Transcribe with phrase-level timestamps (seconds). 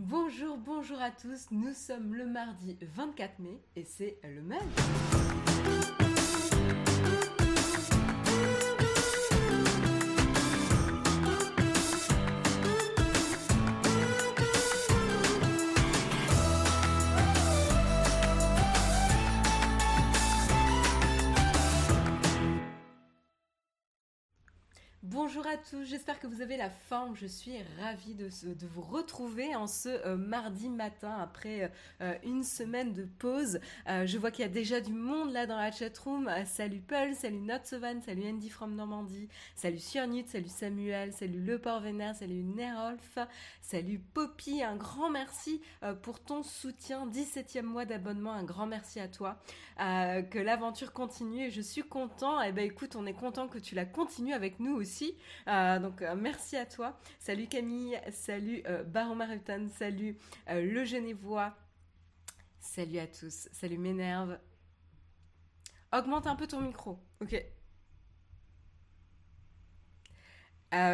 [0.00, 1.48] Bonjour, bonjour à tous.
[1.50, 5.27] Nous sommes le mardi 24 mai et c'est le même.
[25.28, 27.14] Bonjour à tous, j'espère que vous avez la forme.
[27.14, 27.52] Je suis
[27.82, 28.30] ravie de,
[28.72, 31.70] vous retrouver en ce euh, mardi matin après
[32.00, 33.60] euh, une semaine de pause.
[33.90, 36.30] Euh, je vois qu'il y a déjà du monde là dans la chatroom.
[36.46, 41.80] salut Paul, salut Notsovan, salut Andy from Normandie, salut Sionut, salut Samuel, salut Le Port
[41.80, 43.18] Vénère, salut Nerolf,
[43.60, 44.62] salut Poppy.
[44.62, 45.60] Un grand merci
[46.00, 47.06] pour ton soutien.
[47.06, 49.36] 17e mois d'abonnement, un grand merci à toi.
[49.76, 52.40] que l'aventure continue et je suis content.
[52.40, 55.17] Eh ben écoute, on est content que tu la continues avec nous aussi.
[55.46, 56.98] Euh, donc euh, merci à toi.
[57.18, 60.16] Salut Camille, salut euh, Baron Marutan, salut
[60.48, 61.54] Le Genevois.
[62.60, 64.38] Salut à tous, salut Ménerve.
[65.92, 67.44] Augmente un peu ton micro, ok.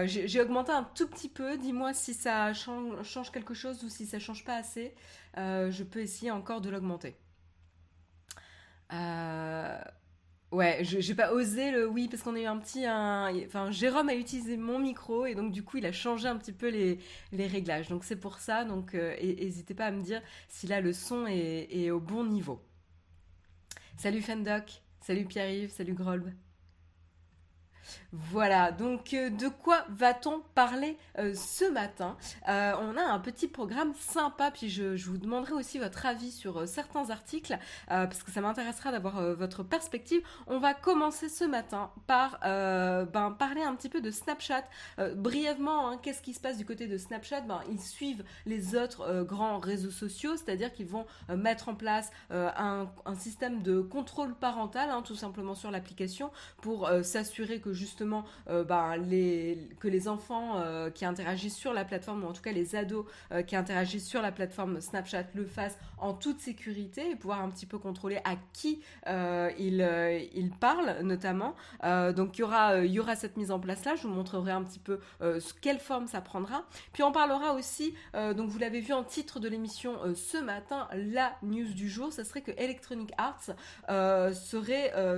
[0.07, 1.59] J'ai augmenté un tout petit peu.
[1.59, 4.95] Dis-moi si ça change, quelque chose ou si ça change pas assez.
[5.37, 7.17] je peux essayer encore de l'augmenter.
[8.93, 9.81] Euh,
[10.55, 14.09] Ouais, je n'ai pas osé le oui parce qu'on a eu un petit enfin Jérôme
[14.09, 17.01] a utilisé mon micro et donc du coup il a changé un petit peu les,
[17.33, 17.89] réglages.
[17.89, 21.27] Donc c'est pour ça donc euh, n'hésitez pas à me dire si là le son
[21.27, 22.61] est, est au bon niveau.
[23.97, 26.33] Salut Fendoc, salut Pierre-Yves, salut Grolb.
[28.13, 32.17] Voilà, donc euh, de quoi va-t-on parler euh, ce matin?
[32.49, 36.67] Euh, On a un petit programme sympa, puis je, vous demanderai aussi votre avis sur
[36.69, 40.23] certains articles, parce que ça m'intéressera d'avoir votre perspective.
[40.47, 44.65] On va commencer ce matin par ben, parler un petit peu de Snapchat.
[45.17, 47.43] brièvement, hein, qu'est-ce qui se passe du côté de Snapchat?
[47.43, 52.89] Ben, Ils suivent les autres grands réseaux sociaux, c'est-à-dire qu'ils vont mettre en place un,
[53.17, 56.31] système de contrôle parental, hein, tout simplement sur l'application,
[56.63, 58.97] pour s'assurer que justement euh, ben,
[59.81, 63.05] que les enfants euh, qui interagissent sur la plateforme, ou en tout cas les ados
[63.33, 67.51] euh, qui interagissent sur la plateforme Snapchat le fassent en toute sécurité et pouvoir un
[67.51, 71.55] petit peu contrôler à qui ils, parlent notamment.
[71.83, 72.41] donc il
[72.91, 75.01] y, aura, cette mise en place là, je vous montrerai un petit peu
[75.61, 76.65] quelle forme ça prendra.
[76.93, 81.33] Puis on parlera aussi, donc vous l'avez vu en titre de l'émission ce matin, la
[81.43, 83.51] news du jour, ça serait que Electronic Arts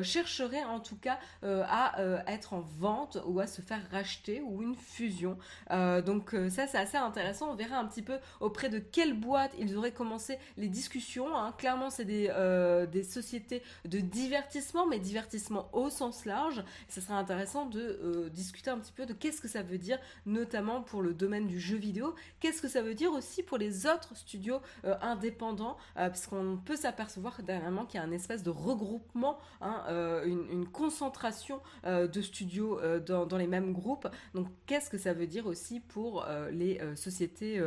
[0.03, 4.75] chercherait en tout cas à être en vente ou à se faire racheter ou une
[4.75, 5.39] fusion.
[5.71, 7.51] Euh, donc euh, ça c'est assez intéressant.
[7.51, 11.37] On verra un petit peu auprès de quelle boîte ils auraient commencé les discussions.
[11.37, 11.53] Hein.
[11.59, 16.65] Clairement c'est des, euh, des sociétés de divertissement, mais divertissement au sens large.
[16.89, 20.83] Ce sera intéressant de discuter un petit peu de qu'est-ce que ça veut dire, notamment
[20.83, 22.15] pour le domaine du jeu vidéo.
[22.41, 25.77] Qu'est-ce que ça veut dire aussi pour les autres studios indépendants,
[26.11, 29.83] puisqu'on peut s'apercevoir dernièrement qu'il y a un espèce de regroupement, hein,
[30.25, 34.09] une, une, concentration de studios euh, dans, les mêmes groupes.
[34.35, 37.63] Donc qu'est-ce que ça veut dire aussi pour euh, les euh, sociétés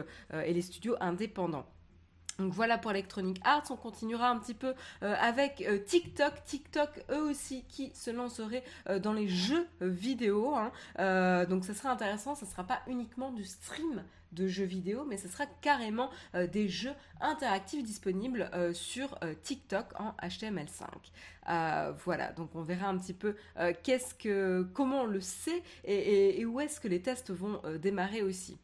[0.45, 1.65] et les studios indépendants?
[2.37, 7.65] Donc voilà pour Electronic Arts, on continuera un petit peu avec TikTok, TikTok eux aussi
[7.67, 8.63] qui se lancerait
[9.01, 10.55] dans les jeux vidéo.
[10.55, 11.45] Hein.
[11.49, 15.27] donc ça sera intéressant, ça sera pas uniquement du stream de jeux vidéo, mais ce
[15.27, 21.95] sera carrément euh, des jeux interactifs disponibles euh, sur euh, TikTok en HTML5.
[22.03, 23.35] voilà, donc on verra un petit peu
[23.83, 28.57] qu'est-ce que, comment on le sait et où est-ce que les tests vont démarrer aussi.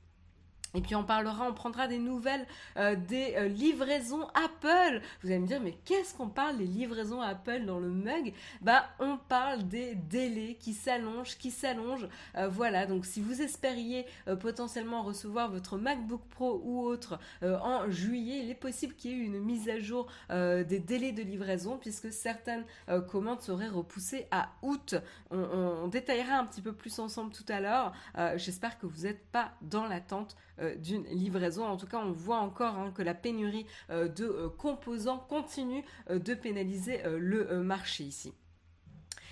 [0.75, 2.45] Et puis on parlera, on prendra des nouvelles
[2.77, 5.01] euh, des euh, livraisons Apple.
[5.23, 8.33] Vous allez me dire, mais qu'est-ce qu'on parle des livraisons Apple dans le mug?
[8.61, 12.07] Bah, on parle des délais qui s'allongent, qui s'allongent.
[12.35, 14.05] Euh, voilà, donc si vous espériez
[14.39, 19.25] potentiellement recevoir votre MacBook Pro ou autre en juillet, il est possible qu'il y ait
[19.25, 22.65] une mise à jour des délais de livraison puisque certaines
[23.07, 24.95] commandes seraient repoussées à août.
[25.31, 27.93] On, détaillera un petit peu plus ensemble tout à l'heure.
[28.35, 30.35] J'espère que vous n'êtes pas dans l'attente
[30.77, 31.65] d'une livraison.
[31.65, 35.83] En tout cas, on voit encore hein, que la pénurie euh, de euh, composants continue
[36.09, 38.33] de pénaliser le marché ici.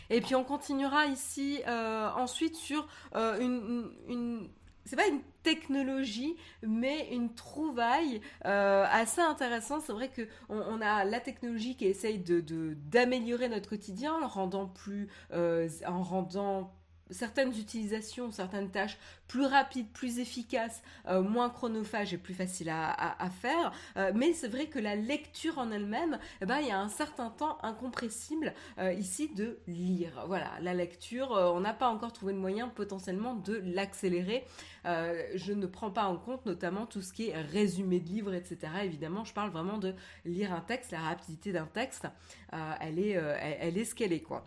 [0.10, 4.50] Et puis on continuera ici ensuite sur une,
[4.86, 9.84] c'est pas une technologie, mais une trouvaille assez intéressante.
[9.86, 14.68] C'est vrai que on, a la technologie qui essaye de d'améliorer notre quotidien, en rendant
[14.68, 16.74] plus, en rendant
[17.14, 23.72] certaines utilisations, certaines tâches plus rapides, plus efficaces, moins chronophages et plus faciles à, faire.
[24.14, 27.30] mais c'est vrai que la lecture en elle-même, eh ben, il y a un certain
[27.30, 28.54] temps incompressible
[28.98, 30.26] ici de lire.
[30.28, 34.46] Voilà, la lecture, on n'a pas encore trouvé de moyen potentiellement de l'accélérer.
[34.86, 38.58] je ne prends pas en compte notamment tout ce qui est résumé de livres, etc.
[38.84, 39.96] Évidemment, je parle vraiment de
[40.26, 42.08] lire un texte, la rapidité d'un texte,
[42.52, 44.46] elle, est, elle est ce qu'elle est, quoi.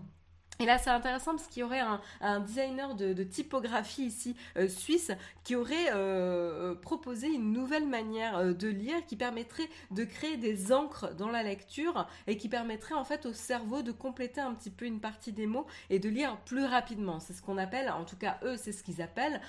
[0.59, 1.83] Et là, c'est intéressant parce qu'il y aurait
[2.21, 5.11] un, designer de, typographie ici euh, suisse
[5.45, 10.73] qui aurait euh, proposé une nouvelle manière euh, de lire qui permettrait de créer des
[10.73, 14.71] encres dans la lecture et qui permettrait en fait au cerveau de compléter un petit
[14.71, 17.21] peu une partie des mots et de lire plus rapidement.
[17.21, 19.41] C'est ce qu'on appelle, en tout cas eux, c'est ce qu'ils appellent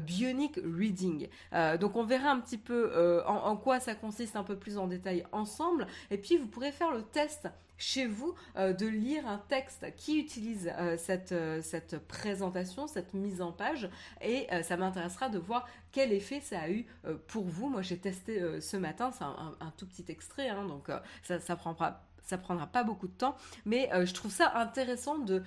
[0.00, 1.28] bionic reading.
[1.80, 4.86] donc on verra un petit peu en, en quoi ça consiste un peu plus en
[4.86, 7.48] détail ensemble et puis vous pourrez faire le test
[7.78, 13.14] chez vous euh, de lire un texte qui utilise euh, cette, euh, cette présentation, cette
[13.14, 13.88] mise en page,
[14.20, 16.86] et ça m'intéressera de voir quel effet ça a eu
[17.26, 17.68] pour vous.
[17.68, 20.90] Moi, j'ai testé ce matin, c'est un, tout petit extrait, hein, donc
[21.22, 25.42] ça, ça prendra pas beaucoup de temps, mais je trouve ça intéressant de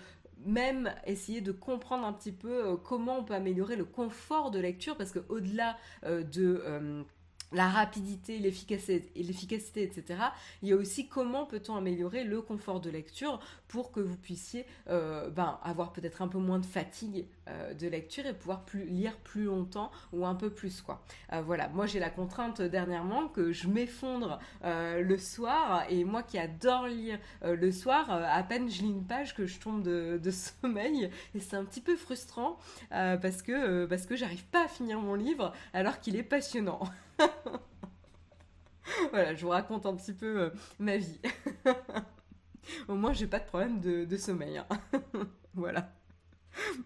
[0.45, 4.97] même essayer de comprendre un petit peu comment on peut améliorer le confort de lecture,
[4.97, 7.05] parce que au-delà de
[7.51, 10.21] la rapidité, l'efficacité, etc.
[10.61, 14.65] Il y a aussi comment peut-on améliorer le confort de lecture pour que vous puissiez
[14.89, 19.17] euh, ben, avoir peut-être un peu moins de fatigue euh, de lecture et pouvoir lire
[19.17, 21.03] plus longtemps ou un peu plus quoi.
[21.33, 26.37] Euh, voilà, moi j'ai la contrainte dernièrement que je m'effondre le soir et moi qui
[26.37, 30.19] adore lire le soir, à peine je lis une page que je tombe de,
[30.61, 32.57] sommeil et c'est un petit peu frustrant
[32.89, 36.79] parce que j'arrive pas à finir mon livre alors qu'il est passionnant.
[39.11, 40.49] voilà, je vous raconte un petit peu euh,
[40.79, 41.19] ma vie.
[42.87, 44.57] Au moins, j'ai pas de problème de, sommeil.
[44.57, 44.67] Hein.
[45.53, 45.91] voilà.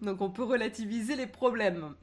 [0.02, 1.94] Donc, on peut relativiser les problèmes.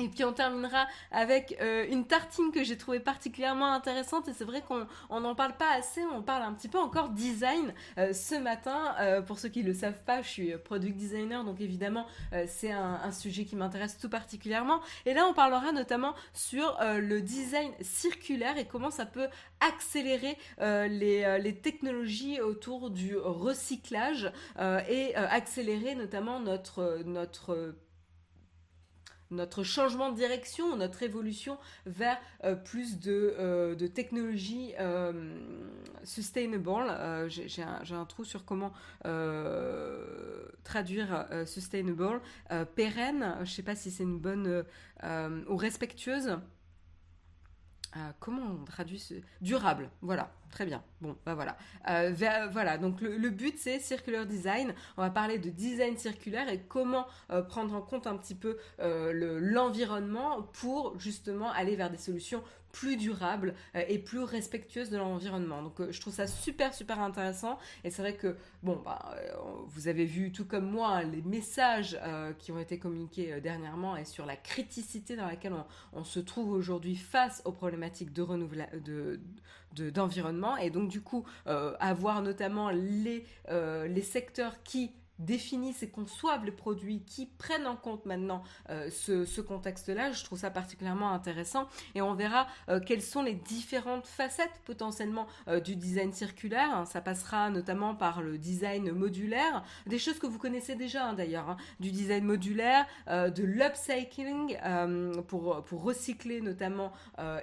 [0.00, 4.44] Et puis on terminera avec euh, une tartine que j'ai trouvée particulièrement intéressante et c'est
[4.44, 4.86] vrai qu'on
[5.20, 8.94] n'en parle pas assez, on parle un petit peu encore design euh, ce matin.
[9.00, 12.06] Euh, pour ceux qui ne le savent pas, je suis product designer donc évidemment
[12.46, 14.82] c'est un, sujet qui m'intéresse tout particulièrement.
[15.04, 19.26] Et là on parlera notamment sur le design circulaire et comment ça peut
[19.58, 24.30] accélérer les, les, technologies autour du recyclage
[24.88, 27.74] et accélérer notamment notre, notre
[29.30, 35.38] notre changement de direction, notre évolution vers euh, plus de, euh, de technologies euh,
[36.04, 37.28] sustainable.
[37.28, 38.72] J'ai un, trou sur comment
[40.64, 42.20] traduire sustainable.
[42.74, 44.64] pérenne, je ne sais pas si c'est une bonne
[45.48, 46.38] ou respectueuse.
[48.20, 49.14] Comment on traduit ce...
[49.40, 50.30] Durable, voilà.
[50.50, 50.82] Très bien.
[51.00, 51.56] Bon, bah voilà.
[51.88, 52.12] Euh,
[52.50, 52.78] voilà.
[52.78, 54.74] Donc le, but c'est circular design.
[54.96, 58.56] On va parler de design circulaire et comment euh, prendre en compte un petit peu
[58.80, 62.42] euh, l'environnement pour justement aller vers des solutions
[62.78, 65.62] plus durable euh, et plus respectueuse de l'environnement.
[65.62, 69.32] Donc euh, je trouve ça super super intéressant et c'est vrai que bon bah euh,
[69.66, 71.98] vous avez vu tout comme moi hein, les messages
[72.38, 75.54] qui ont été communiqués dernièrement et sur la criticité dans laquelle
[75.92, 78.24] on, se trouve aujourd'hui face aux problématiques de
[79.74, 86.44] de d'environnement et donc du coup avoir notamment les les secteurs qui définissent et conçoivent
[86.44, 90.12] les produits, qui prennent en compte maintenant euh, ce, contexte-là.
[90.12, 95.26] Je trouve ça particulièrement intéressant et on verra euh, quelles sont les différentes facettes potentiellement
[95.48, 96.86] euh, du design circulaire.
[96.86, 101.50] Ça passera notamment par le design modulaire, des choses que vous connaissez déjà hein, d'ailleurs,
[101.50, 101.56] hein.
[101.80, 104.56] du design modulaire, de l'upcycling
[105.26, 106.92] pour, pour recycler notamment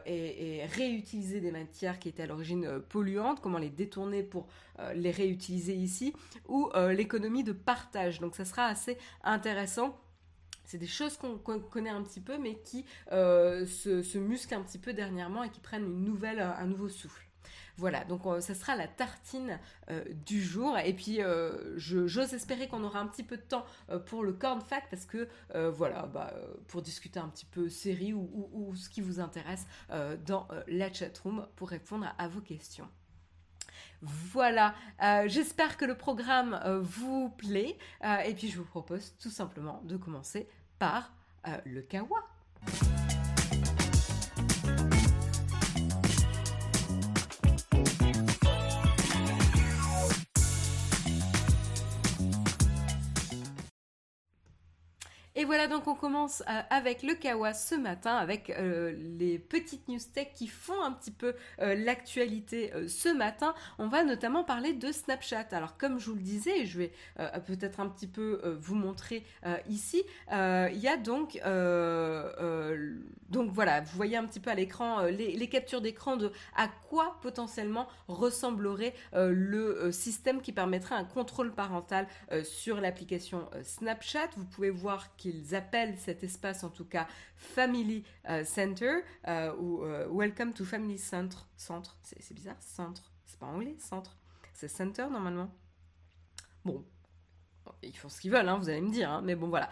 [0.06, 4.47] et, réutiliser des matières qui étaient à l'origine polluantes, comment les détourner pour
[4.94, 6.14] les réutiliser ici,
[6.47, 8.19] ou l'économie de partage.
[8.19, 9.98] Donc ça sera assez intéressant.
[10.66, 14.80] C'est des choses qu'on connaît un petit peu, mais qui euh, se, musclent un petit
[14.80, 17.22] peu dernièrement et qui prennent une nouvelle, un nouveau souffle.
[17.78, 19.60] Voilà, donc euh, ça sera la tartine
[19.92, 20.78] euh, du jour.
[20.80, 21.19] Et puis,
[21.76, 23.66] j'ose espérer qu'on aura un petit peu de temps
[24.07, 25.28] pour le corn fact parce que,
[25.69, 26.34] voilà, bah,
[26.68, 29.68] pour discuter un petit peu série ou, ou ce qui vous intéresse
[30.26, 32.90] dans la chatroom pour répondre à vos questions.
[34.02, 39.16] Voilà, euh, j'espère que le programme euh, vous plaît euh, et puis je vous propose
[39.20, 40.48] tout simplement de commencer
[40.80, 41.14] par
[41.66, 42.18] le kawa.
[55.45, 60.30] Et voilà, donc on commence avec le Kawa ce matin, avec les petites news tech
[60.33, 63.54] qui font un petit peu l'actualité ce matin.
[63.78, 65.45] On va notamment parler de Snapchat.
[65.52, 66.92] Alors comme je vous le disais, je vais
[67.45, 69.23] peut-être un petit peu vous montrer
[69.69, 71.40] ici, il y a donc,
[73.30, 76.68] donc voilà, vous voyez un petit peu à l'écran les, les, captures d'écran de à
[76.90, 82.07] quoi potentiellement ressemblerait le système qui permettrait un contrôle parental
[82.44, 84.30] sur l'application Snapchat.
[84.37, 89.83] Vous pouvez voir qu'ils appellent cet espace en tout cas Family euh, Center euh, ou
[89.83, 91.37] euh, Welcome to Family Center.
[91.57, 93.11] Centre, c'est bizarre, centre.
[93.25, 94.18] C'est pas anglais, centre.
[94.54, 95.49] C'est center normalement.
[96.63, 96.85] Bon,
[97.84, 99.69] ils font ce qu'ils veulent, hein, vous allez me dire, hein, mais bon voilà.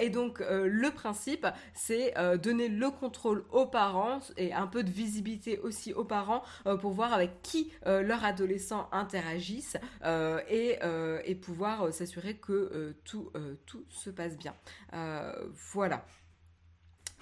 [0.00, 5.58] et donc le principe, c'est donner le contrôle aux parents et un peu de visibilité
[5.58, 6.42] aussi aux parents
[6.80, 10.78] pour voir avec qui leurs adolescents interagissent et,
[11.40, 13.30] pouvoir s'assurer que tout
[13.90, 14.54] se passe bien.
[15.72, 16.04] voilà.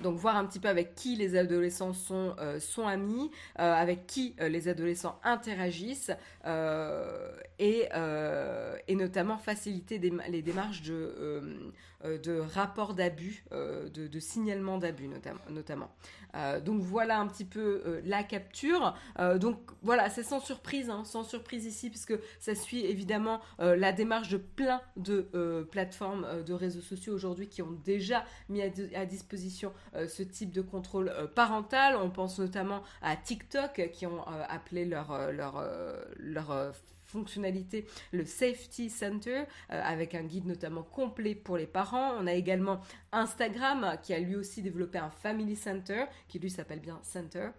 [0.02, 4.06] Donc voir un petit peu avec qui les adolescents sont, euh, sont amis, euh, avec
[4.06, 6.10] qui euh, les adolescents interagissent
[7.58, 7.88] et,
[8.88, 11.72] et, notamment faciliter les démarches de,
[12.04, 15.08] de d'abus, de, signalement d'abus
[15.48, 15.90] notamment.
[16.64, 18.94] Donc voilà un petit peu la capture.
[19.36, 24.28] Donc voilà, c'est sans surprise, hein, sans surprise ici, puisque ça suit évidemment la démarche
[24.28, 29.72] de plein de plateformes de réseaux sociaux aujourd'hui qui ont déjà mis à, disposition
[30.08, 31.96] ce type de contrôle parental.
[31.96, 35.64] On pense notamment à TikTok qui ont appelé leur, leur,
[36.16, 36.74] leur
[37.14, 42.12] fonctionnalité, le Safety Center, euh, avec un guide notamment complet pour les parents.
[42.18, 42.80] On a également
[43.12, 47.50] Instagram qui a lui aussi développé un Family Center, qui lui s'appelle bien Center.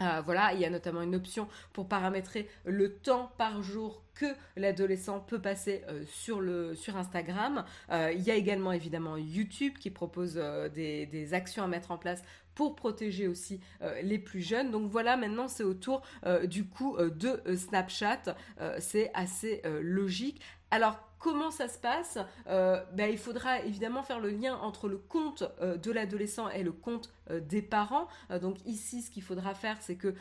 [0.00, 4.26] Euh, voilà, il y a notamment une option pour paramétrer le temps par jour que
[4.56, 7.64] l'adolescent peut passer euh, sur, Instagram.
[7.90, 10.34] il y a également évidemment YouTube qui propose
[10.72, 12.22] des, actions à mettre en place
[12.58, 14.72] pour protéger aussi euh, les plus jeunes.
[14.72, 18.34] Donc voilà, maintenant c'est au tour euh, du coup euh, de Snapchat.
[18.80, 20.40] c'est assez logique.
[20.70, 22.18] Alors comment ça se passe?
[22.46, 27.12] Ben, Il faudra évidemment faire le lien entre le compte de l'adolescent et le compte
[27.30, 28.06] des parents.
[28.40, 30.14] donc ici, ce qu'il faudra faire, c'est que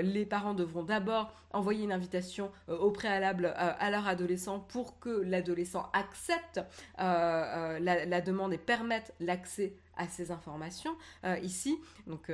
[0.00, 5.90] les parents devront d'abord envoyer une invitation au préalable à leur adolescent pour que l'adolescent
[5.92, 6.60] accepte
[6.96, 11.78] la, demande et permette l'accès à ces informations euh, ici.
[12.06, 12.30] Donc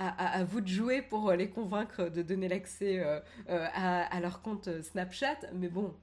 [0.00, 4.68] euh, à, vous de jouer pour les convaincre de donner l'accès euh, à, leur compte
[4.82, 5.38] Snapchat.
[5.54, 5.94] Mais bon,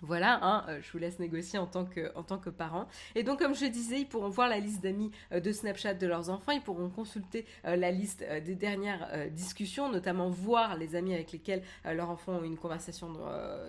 [0.00, 2.88] voilà, hein, je vous laisse négocier en tant, que, parent.
[3.14, 6.28] Et donc, comme je disais, ils pourront voir la liste d'amis de Snapchat de leurs
[6.28, 11.62] enfants, ils pourront consulter la liste des dernières discussions, notamment voir les amis avec lesquels
[11.84, 13.12] leurs enfants ont eu une conversation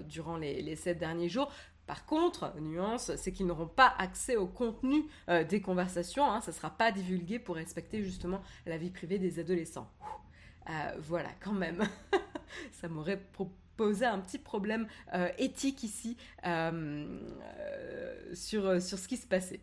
[0.10, 1.52] durant les sept derniers jours,
[1.86, 6.52] par contre, nuance, c'est qu'ils n'auront pas accès au contenu euh, des conversations, hein, ça
[6.52, 9.92] ne sera pas divulgué pour respecter justement la vie privée des adolescents.
[10.70, 11.84] Euh, voilà, quand même,
[12.72, 13.22] ça m'aurait
[13.76, 16.16] posé un petit problème euh, éthique ici
[18.34, 19.60] sur, ce qui se passait.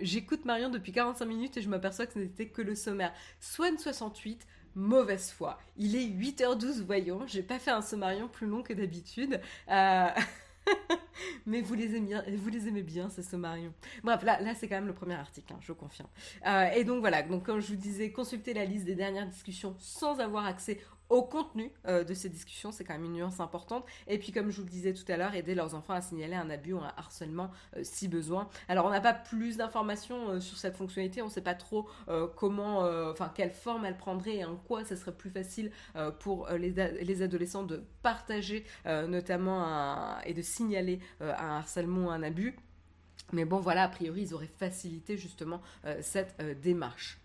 [0.00, 3.14] J'écoute Marion depuis 45 minutes et je m'aperçois que ce n'était que le sommaire.
[3.40, 5.58] Swan 68, mauvaise foi.
[5.78, 7.26] Il est 8h12, voyons.
[7.26, 9.40] J'ai pas fait un sommarion plus long que d'habitude.
[11.46, 13.72] Mais vous les aimez bien, vous les aimez bien, ces sommarions.
[14.02, 16.08] Bref, là, là c'est quand même le premier article, hein, je confirme.
[16.46, 19.74] Euh, et donc voilà, donc comme je vous disais, consultez la liste des dernières discussions
[19.78, 23.84] sans avoir accès au contenu euh, de ces discussions, c'est quand même une nuance importante.
[24.06, 26.34] Et puis, comme je vous le disais tout à l'heure, aider leurs enfants à signaler
[26.34, 28.48] un abus ou un harcèlement euh, si besoin.
[28.68, 31.88] Alors, on n'a pas plus d'informations euh, sur cette fonctionnalité, on ne sait pas trop
[32.36, 35.70] comment, enfin, quelle forme elle prendrait et en quoi ça serait plus facile
[36.20, 42.56] pour les, les, adolescents de partager notamment et de signaler un harcèlement ou un abus.
[43.32, 45.60] Mais bon, voilà, a priori, ils auraient facilité justement
[46.00, 47.20] cette démarche.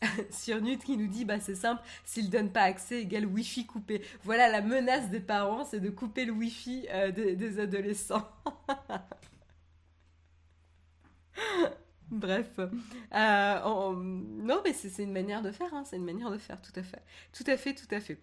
[0.30, 4.02] sur Nut qui nous dit bah c'est simple, s'il donne pas accès égale Wi-Fi coupé.
[4.24, 8.28] Voilà la menace des parents, c'est de couper le Wi-Fi euh, des, adolescents.
[12.10, 12.68] Bref, euh,
[13.12, 16.82] non mais c'est une manière de faire, hein, c'est une manière de faire, tout à
[16.82, 17.02] fait,
[17.32, 18.18] tout à fait, tout à fait.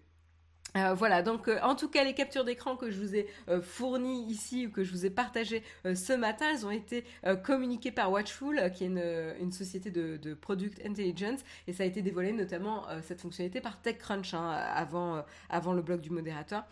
[0.76, 3.62] Euh, voilà, donc euh, en tout cas les captures d'écran que je vous ai euh,
[3.62, 7.04] fournies ici ou que je vous ai partagées ce matin, elles ont été
[7.44, 12.32] communiquées par Watchful, qui est une, société de, product intelligence, et ça a été dévoilé
[12.32, 16.64] notamment cette fonctionnalité par TechCrunch hein, avant, le blog du modérateur.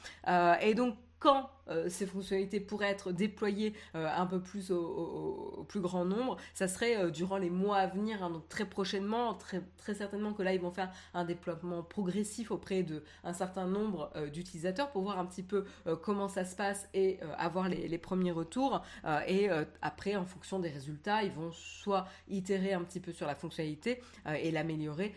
[0.61, 5.81] et donc quand euh, ces fonctionnalités pourraient être déployées euh, un peu plus au, plus
[5.81, 9.63] grand nombre, ça serait euh, durant les mois à venir, hein, donc très prochainement, très,
[9.95, 15.01] certainement que là ils vont faire un déploiement progressif auprès d'un certain nombre d'utilisateurs pour
[15.01, 15.65] voir un petit peu
[16.03, 18.83] comment ça se passe et avoir les, premiers retours.
[19.27, 19.49] et
[19.83, 24.03] après, en fonction des résultats, ils vont soit itérer un petit peu sur la fonctionnalité
[24.27, 25.15] et l'améliorer,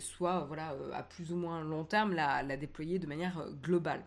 [0.00, 4.02] soit voilà, à plus ou moins long terme la déployer de manière globale.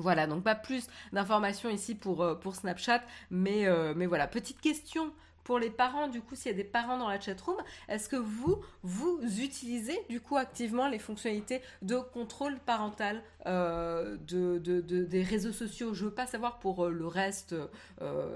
[0.00, 3.02] Voilà, donc pas plus d'informations ici pour, euh, Snapchat,
[3.66, 5.12] euh, mais voilà, petite question
[5.50, 7.56] pour les parents, du coup, s'il y a des parents dans la chatroom,
[7.88, 14.58] est-ce que vous, vous utilisez du coup activement les fonctionnalités de contrôle parental euh, de,
[14.60, 15.92] des réseaux sociaux?
[15.92, 17.56] Je veux pas savoir pour le reste,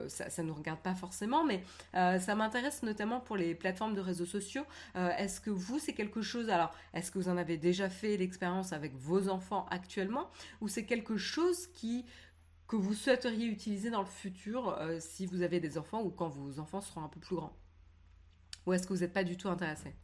[0.09, 4.27] ça ne nous regarde pas forcément, mais ça m'intéresse notamment pour les plateformes de réseaux
[4.27, 4.65] sociaux.
[4.97, 8.73] est-ce que vous, c'est quelque chose, alors, est-ce que vous en avez déjà fait l'expérience
[8.73, 10.31] avec vos enfants actuellement,
[10.61, 12.07] ou c'est quelque chose qui
[12.79, 16.29] que vous souhaiteriez utiliser dans le futur euh, si vous avez des enfants ou quand
[16.29, 17.57] vos enfants seront un peu plus grands?
[18.67, 19.95] Ou est-ce que vous n'êtes pas du tout intéressé?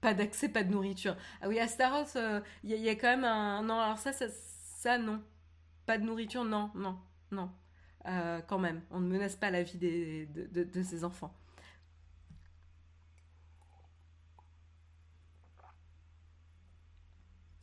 [0.00, 1.16] Pas d'accès, pas de nourriture.
[1.40, 3.62] Ah oui, à Staros, euh, il y, a quand même un...
[3.62, 5.22] Non, alors ça, ça, non.
[5.86, 6.98] Pas de nourriture, non, non,
[7.30, 7.50] non.
[8.06, 11.34] Euh, quand même, on ne menace pas la vie des, de, de ses enfants.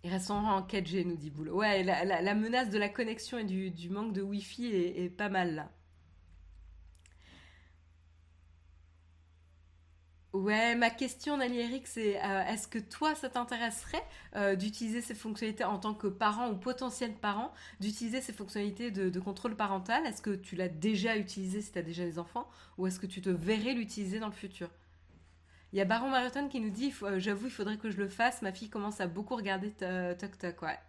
[0.04, 1.58] Ils resteront en 4G, nous dit Boulot.
[1.58, 5.72] Ouais, la, menace de la connexion et du, manque de Wi-Fi est, pas mal là.
[10.34, 14.02] Ouais, ma question, Nali Eric, c'est euh, est-ce que toi, ça t'intéresserait
[14.38, 19.10] euh, d'utiliser ces fonctionnalités en tant que parent ou potentiel parent, d'utiliser ces fonctionnalités de,
[19.10, 20.06] de contrôle parental?
[20.06, 22.50] Est-ce que tu l'as déjà utilisé si tu as déjà des enfants?
[22.78, 24.70] Ou est-ce que tu te verrais l'utiliser dans le futur?
[25.74, 28.10] Il y a Baron Marathon qui nous dit euh, J'avoue, il faudrait que je le
[28.10, 28.42] fasse.
[28.42, 30.80] Ma fille commence à beaucoup regarder Tok Tok, ouais.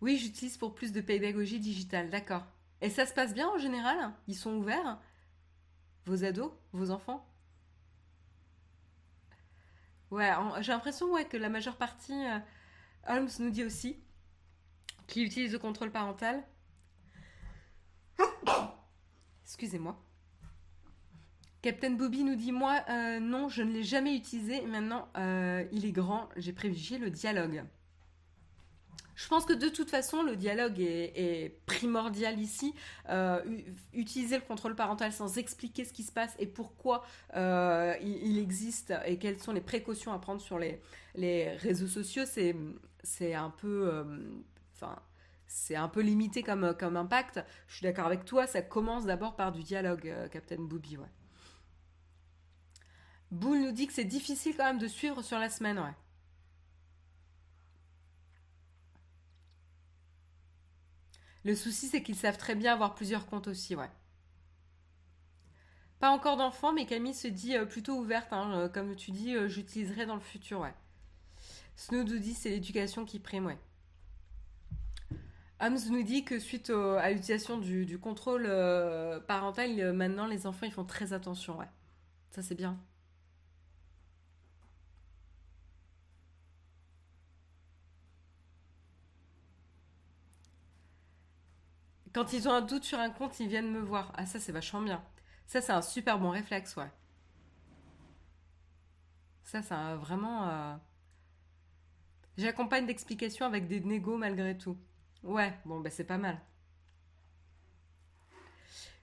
[0.00, 2.44] Oui, j'utilise pour plus de pédagogie digitale, d'accord.
[2.80, 4.12] Et ça se passe bien en général?
[4.28, 4.98] Ils sont ouverts?
[6.04, 6.52] Vos ados?
[6.72, 7.26] Vos enfants?
[10.10, 12.12] Ouais, j'ai l'impression ouais, que la majeure partie.
[12.12, 12.38] Euh,
[13.08, 13.98] Holmes nous dit aussi
[15.06, 16.42] qu'il utilise le contrôle parental.
[19.44, 20.00] Excusez-moi.
[21.62, 24.62] Captain Bobby nous dit Moi, euh, non, je ne l'ai jamais utilisé.
[24.66, 26.28] Maintenant, euh, il est grand.
[26.36, 27.64] J'ai privilégié le dialogue.
[29.14, 32.74] Je pense que de toute façon, le dialogue est, primordial ici.
[33.08, 33.42] Euh,
[33.94, 39.18] utiliser le contrôle parental sans expliquer ce qui se passe et pourquoi il, existe et
[39.18, 40.82] quelles sont les précautions à prendre sur les,
[41.14, 44.04] les réseaux sociaux, c'est un peu.
[45.48, 47.42] C'est un peu limité comme, comme impact.
[47.68, 51.06] Je suis d'accord avec toi, ça commence d'abord par du dialogue, Captain Booby, ouais.
[53.30, 55.94] Boule nous dit que c'est difficile quand même de suivre sur la semaine, ouais.
[61.44, 63.90] Le souci, c'est qu'ils savent très bien avoir plusieurs comptes aussi, ouais.
[66.00, 68.32] Pas encore d'enfant, mais Camille se dit euh, plutôt ouverte.
[68.32, 70.74] Hein, euh, comme tu dis, euh, j'utiliserai dans le futur, ouais.
[71.92, 73.58] Nous dit c'est l'éducation qui prime, ouais.
[75.60, 78.44] Nous dit que suite à l'utilisation du, contrôle
[79.26, 81.58] parental, maintenant les enfants ils font très attention.
[82.30, 82.78] Ça c'est bien.
[92.16, 94.10] Quand ils ont un doute sur un compte, ils viennent me voir.
[94.16, 95.04] Ah, ça, c'est vachement bien.
[95.46, 96.90] Ça, c'est un super bon réflexe, ouais.
[99.44, 100.48] Ça, c'est vraiment.
[100.48, 100.74] Euh,
[102.38, 104.78] j'accompagne d'explications avec des négos malgré tout.
[105.24, 106.40] Ouais, bon, bah, c'est pas mal.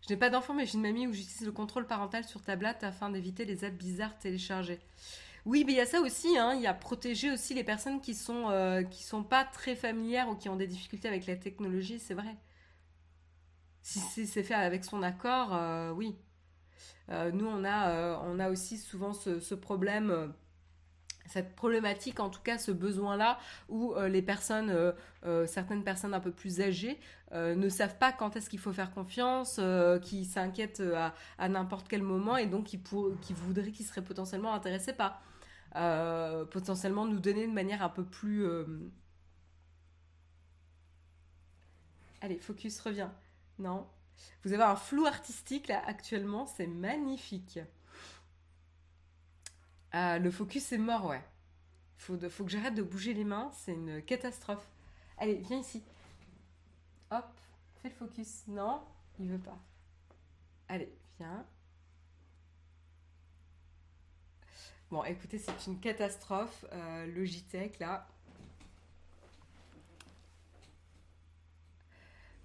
[0.02, 2.84] Je n'ai pas d'enfant, mais j'ai une mamie où j'utilise le contrôle parental sur tablette
[2.84, 4.80] afin d'éviter les apps bizarres téléchargées.
[5.46, 6.36] Oui, mais il y a ça aussi.
[6.40, 6.56] Hein.
[6.56, 10.30] Il y a protéger aussi les personnes qui sont euh, qui sont pas très familières
[10.30, 12.00] ou qui ont des difficultés avec la technologie.
[12.00, 12.36] C'est vrai.
[13.84, 16.16] Si c'est fait avec son accord, euh, oui.
[17.10, 20.34] Euh, nous, on a, euh, on a aussi souvent ce, problème
[21.26, 24.94] cette problématique, en tout cas ce besoin-là, où les personnes,
[25.48, 27.00] certaines personnes un peu plus âgées,
[27.34, 29.60] ne savent pas quand est-ce qu'il faut faire confiance,
[30.02, 30.84] qui s'inquiètent
[31.38, 32.82] à, n'importe quel moment et donc qui,
[33.22, 35.22] qui voudraient, qui seraient potentiellement intéressés par
[36.52, 38.46] potentiellement nous donner de manière un peu plus...
[42.22, 43.14] Allez, focus, reviens.
[43.64, 43.88] Non.
[44.44, 47.60] Vous avez un flou artistique là actuellement, c'est magnifique.
[49.94, 51.24] Ah, le focus est mort, ouais.
[51.96, 54.68] Faut, faut que j'arrête de bouger les mains, c'est une catastrophe.
[55.18, 55.82] Allez, viens ici.
[57.10, 57.26] Hop,
[57.82, 58.44] fais le focus.
[58.48, 58.84] Non,
[59.18, 59.58] il veut pas.
[60.68, 61.46] Allez, viens.
[64.92, 66.66] Bon, écoutez, c'est une catastrophe.
[66.74, 68.08] Euh, Logitech, là.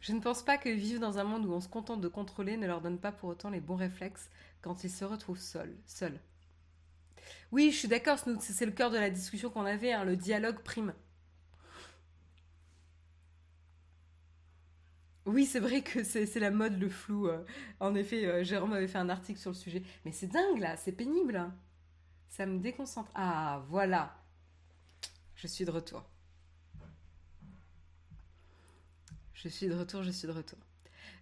[0.09, 2.57] Je ne pense pas que vivre dans un monde où on se contente de contrôler
[2.57, 4.31] ne leur donne pas pour autant les bons réflexes
[4.63, 6.19] quand ils se retrouvent seuls.
[7.53, 10.61] Oui, je suis d'accord, c'est le cœur de la discussion qu'on avait, hein, le dialogue
[10.63, 10.95] prime.
[15.27, 17.29] Oui, c'est vrai que c'est la mode, le flou.
[17.29, 17.45] Euh.
[17.79, 19.83] En effet, euh, Jérôme avait fait un article sur le sujet.
[20.07, 21.53] Mais c'est dingue, là, c'est pénible.
[22.31, 23.11] Ça me déconcentre.
[23.15, 24.17] Ah, voilà.
[25.35, 26.03] Je suis de retour.
[29.43, 30.59] Je suis de retour, je suis de retour.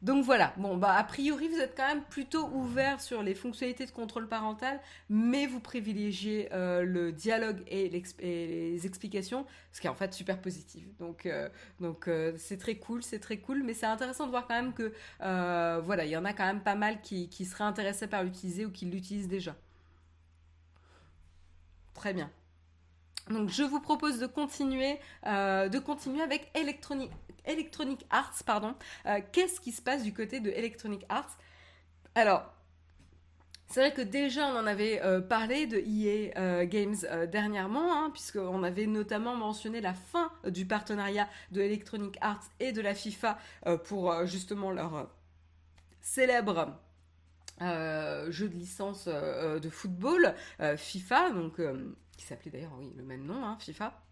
[0.02, 3.86] Donc voilà, bon, bah, a priori, vous êtes quand même plutôt ouvert sur les fonctionnalités
[3.86, 9.90] de contrôle parental, mais vous privilégiez euh, le dialogue et, les explications, ce qui est
[9.90, 10.84] en fait super positif.
[10.98, 11.48] Donc, euh,
[11.82, 14.92] euh, c'est très cool, c'est très cool, mais c'est intéressant de voir quand même que,
[15.82, 18.70] voilà, il y en a quand même pas mal qui seraient intéressés par l'utiliser ou
[18.70, 19.54] qui l'utilisent déjà.
[21.94, 22.30] Très bien.
[23.30, 25.00] Donc je vous propose de continuer,
[25.84, 26.50] continuer avec
[27.46, 28.74] Electronic Arts, pardon.
[29.06, 31.36] Euh, qu'est-ce qui se passe du côté de Electronic Arts?
[32.14, 32.52] Alors,
[33.68, 36.96] c'est vrai que déjà on en avait euh, parlé de EA euh, Games
[37.30, 42.80] dernièrement, hein, puisqu'on avait notamment mentionné la fin du partenariat de Electronic Arts et de
[42.80, 43.38] la FIFA
[43.84, 45.08] pour justement leur
[46.00, 46.78] célèbre
[47.60, 50.34] jeu de licence de football,
[50.76, 51.60] FIFA, donc
[52.16, 54.02] qui s'appelait d'ailleurs oui le même nom, hein, FIFA.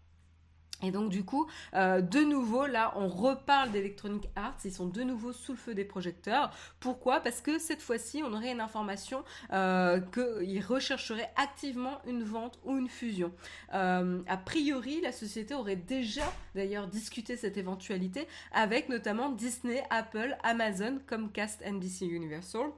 [0.83, 5.03] Et donc du coup, euh, de nouveau, là, on reparle d'Electronic Arts, ils sont de
[5.03, 6.51] nouveau sous le feu des projecteurs.
[6.79, 7.21] Pourquoi?
[7.21, 12.77] Parce que cette fois-ci, on aurait une information euh, qu'ils rechercheraient activement une vente ou
[12.77, 13.31] une fusion.
[13.73, 20.37] Euh, a priori, la société aurait déjà d'ailleurs discuté cette éventualité avec notamment Disney, Apple,
[20.43, 22.71] Amazon, Comcast, NBC Universal.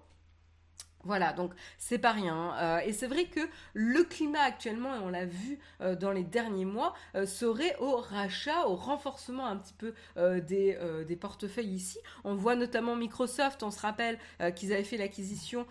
[1.04, 2.54] Voilà, donc c'est pas rien.
[2.58, 3.40] Euh, et c'est vrai que
[3.74, 7.96] le climat actuellement, et on l'a vu euh, dans les derniers mois, euh, serait au
[7.98, 9.94] rachat, au renforcement un petit peu
[10.42, 12.00] des, portefeuilles ici.
[12.24, 14.20] On voit notamment Microsoft, on se rappelle
[14.56, 15.66] qu'ils avaient fait l'acquisition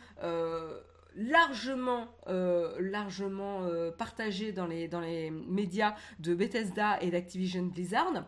[1.14, 2.08] largement,
[3.98, 8.24] partagée dans les, médias de Bethesda et d'Activision Blizzard.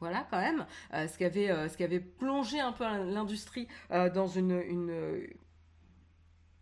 [0.00, 4.60] Voilà, quand même, ce, qui avait, plongé un peu l'industrie dans une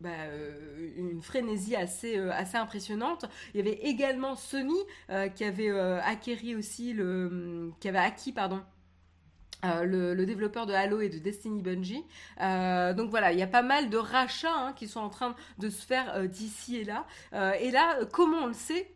[0.04, 3.24] bah, euh, une frénésie assez, euh, assez impressionnante.
[3.54, 4.76] Il y avait également Sony
[5.08, 8.60] euh, qui avait acquéri aussi le, hum, acquis pardon.
[9.62, 12.04] Le, développeur de Halo et de Destiny Bungie.
[12.38, 15.70] donc voilà, il y a pas mal de rachats hein, qui sont en train de
[15.70, 17.06] se faire d'ici et là.
[17.58, 18.93] et là, comment on le sait?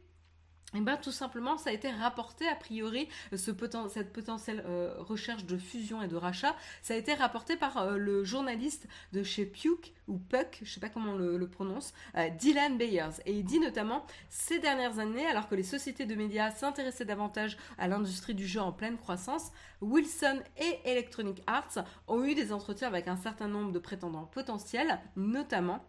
[0.74, 3.52] Et eh bien tout simplement, ça a été rapporté a priori, ce
[3.88, 7.96] cette potentielle euh, recherche de fusion et de rachat, ça a été rapporté par euh,
[7.96, 12.28] le journaliste de chez Puke ou Puck, je sais pas comment on le, prononce, euh,
[12.28, 13.14] Dylan Bayers.
[13.24, 17.56] Et il dit notamment, ces dernières années, alors que les sociétés de médias s'intéressaient davantage
[17.78, 22.88] à l'industrie du jeu en pleine croissance, Wilson et Electronic Arts ont eu des entretiens
[22.88, 25.82] avec un certain nombre de prétendants potentiels, notamment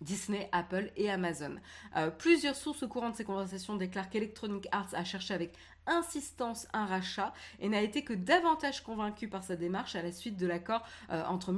[0.00, 1.56] Disney, Apple et Amazon.
[1.96, 5.52] Euh, plusieurs sources au courant de ces conversations déclarent qu'Electronic Arts a cherché avec
[5.86, 10.36] insistance un rachat et n'a été que davantage convaincu par sa démarche à la suite
[10.36, 11.54] de l'accord euh, entre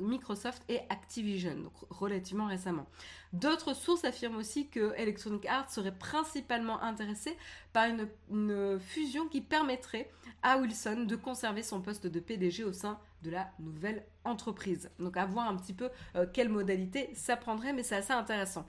[0.00, 2.86] Microsoft et Activision, relativement récemment.
[3.32, 7.36] D'autres sources affirment aussi que Electronic Arts serait principalement intéressé
[7.72, 10.10] par une, fusion qui permettrait
[10.42, 14.90] à Wilson de conserver son poste de PDG au sein de la nouvelle entreprise.
[14.98, 18.66] Donc à voir un petit peu euh, quelle modalité ça prendrait, mais c'est assez intéressant.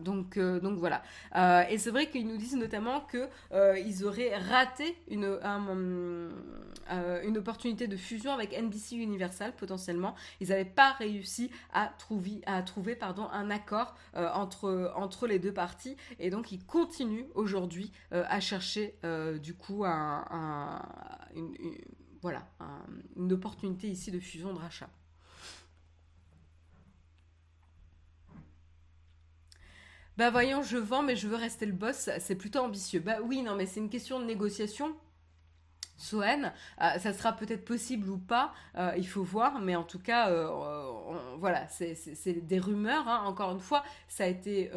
[0.00, 1.02] Donc, euh, donc voilà.
[1.36, 5.24] Euh, et c'est vrai qu'ils nous disent notamment qu'ils euh, auraient raté une,
[7.36, 10.14] opportunité de fusion avec NBC Universal potentiellement.
[10.40, 15.96] Ils n'avaient pas réussi à trouver, un accord entre, les deux parties.
[16.18, 18.98] Et donc ils continuent aujourd'hui à chercher
[19.42, 20.82] du coup un,
[22.24, 22.48] voilà,
[23.16, 24.88] une opportunité ici de fusion de rachat.
[30.16, 33.00] Bah voyons, je vends, mais je veux rester le boss, c'est plutôt ambitieux.
[33.00, 34.96] Bah oui, non, mais c'est une question de négociation.
[35.96, 39.98] Soen, euh, ça sera peut-être possible ou pas, euh, il faut voir, mais en tout
[39.98, 40.48] cas, euh,
[41.38, 43.06] voilà, c'est des rumeurs.
[43.08, 43.22] Hein.
[43.26, 44.70] Encore une fois, ça a été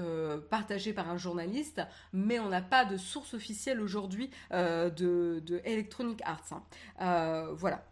[0.50, 1.82] partagé par un journaliste,
[2.14, 6.62] mais on n'a pas de source officielle aujourd'hui de, Electronic Arts.
[7.00, 7.48] Hein.
[7.54, 7.84] voilà.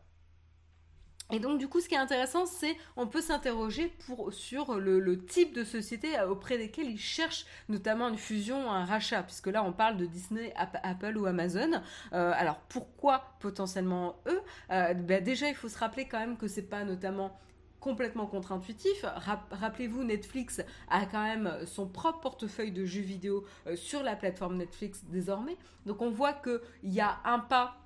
[1.31, 5.25] Et donc du coup, ce qui est intéressant, c'est on peut s'interroger pour sur le,
[5.25, 9.73] type de société auprès desquelles ils cherchent notamment une fusion, un rachat, puisque là on
[9.73, 11.81] parle de Disney, Apple ou Amazon.
[12.13, 14.41] Euh, alors pourquoi potentiellement eux?
[14.71, 17.39] Euh, ben, Déjà, il faut se rappeler quand même que c'est pas notamment
[17.79, 19.05] complètement contre-intuitif.
[19.51, 24.57] Rappelez-vous, Netflix a quand même son propre portefeuille de jeux vidéo euh, sur la plateforme
[24.57, 25.57] Netflix désormais.
[25.85, 27.84] Donc on voit qu'il y a un pas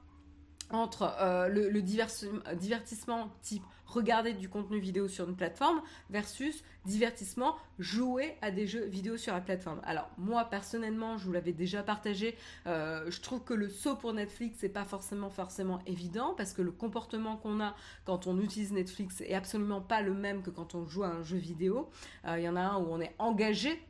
[0.70, 8.36] entre euh, le, divertissement type regarder du contenu vidéo sur une plateforme versus divertissement jouer
[8.42, 9.82] à des jeux vidéo sur la plateforme.
[9.84, 14.14] Alors moi personnellement, je vous l'avais déjà partagé, euh, je trouve que le saut pour
[14.14, 18.72] Netflix n'est pas forcément forcément évident parce que le comportement qu'on a quand on utilise
[18.72, 21.90] Netflix est absolument pas le même que quand on joue à un jeu vidéo.
[22.26, 23.82] Euh, il y en a un où on est engagé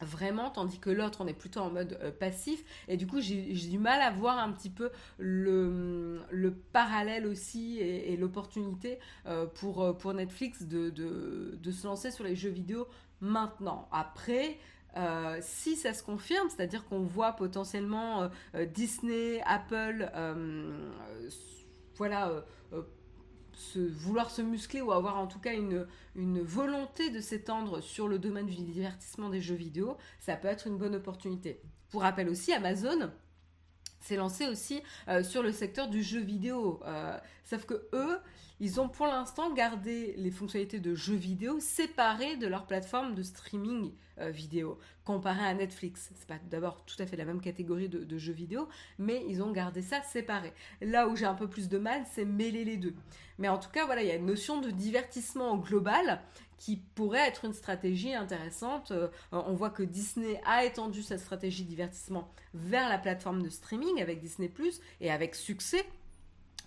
[0.00, 2.62] vraiment, tandis que l'autre, on est plutôt en mode euh, passif.
[2.88, 7.78] Et du coup, j'ai du mal à voir un petit peu le, le parallèle aussi
[7.78, 12.50] et, l'opportunité euh, pour, euh, pour Netflix de, de, de, se lancer sur les jeux
[12.50, 12.86] vidéo
[13.20, 13.88] maintenant.
[13.92, 14.58] Après,
[15.42, 18.30] si ça se confirme, c'est-à-dire qu'on voit potentiellement
[18.72, 20.10] Disney, Apple,
[21.96, 22.44] voilà
[23.76, 28.18] vouloir se muscler ou avoir en tout cas une, une volonté de s'étendre sur le
[28.18, 31.60] domaine du divertissement des jeux vidéo, ça peut être une bonne opportunité.
[31.90, 33.10] Pour rappel aussi, Amazon
[34.00, 36.80] s'est lancé aussi euh, sur le secteur du jeu vidéo.
[36.84, 38.18] Euh, sauf que eux,
[38.60, 43.22] ils ont pour l'instant gardé les fonctionnalités de jeux vidéo séparées de leur plateforme de
[43.22, 46.10] streaming euh, vidéo, comparé à Netflix.
[46.14, 48.66] C'est pas d'abord tout à fait la même catégorie de, jeux vidéo,
[48.98, 50.54] mais ils ont gardé ça séparé.
[50.80, 52.94] Là où j'ai un peu plus de mal, c'est mêler les deux.
[53.38, 56.22] Mais en tout cas, voilà, il y a une notion de divertissement global
[56.56, 58.90] qui pourrait être une stratégie intéressante.
[58.90, 64.00] Euh, on voit que Disney a étendu sa stratégie divertissement vers la plateforme de streaming
[64.00, 64.50] avec Disney⁇
[65.02, 65.84] et avec succès.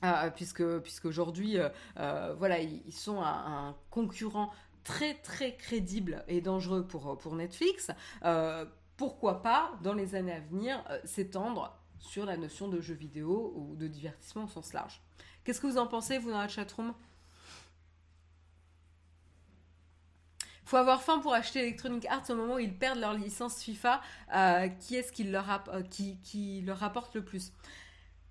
[0.04, 1.58] Euh, puisque puisqu'aujourd'hui,
[1.96, 4.52] voilà, ils, sont un concurrent
[4.84, 7.92] très très crédible et dangereux pour, pour Netflix,
[8.26, 8.66] euh,
[8.98, 13.54] pourquoi pas, dans les années à venir, euh, s'étendre sur la notion de jeu vidéo
[13.56, 15.02] ou de divertissement au sens large.
[15.44, 16.94] Qu'est-ce que vous en pensez, vous, dans la chatroom?
[20.66, 24.02] Faut avoir faim pour acheter Electronic Arts au moment où ils perdent leur licence FIFA.
[24.36, 27.54] Euh, qui est-ce qui leur, qui, qui leur rapporte le plus?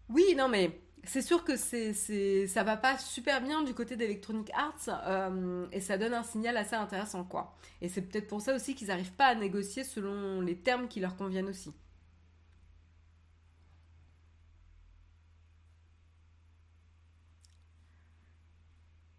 [0.09, 3.97] Oui, non mais c'est sûr que c'est, c'est, ça va pas super bien du côté
[3.97, 7.57] d'Electronic Arts euh, et ça donne un signal assez intéressant quoi.
[7.81, 11.01] Et c'est peut-être pour ça aussi qu'ils n'arrivent pas à négocier selon les termes qui
[11.01, 11.73] leur conviennent aussi.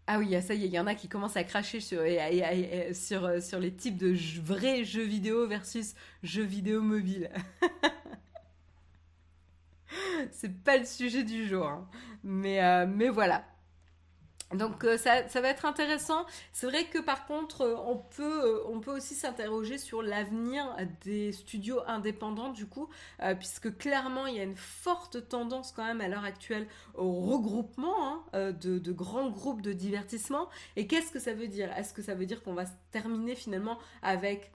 [0.06, 2.00] Ah oui, ça y est, il y en a qui commencent à cracher sur,
[2.92, 4.12] sur, sur les types de
[4.42, 7.30] vrais jeux vidéo versus jeux vidéo mobile.
[10.30, 11.66] c'est pas le sujet du jour.
[11.66, 11.88] Hein.
[12.22, 13.44] Mais, euh, mais voilà.
[14.52, 16.26] Donc euh, ça, va être intéressant.
[16.52, 22.48] C'est vrai que par contre, euh, on peut, aussi s'interroger sur l'avenir des studios indépendants
[22.48, 22.88] du coup,
[23.38, 28.24] puisque clairement il y a une forte tendance quand même à l'heure actuelle au regroupement
[28.32, 30.48] hein, de, grands groupes de divertissement.
[30.74, 31.70] Et qu'est-ce que ça veut dire?
[31.78, 34.50] Est-ce que ça veut dire qu'on va terminer finalement avec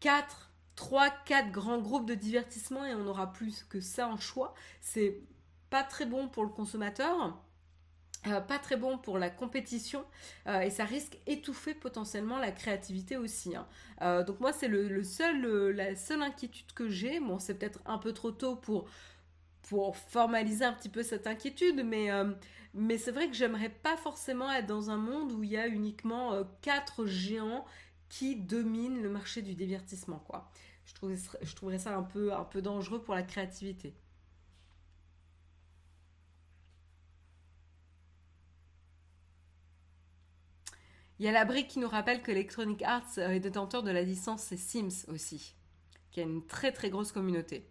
[0.00, 4.54] quatre 3-4 grands groupes de divertissement et on aura plus que ça en choix.
[4.80, 5.20] C'est
[5.68, 7.38] pas très bon pour le consommateur.
[8.26, 10.04] Euh, pas très bon pour la compétition
[10.46, 13.56] euh, et ça risque étouffer potentiellement la créativité aussi.
[13.56, 13.66] Hein.
[14.02, 17.18] Euh, donc moi c'est le, seul, la seule inquiétude que j'ai.
[17.20, 18.88] Bon c'est peut-être un peu trop tôt pour
[19.68, 22.08] pour formaliser un petit peu cette inquiétude, mais,
[22.74, 25.66] mais c'est vrai que j'aimerais pas forcément être dans un monde où il y a
[25.66, 27.64] uniquement euh, quatre géants
[28.10, 30.50] qui dominent le marché du divertissement quoi.
[30.84, 33.94] Je, trouverais ça un peu, un peu dangereux pour la créativité.
[41.18, 44.02] Il y a la brique qui nous rappelle que Electronic Arts est détenteur de la
[44.02, 45.54] licence Sims aussi,
[46.10, 47.69] qui a une très très grosse communauté.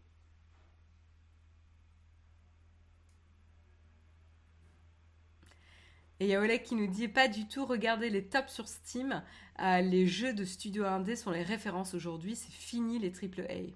[6.19, 8.67] Et il y a Oleg qui nous dit pas du tout regarder les tops sur
[8.67, 9.23] Steam.
[9.61, 12.35] Euh, les jeux de studio indé sont les références aujourd'hui.
[12.35, 13.71] C'est fini les triple A.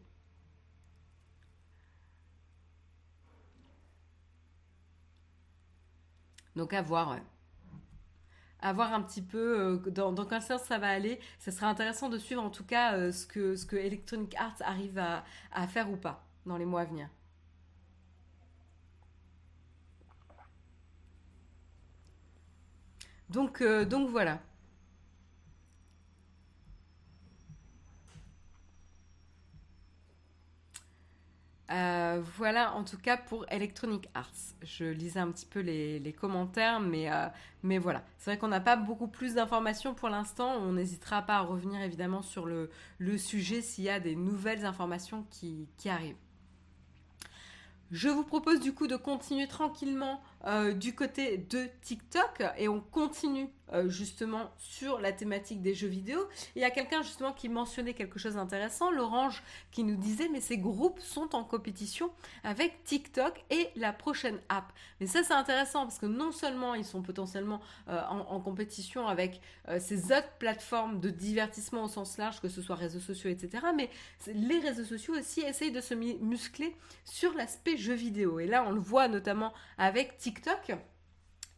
[6.55, 7.17] Donc à voir.
[8.59, 11.19] À voir un petit peu euh, dans, quel sens ça va aller.
[11.39, 14.61] Ça sera intéressant de suivre en tout cas euh, ce, que, ce que Electronic Arts
[14.61, 17.09] arrive à faire ou pas dans les mois à venir.
[23.29, 24.39] Donc, euh, donc voilà.
[31.71, 34.29] Euh, voilà en tout cas pour Electronic Arts.
[34.61, 37.27] Je lisais un petit peu les, commentaires, mais, euh,
[37.63, 38.03] mais voilà.
[38.19, 40.55] C'est vrai qu'on n'a pas beaucoup plus d'informations pour l'instant.
[40.57, 42.69] On n'hésitera pas à revenir évidemment sur le,
[43.17, 46.17] sujet s'il y a des nouvelles informations qui arrivent.
[47.93, 50.19] Je vous propose du coup de continuer tranquillement
[50.75, 53.49] du côté de TikTok et on continue
[53.87, 56.27] justement sur la thématique des jeux vidéo.
[56.55, 60.41] Il y a quelqu'un justement qui mentionnait quelque chose d'intéressant, l'Orange, qui nous disait mais
[60.41, 62.11] ces groupes sont en compétition
[62.43, 64.71] avec TikTok et la prochaine app.
[64.99, 69.41] Mais ça c'est intéressant parce que non seulement ils sont potentiellement en, compétition avec
[69.79, 73.65] ces autres plateformes de divertissement au sens large, que ce soit réseaux sociaux, etc.
[73.75, 73.89] Mais
[74.27, 76.75] les réseaux sociaux aussi essayent de se muscler
[77.05, 78.39] sur l'aspect jeu vidéo.
[78.39, 80.32] Et là, on le voit notamment avec TikTok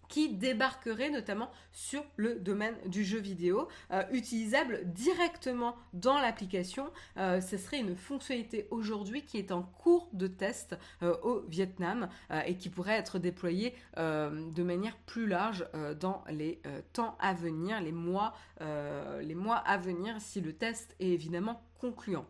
[0.07, 6.89] qui débarquerait notamment sur le domaine du jeu vidéo, euh, utilisable directement dans l'application.
[7.17, 12.07] Euh, ce serait une fonctionnalité aujourd'hui qui est en cours de test euh, au Vietnam
[12.45, 15.65] et qui pourrait être déployée de manière plus large
[15.99, 16.61] dans les
[16.93, 22.25] temps à venir, les mois à venir, si le test est évidemment concluant.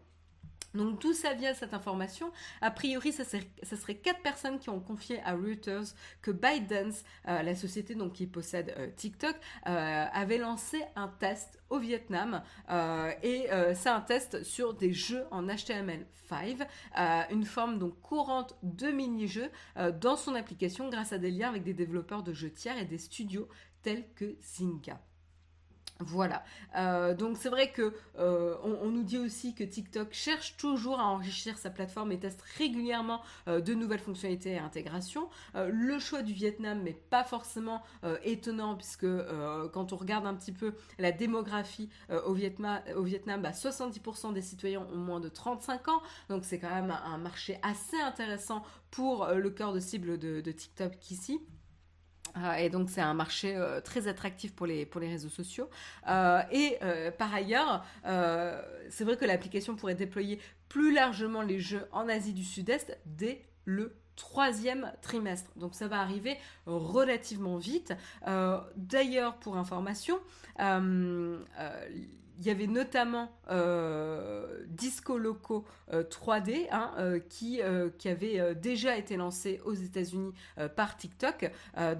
[0.75, 2.31] Donc tout ça vient cette information?
[2.61, 5.85] A priori, ça, serait quatre personnes qui ont confié à Reuters
[6.21, 9.35] que ByteDance, euh, la société donc qui possède euh, TikTok,
[9.67, 12.43] euh, avait lancé un test au Vietnam
[13.23, 16.67] et c'est un test sur des jeux en HTML5,
[17.31, 19.49] une forme donc courante de mini-jeux
[19.99, 22.99] dans son application grâce à des liens avec des développeurs de jeux tiers et des
[22.99, 23.47] studios
[23.81, 24.99] tels que Zynga.
[25.99, 26.43] Voilà.
[26.75, 31.05] Euh, donc c'est vrai que euh, on, nous dit aussi que TikTok cherche toujours à
[31.05, 35.29] enrichir sa plateforme et teste régulièrement euh, de nouvelles fonctionnalités et intégrations.
[35.53, 37.81] le choix du Vietnam n'est pas forcément
[38.23, 39.07] étonnant puisque
[39.73, 41.89] quand on regarde un petit peu la démographie
[42.25, 46.01] au Vietnam, au Vietnam 70% des citoyens ont moins de 35 ans.
[46.29, 50.51] Donc c'est quand même un marché assez intéressant pour le cœur de cible de, de
[50.51, 51.39] TikTok ici.
[52.37, 55.69] Ah, et donc c'est un marché euh, très attractif pour les, pour les réseaux sociaux.
[56.09, 57.85] Euh, et euh, par ailleurs,
[58.89, 63.45] c'est vrai que l'application pourrait déployer plus largement les jeux en Asie du Sud-Est dès
[63.63, 65.49] le troisième trimestre.
[65.55, 67.93] Donc ça va arriver relativement vite.
[68.75, 70.19] D'ailleurs, pour information,
[72.39, 79.17] il y avait notamment euh, Disco Loco 3D euh, hein, euh, qui, avait déjà été
[79.17, 80.33] lancé aux États-Unis
[80.75, 81.51] par TikTok.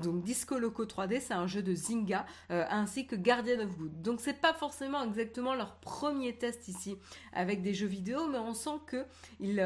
[0.02, 4.02] donc Disco Loco 3D, c'est un jeu de Zynga ainsi que Guardian of Good.
[4.02, 6.98] Donc c'est pas forcément exactement leur premier test ici
[7.34, 9.06] avec des jeux vidéo, mais on sent que
[9.39, 9.63] ils,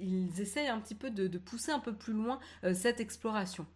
[0.00, 2.38] ils, essayent un petit peu de pousser un peu plus loin
[2.72, 3.66] cette exploration.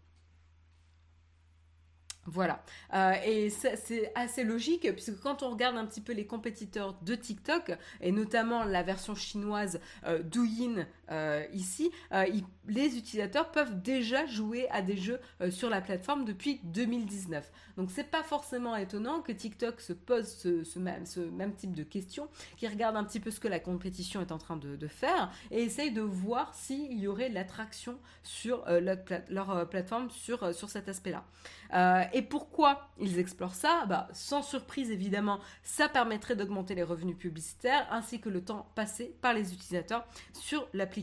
[2.31, 2.62] Voilà.
[2.93, 7.14] Euh, et c'est assez logique, puisque quand on regarde un petit peu les compétiteurs de
[7.14, 11.90] TikTok, et notamment la version chinoise euh, Douyin euh, ici,
[12.66, 17.51] les utilisateurs peuvent déjà jouer à des jeux sur la plateforme depuis 2019.
[17.77, 22.66] Donc c'est pas forcément étonnant que TikTok se pose ce, même, type de questions, qui
[22.66, 25.92] regarde un petit peu ce que la compétition est en train de, faire, et essaye
[25.92, 31.25] de voir s'il y aurait l'attraction sur leur, plateforme sur, sur cet aspect-là.
[32.12, 33.87] Et pourquoi ils explorent ça?
[33.87, 39.14] Bah, Sans surprise évidemment, ça permettrait d'augmenter les revenus publicitaires ainsi que le temps passé
[39.21, 40.97] par les utilisateurs sur l'application.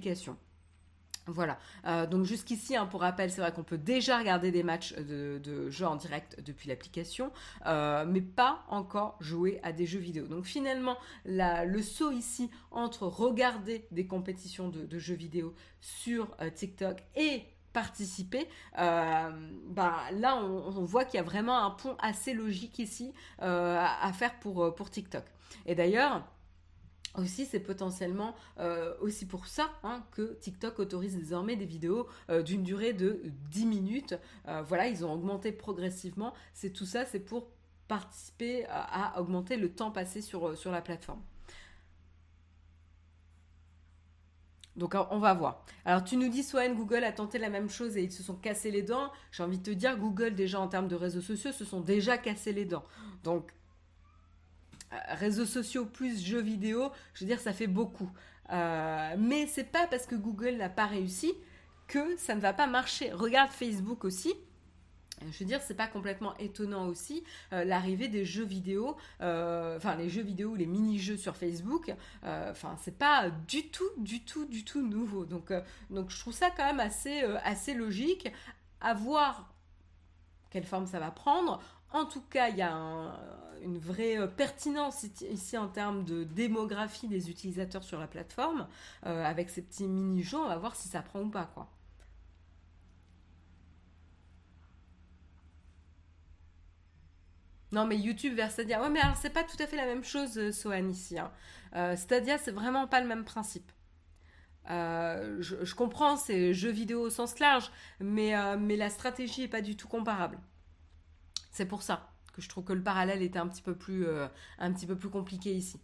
[1.27, 4.93] Voilà, euh, donc jusqu'ici, hein, pour rappel, c'est vrai qu'on peut déjà regarder des matchs
[4.93, 7.31] de, jeux en direct depuis l'application,
[7.65, 10.27] euh, mais pas encore jouer à des jeux vidéo.
[10.27, 17.01] Donc finalement, le saut ici entre regarder des compétitions de, jeux vidéo sur euh, TikTok
[17.15, 23.13] et participer, bah, là on, voit qu'il y a vraiment un pont assez logique ici
[23.39, 25.25] à, faire pour TikTok.
[25.65, 26.23] Et d'ailleurs,
[27.17, 28.36] aussi, c'est potentiellement
[29.01, 32.08] aussi pour ça hein, que TikTok autorise désormais des vidéos
[32.43, 34.15] d'une durée de 10 minutes.
[34.67, 36.34] voilà, ils ont augmenté progressivement.
[36.54, 37.47] C'est tout ça, c'est pour
[37.88, 41.21] participer à, augmenter le temps passé sur, sur la plateforme.
[44.75, 45.63] Donc on va voir.
[45.86, 48.36] Alors tu nous dis Swan, Google a tenté la même chose et ils se sont
[48.36, 49.10] cassés les dents.
[49.32, 52.17] J'ai envie de te dire, Google déjà en termes de réseaux sociaux se sont déjà
[52.17, 52.84] cassés les dents.
[53.23, 53.54] Donc euh,
[55.10, 58.10] réseaux sociaux plus jeux vidéo, je veux dire ça fait beaucoup.
[58.51, 61.34] Euh, mais c'est pas parce que Google n'a pas réussi
[61.88, 63.12] que ça ne va pas marcher.
[63.12, 64.34] Regarde Facebook aussi.
[65.21, 69.95] Je veux dire, c'est pas complètement étonnant aussi euh, l'arrivée des jeux vidéo, euh, enfin
[69.95, 71.93] les jeux vidéo, les mini-jeux sur Facebook.
[72.25, 75.25] Euh, enfin, c'est pas du tout, du tout, du tout nouveau.
[75.25, 75.53] Donc,
[75.89, 78.31] donc je trouve ça quand même assez, assez logique.
[78.81, 79.53] À voir
[80.49, 81.62] quelle forme ça va prendre.
[81.95, 82.71] En tout cas, il y a
[83.63, 88.67] une vraie pertinence ici en termes de démographie des utilisateurs sur la plateforme.
[89.03, 91.69] avec ces petits mini-jeux, on va voir si ça prend ou pas, quoi.
[97.75, 98.81] Non, mais YouTube vers Stadia.
[98.81, 101.19] Ouais, mais alors c'est pas tout à fait la même chose, euh, Sohan, ici.
[101.19, 101.31] Hein.
[101.75, 103.69] Euh, Stadia, c'est vraiment pas le même principe.
[104.67, 109.75] je, comprends, c'est jeux vidéo au sens large, mais, mais la stratégie n'est pas du
[109.75, 110.39] tout comparable.
[111.56, 114.06] C'est pour ça que je trouve que le parallèle était un petit peu plus,
[115.00, 115.80] plus compliqué ici.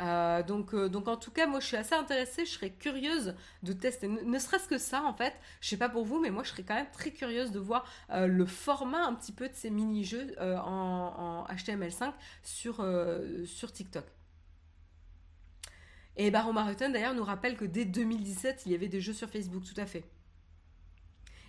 [0.00, 3.34] Euh, donc, euh, donc en tout cas, moi je suis assez intéressée, je serais curieuse
[3.64, 5.34] de tester, ne, serait-ce que ça en fait.
[5.60, 7.84] Je sais pas pour vous, mais moi je serais quand même très curieuse de voir
[8.10, 12.12] euh, le format un petit peu de ces mini-jeux en, HTML5
[12.42, 14.04] sur, TikTok.
[16.16, 19.28] Et Baron Marutin d'ailleurs nous rappelle que dès 2017, il y avait des jeux sur
[19.28, 20.04] Facebook, tout à fait.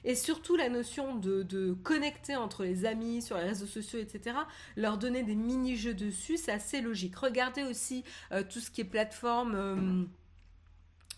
[0.03, 4.35] Et surtout la notion de, connecter entre les amis sur les réseaux sociaux, etc.
[4.75, 7.15] Leur donner des mini-jeux dessus, c'est assez logique.
[7.15, 9.55] Regardez aussi euh, tout ce qui est plateforme.
[9.55, 10.05] Euh,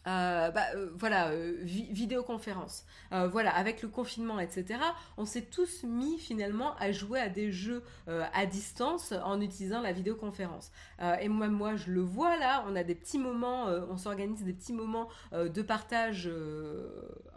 [0.05, 2.85] bah, euh, voilà, euh, vidéoconférence.
[3.11, 4.79] voilà, avec le confinement, etc.,
[5.17, 9.91] on s'est tous mis finalement à jouer à des jeux à distance en utilisant la
[9.91, 10.71] vidéoconférence.
[11.19, 14.53] et moi, moi, je le vois là, on a des petits moments, on s'organise des
[14.53, 16.29] petits moments de partage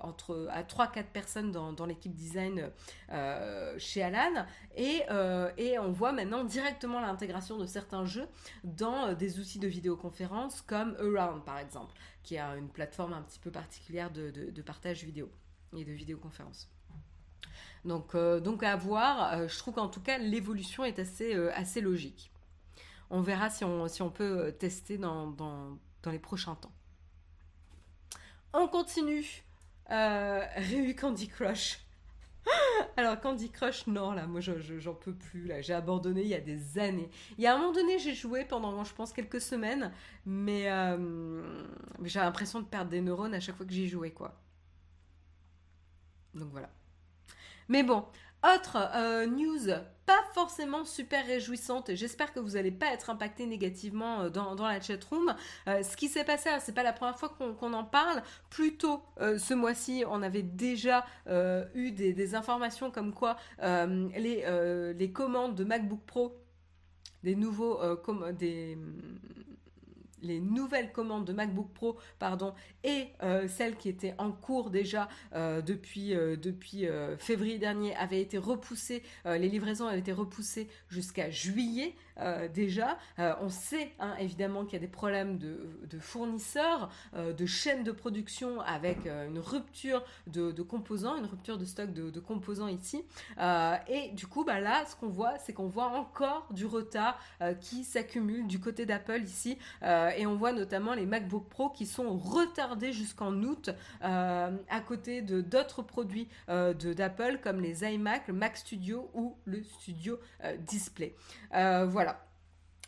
[0.01, 2.71] entre à 3-4 personnes dans, dans l'équipe design
[3.79, 4.47] chez Alan,
[4.77, 5.03] et,
[5.59, 8.27] et on voit maintenant directement l'intégration de certains jeux
[8.63, 11.95] dans des outils de vidéoconférence comme Around par exemple
[12.25, 15.31] qui a une plateforme un petit peu particulière de, partage vidéo
[15.77, 16.69] et de vidéoconférence.
[17.85, 21.53] Donc, euh, donc à voir, euh, je trouve qu'en tout cas l'évolution est assez, euh,
[21.55, 22.33] assez logique.
[23.11, 26.73] On verra si on, si on peut tester dans, dans, dans les prochains temps.
[28.55, 29.45] On continue.
[29.91, 31.84] Ryu Candy Crush.
[32.97, 36.41] Alors Candy Crush, non, là, moi j'en peux plus, là, j'ai abandonné il y a
[36.41, 37.11] des années.
[37.39, 39.93] Il y a un moment donné, j'ai joué pendant, je pense, quelques semaines,
[40.27, 41.43] mais, euh,
[42.03, 44.41] j'ai l'impression de perdre des neurones à chaque fois que j'y jouais, quoi.
[46.35, 46.71] Donc voilà.
[47.69, 48.05] Mais bon,
[48.45, 49.73] autre euh, news
[50.07, 54.55] pas forcément super réjouissante et j'espère que vous n'allez pas être impacté négativement euh, dans,
[54.55, 55.35] la chatroom.
[55.67, 58.23] Euh, ce qui s'est passé, c'est pas la première fois qu'on en parle.
[58.51, 61.07] Plus tôt ce mois-ci, on avait déjà
[61.75, 64.45] eu des, informations comme quoi les,
[64.95, 66.37] les commandes de MacBook Pro
[67.23, 67.81] des nouveaux
[68.33, 68.77] des
[70.25, 71.97] les nouvelles commandes de MacBook Pro
[72.83, 76.87] et euh, celles qui étaient en cours déjà euh, depuis, euh, depuis
[77.19, 81.95] février dernier avaient été repoussées, les livraisons avaient été repoussées jusqu'à juillet
[82.53, 82.99] déjà.
[83.19, 88.61] on sait hein, évidemment qu'il y a des problèmes de, fournisseurs, de chaînes de production
[88.61, 93.05] avec une rupture de, composants, une rupture de stock de, composants ici.
[93.89, 97.19] et du coup, bah là, ce qu'on voit, c'est qu'on voit encore du retard
[97.61, 102.17] qui s'accumule du côté d'Apple ici et on voit notamment les MacBook Pro qui sont
[102.17, 103.71] retardés jusqu'en août
[104.03, 109.37] euh, à côté de d'autres produits euh, d'Apple comme les iMac, le Mac Studio ou
[109.45, 111.15] le Studio euh, Display.
[111.51, 112.04] voilà.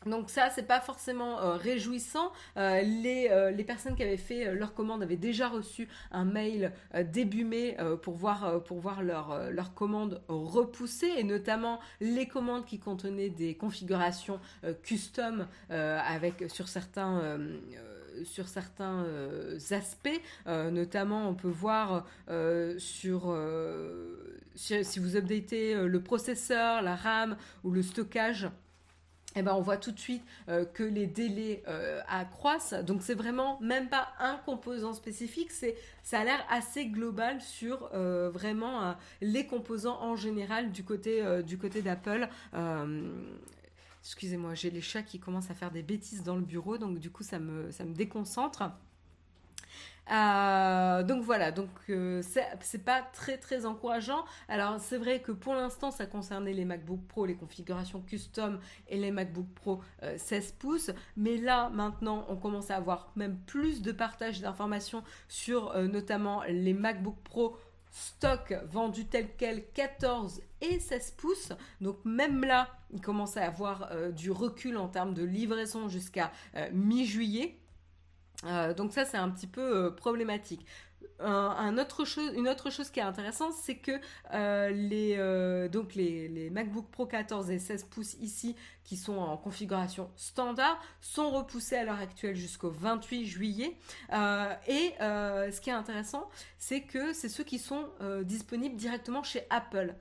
[0.07, 2.33] Donc ça, c'est pas forcément réjouissant.
[2.57, 6.73] les, les, personnes qui avaient fait leur commande avaient déjà reçu un mail
[7.13, 12.79] début mai pour voir, pour voir leur, leur commande repoussée, et notamment les commandes qui
[12.79, 14.41] contenaient des configurations
[14.83, 17.39] custom avec sur certains
[18.25, 19.07] sur certains
[19.71, 22.07] aspects, notamment on peut voir
[22.79, 23.37] sur
[24.55, 28.49] si, vous updatez le processeur, la RAM ou le stockage,
[29.37, 32.73] eh ben, on voit tout de suite euh, que les délais euh, accroissent.
[32.73, 37.91] Donc c'est vraiment même pas un composant spécifique, c'est ça a l'air assez global sur
[37.93, 42.29] euh, vraiment les composants en général du côté du côté d'Apple.
[44.03, 47.11] Excusez-moi, j'ai les chats qui commencent à faire des bêtises dans le bureau, donc du
[47.11, 48.63] coup ça me ça me déconcentre.
[50.11, 52.23] Euh, donc voilà, donc euh,
[52.61, 54.25] c'est pas très très encourageant.
[54.49, 58.99] Alors c'est vrai que pour l'instant ça concernait les MacBook Pro, les configurations custom et
[58.99, 59.81] les MacBook Pro
[60.17, 65.03] 16 euh, pouces, mais là maintenant on commence à avoir même plus de partage d'informations
[65.29, 67.57] sur notamment les MacBook Pro
[67.91, 71.53] stock vendus tels quels 14 et 16 pouces.
[71.81, 76.31] Donc même là, il commence à avoir du recul en termes de livraison jusqu'à
[76.73, 77.59] mi-juillet.
[78.45, 80.67] Euh, donc ça c'est un petit peu euh, problématique.
[81.19, 83.93] Une autre chose qui est intéressante, c'est que
[84.35, 91.31] euh, les, MacBook Pro 14 et 16 pouces ici, qui sont en configuration standard, sont
[91.31, 93.79] repoussés à l'heure actuelle jusqu'au 28 juillet.
[94.69, 96.29] et ce qui est intéressant,
[96.59, 97.89] c'est que c'est ceux qui sont
[98.25, 99.95] disponibles directement chez Apple.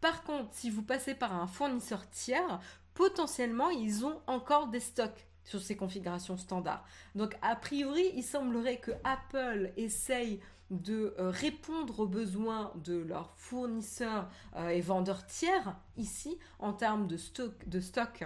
[0.00, 2.60] Par contre, si vous passez par un fournisseur tiers,
[2.94, 6.84] potentiellement, ils ont encore des stocks sur ces configurations standards.
[7.14, 10.40] Donc a priori, il semblerait que Apple essaye
[10.70, 17.06] de euh, répondre aux besoins de leurs fournisseurs euh, et vendeurs tiers ici en termes
[17.06, 18.24] de stock, de stock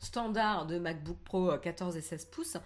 [0.00, 2.56] standard de MacBook Pro 14 et 16 pouces.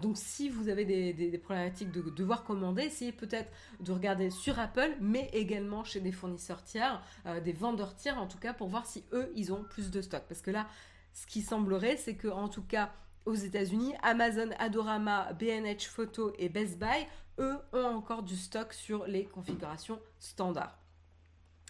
[0.00, 4.96] donc si vous avez des, problématiques de devoir commander, essayez peut-être de regarder sur Apple,
[5.00, 7.00] mais également chez des fournisseurs tiers,
[7.44, 10.24] des vendeurs tiers en tout cas, pour voir si eux, ils ont plus de stock.
[10.28, 10.66] Parce que là,
[11.12, 12.92] ce qui semblerait, c'est que en tout cas
[13.24, 17.06] aux États-Unis, Amazon, Adorama, B&H Photo et Best Buy,
[17.38, 20.81] eux, ont encore du stock sur les configurations standards.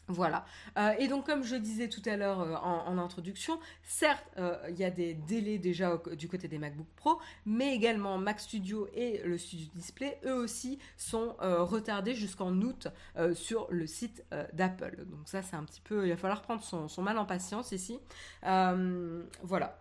[0.09, 0.45] Voilà.
[0.79, 4.79] Euh, et donc, comme je disais tout à l'heure euh, en, introduction, certes, euh, il
[4.79, 9.23] y a des délais déjà du côté des MacBook Pro, mais également Mac Studio et
[9.25, 12.89] le Studio Display, eux aussi, sont retardés jusqu'en août
[13.35, 15.05] sur le site d'Apple.
[15.07, 16.07] Donc ça, c'est un petit peu...
[16.07, 17.99] Il va falloir prendre son, mal en patience ici.
[18.43, 19.79] voilà.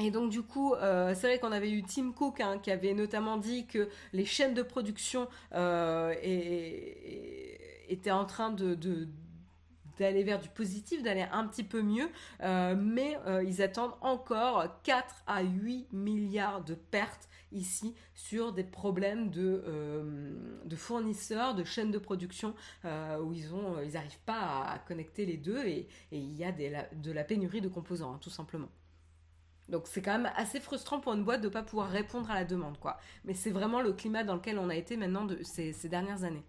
[0.00, 3.36] Et donc du coup, c'est vrai qu'on avait eu Tim Cook hein, qui avait notamment
[3.36, 6.14] dit que les chaînes de production euh,
[7.88, 9.08] étaient en train de,
[9.98, 12.08] d'aller vers du positif, d'aller un petit peu mieux,
[12.42, 19.30] euh, mais ils attendent encore 4 à 8 milliards de pertes ici sur des problèmes
[19.30, 19.64] de,
[20.64, 23.50] de fournisseurs, de chaînes de production où ils
[23.84, 27.68] ils n'arrivent pas à, connecter les deux et, il y a de la pénurie de
[27.68, 28.68] composants, hein, tout simplement.
[29.68, 32.34] Donc c'est quand même assez frustrant pour une boîte de ne pas pouvoir répondre à
[32.34, 32.98] la demande, quoi.
[33.24, 36.44] Mais c'est vraiment le climat dans lequel on a été maintenant ces, dernières années.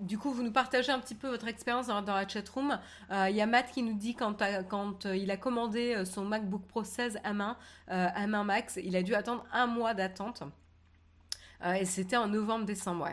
[0.00, 2.78] Du coup, vous nous partagez un petit peu votre expérience dans, la chatroom.
[3.10, 6.04] Euh, il y a Matt qui nous dit quand, quand euh, il a commandé euh,
[6.04, 7.56] son MacBook Pro 16 M1,
[7.88, 10.42] M1 Max, il a dû attendre un mois d'attente.
[11.64, 13.08] Euh, et c'était en novembre-décembre.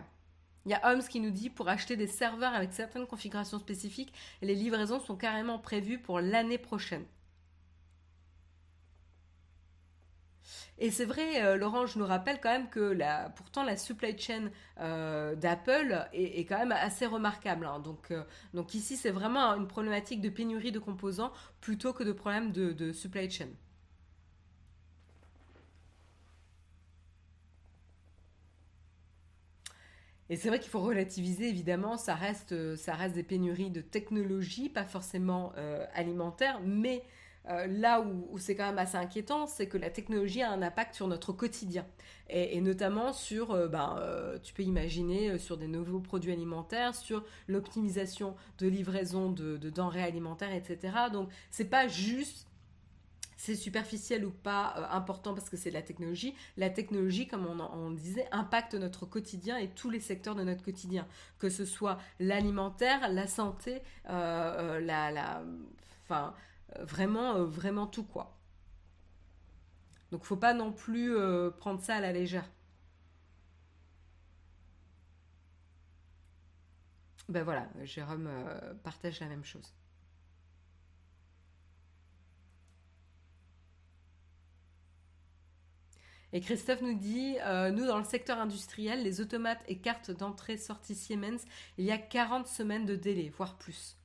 [0.66, 4.14] Il y a Holmes qui nous dit pour acheter des serveurs avec certaines configurations spécifiques,
[4.42, 7.06] les livraisons sont carrément prévues pour l'année prochaine.
[10.80, 12.98] Et c'est vrai, euh, Laurent, je nous rappelle quand même que
[13.36, 14.50] pourtant la supply chain
[14.80, 17.66] euh, d'Apple est, quand même assez remarquable.
[17.66, 17.80] Hein.
[17.80, 18.14] Donc,
[18.54, 22.92] donc ici, c'est vraiment une problématique de pénurie de composants plutôt que de problème de
[22.92, 23.48] supply chain.
[30.32, 34.70] Et c'est vrai qu'il faut relativiser, évidemment, ça reste, ça reste des pénuries de technologie,
[34.70, 37.04] pas forcément euh, alimentaires, mais
[37.50, 40.96] euh, là où, c'est quand même assez inquiétant, c'est que la technologie a un impact
[40.96, 41.86] sur notre quotidien.
[42.30, 44.00] Et, notamment sur, euh, ben,
[44.44, 50.04] tu peux imaginer, sur des nouveaux produits alimentaires, sur l'optimisation de livraison de, de denrées
[50.04, 50.94] alimentaires, etc.
[51.12, 52.48] Donc, c'est pas juste
[53.42, 56.36] c'est superficiel ou pas euh, important parce que c'est de la technologie.
[56.58, 61.08] La technologie, comme on, disait, impacte notre quotidien et tous les secteurs de notre quotidien,
[61.40, 65.42] que ce soit l'alimentaire, la santé, euh, euh, la,
[66.04, 66.36] enfin,
[66.80, 68.38] vraiment, vraiment tout quoi.
[70.12, 71.16] Donc, faut pas non plus
[71.58, 72.50] prendre ça à la légère.
[77.30, 78.30] Ben voilà, Jérôme
[78.84, 79.74] partage la même chose.
[86.34, 90.96] Et Christophe nous dit, euh, nous dans le secteur industriel, les automates et cartes d'entrée-sortie
[90.96, 91.46] Siemens,
[91.78, 93.98] il y a 40 semaines de délai, voire plus.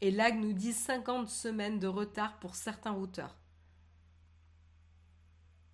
[0.00, 3.36] Et Lag nous dit 50 semaines de retard pour certains routeurs.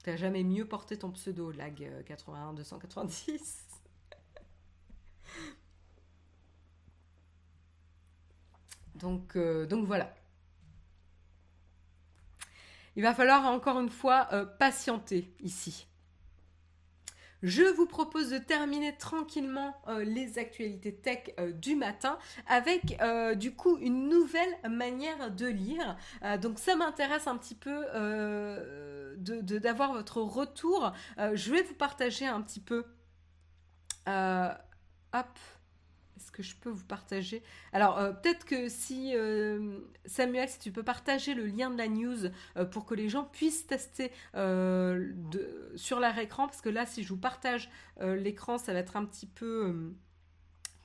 [0.02, 3.64] T'as jamais mieux porté ton pseudo, Lag 81 290
[8.94, 10.14] donc, euh, donc voilà.
[12.96, 15.86] Il va falloir encore une fois euh, patienter ici.
[17.46, 22.18] Je vous propose de terminer tranquillement euh, les actualités tech euh, du matin
[22.48, 22.98] avec
[23.36, 25.96] du coup une nouvelle manière de lire.
[26.40, 27.84] donc ça m'intéresse un petit peu
[29.58, 30.92] d'avoir votre retour.
[31.18, 32.84] je vais vous partager un petit peu.
[34.06, 35.38] hop
[36.36, 37.42] que je peux vous partager.
[37.72, 41.88] Alors, euh, peut-être que si, euh, Samuel, si tu peux partager le lien de la
[41.88, 42.26] news
[42.56, 47.08] euh, pour que les gens puissent tester sur leur écran, parce que là, si je
[47.08, 47.70] vous partage
[48.00, 49.94] l'écran, ça va être un petit peu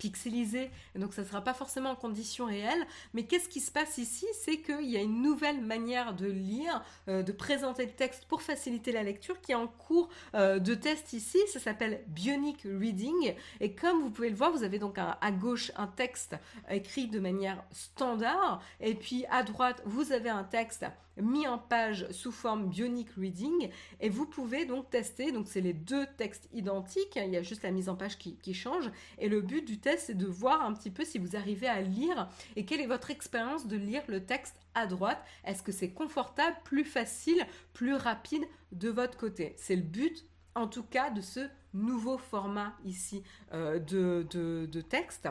[0.02, 2.88] pixelisé, donc ça ne sera pas forcément en conditions réelles.
[3.14, 4.26] Mais qu'est-ce qui se passe ici?
[4.34, 8.42] C'est qu'il y a une nouvelle manière de lire, euh, de présenter le texte pour
[8.42, 11.38] faciliter la lecture qui est en cours euh, de test ici.
[11.54, 13.36] Ça s'appelle Bionic Reading.
[13.60, 16.36] Et comme vous pouvez le voir, vous avez donc à gauche un texte
[16.68, 18.64] écrit de manière standard.
[18.80, 20.84] Et puis à droite, vous avez un texte
[21.18, 25.74] mis en page sous forme Bionic Reading et vous pouvez donc tester, donc c'est les
[25.74, 29.42] deux textes identiques, il y a juste la mise en page qui, change et le
[29.42, 32.66] but du test c'est de voir un petit peu si vous arrivez à lire et
[32.66, 35.24] quelle est votre expérience de lire le texte à droite?
[35.46, 39.54] Est-ce que c'est confortable, plus facile, plus rapide de votre côté?
[39.58, 40.26] C'est le but
[40.56, 45.30] en tout cas de ce nouveau format ici de, texte.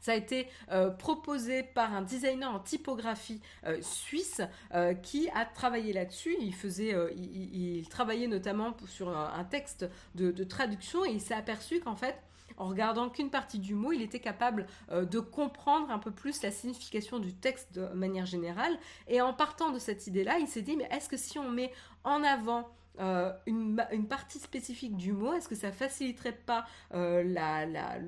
[0.00, 0.48] Ça a été
[0.98, 3.40] proposé par un designer en typographie
[3.80, 4.40] suisse
[5.02, 6.34] qui a travaillé là-dessus.
[6.40, 11.94] Il faisait, il, travaillait notamment sur un, texte de, traduction et il s'est aperçu qu'en
[11.94, 12.16] fait,
[12.62, 16.42] en regardant qu'une partie du mot, il était capable euh, de comprendre un peu plus
[16.42, 18.78] la signification du texte de manière générale.
[19.08, 21.72] Et en partant de cette idée-là, il s'est dit, mais est-ce que si on met
[22.04, 27.24] en avant euh, une, partie spécifique du mot, est-ce que ça faciliterait pas euh,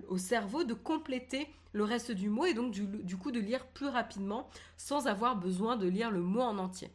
[0.07, 3.89] au cerveau de compléter le reste du mot et donc du coup de lire plus
[3.89, 6.93] rapidement sans avoir besoin de lire le mot en entier?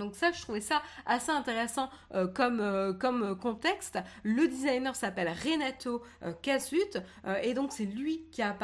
[0.00, 3.98] Donc ça, je trouvais ça assez intéressant euh, comme, euh, comme contexte.
[4.24, 6.98] Le designer s'appelle Renato euh, Casut
[7.42, 8.56] et donc c'est lui qui a,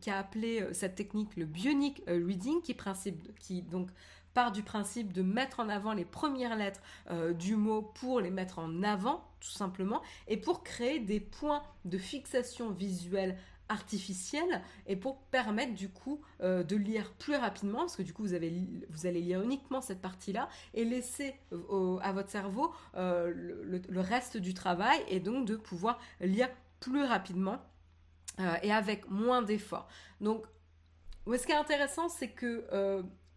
[0.00, 3.88] qui a appelé cette technique le bionic reading qui, principe, qui donc
[4.34, 6.80] part du principe de mettre en avant les premières lettres
[7.34, 11.98] du mot pour les mettre en avant tout simplement et pour créer des points de
[11.98, 13.36] fixation visuelle
[13.72, 18.22] artificielle et pour permettre du coup euh, de lire plus rapidement parce que du coup
[18.22, 18.52] vous, avez,
[18.90, 21.34] vous allez lire uniquement cette partie-là et laisser
[22.02, 26.50] à votre cerveau euh, le, reste du travail et donc de pouvoir lire
[26.80, 27.58] plus rapidement
[28.40, 29.88] euh, et avec moins d'efforts.
[30.20, 30.44] Donc
[31.26, 32.66] ce qui est intéressant c'est que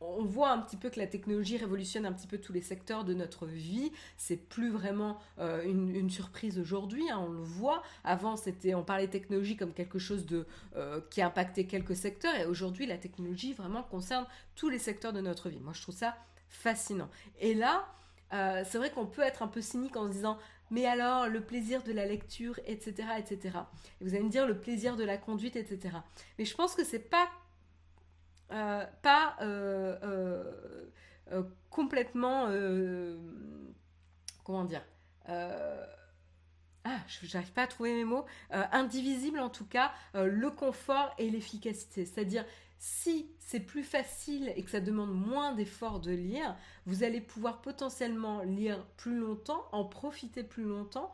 [0.02, 3.04] on voit un petit peu que la technologie révolutionne un petit peu tous les secteurs
[3.04, 3.92] de notre vie.
[4.18, 7.82] C'est plus vraiment euh, une, surprise aujourd'hui, hein, on le voit.
[8.04, 12.46] Avant, c'était, on parlait technologie comme quelque chose de euh, qui impactait quelques secteurs, et
[12.46, 14.26] aujourd'hui, la technologie vraiment concerne
[14.56, 15.60] tous les secteurs de notre vie.
[15.60, 16.16] Moi, je trouve ça
[16.50, 17.10] fascinant.
[17.40, 17.88] Et là,
[18.34, 20.38] euh, c'est vrai qu'on peut être un peu cynique en se disant
[20.72, 23.58] mais alors le plaisir de la lecture, etc., etc.
[24.02, 25.98] Et vous allez me dire le plaisir de la conduite, etc.
[26.40, 27.30] Mais je pense que c'est pas
[28.50, 29.98] pas euh,
[31.32, 32.48] euh, complètement
[34.44, 34.84] comment dire
[36.88, 42.06] ah, j'arrive pas à trouver mes mots, indivisible en tout cas, le confort et l'efficacité.
[42.06, 42.46] C'est-à-dire,
[42.78, 47.62] si c'est plus facile et que ça demande moins d'efforts de lire, vous allez pouvoir
[47.62, 51.12] potentiellement lire plus longtemps, en profiter plus longtemps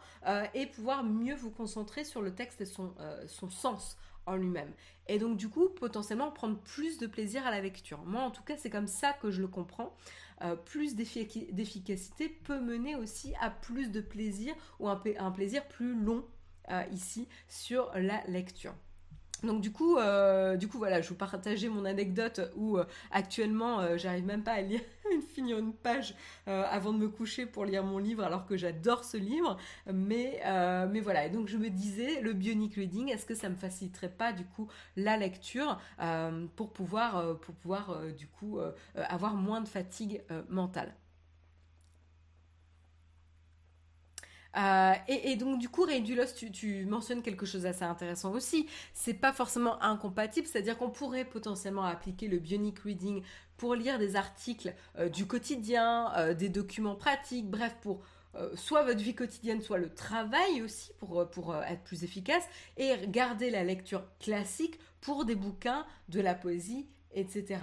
[0.53, 4.71] et pouvoir mieux vous concentrer sur le texte et son sens en lui-même.
[5.07, 8.03] Et donc du coup, potentiellement prendre plus de plaisir à la lecture.
[8.05, 9.95] Moi, en tout cas, c'est comme ça que je le comprends.
[10.41, 16.25] Euh, plus d'efficacité peut mener aussi à plus de plaisir ou un, plaisir plus long
[16.71, 18.73] euh, ici sur la lecture.
[19.43, 23.79] Donc du coup, euh, du coup voilà, je vous partageais mon anecdote où euh, actuellement
[23.79, 24.81] euh, j'arrive même pas à lire
[25.33, 26.15] finir une page
[26.45, 29.57] avant de me coucher pour lire mon livre alors que j'adore ce livre.
[29.91, 30.41] Mais
[30.91, 34.09] mais voilà, et donc je me disais le bionic reading, est-ce que ça me faciliterait
[34.09, 35.79] pas du coup la lecture
[36.55, 38.59] pour pouvoir pour pouvoir du coup
[38.95, 40.93] avoir moins de fatigue mentale?
[44.57, 48.67] Euh, et, donc du coup, Reidulos, tu, tu mentionnes quelque chose d'assez intéressant aussi.
[48.93, 53.23] C'est pas forcément incompatible, c'est-à-dire qu'on pourrait potentiellement appliquer le bionic reading
[53.57, 58.01] pour lire des articles euh, du quotidien, euh, des documents pratiques, bref, pour
[58.55, 62.45] soit votre vie quotidienne, soit le travail aussi pour, pour être plus efficace,
[62.77, 67.59] et garder la lecture classique pour des bouquins, de la poésie, etc.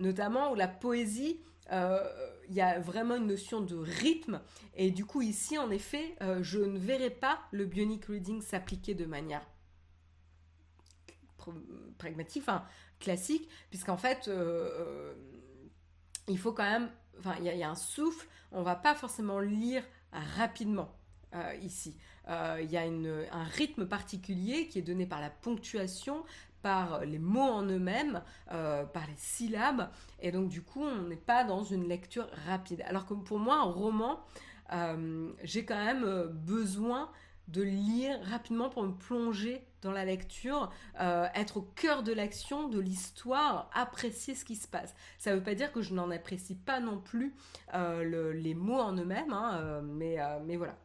[0.00, 1.38] notamment où la poésie
[1.70, 4.40] il y a vraiment une notion de rythme.
[4.74, 8.94] Et du coup, ici, en effet, euh, je ne verrai pas le bionic reading s'appliquer
[8.94, 9.46] de manière
[11.96, 12.64] pragmatique, enfin
[12.98, 15.14] classique, puisqu'en fait, euh,
[16.28, 19.82] il faut quand même, enfin, il y, a un souffle, on va pas forcément lire
[20.12, 20.96] rapidement.
[21.62, 21.96] ici.
[22.28, 26.24] Il y a un rythme particulier qui est donné par la ponctuation,
[26.62, 29.90] par les mots en eux-mêmes, euh, par les syllabes,
[30.20, 32.82] et donc du coup on n'est pas dans une lecture rapide.
[32.86, 34.20] Alors que pour moi, un roman,
[34.72, 37.10] euh, j'ai quand même euh, besoin
[37.48, 42.78] de lire rapidement pour me plonger dans la lecture, être au cœur de l'action, de
[42.78, 44.94] l'histoire, apprécier ce qui se passe.
[45.18, 47.34] Ça ne veut pas dire que je n'en apprécie pas non plus
[47.72, 50.76] les mots en eux-mêmes, hein, mais, mais voilà.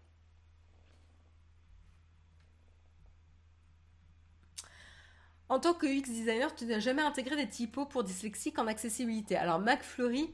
[5.48, 9.36] En tant que UX designer, tu n'as jamais intégré des typos pour dyslexique en accessibilité.
[9.36, 10.34] Alors McFlurry,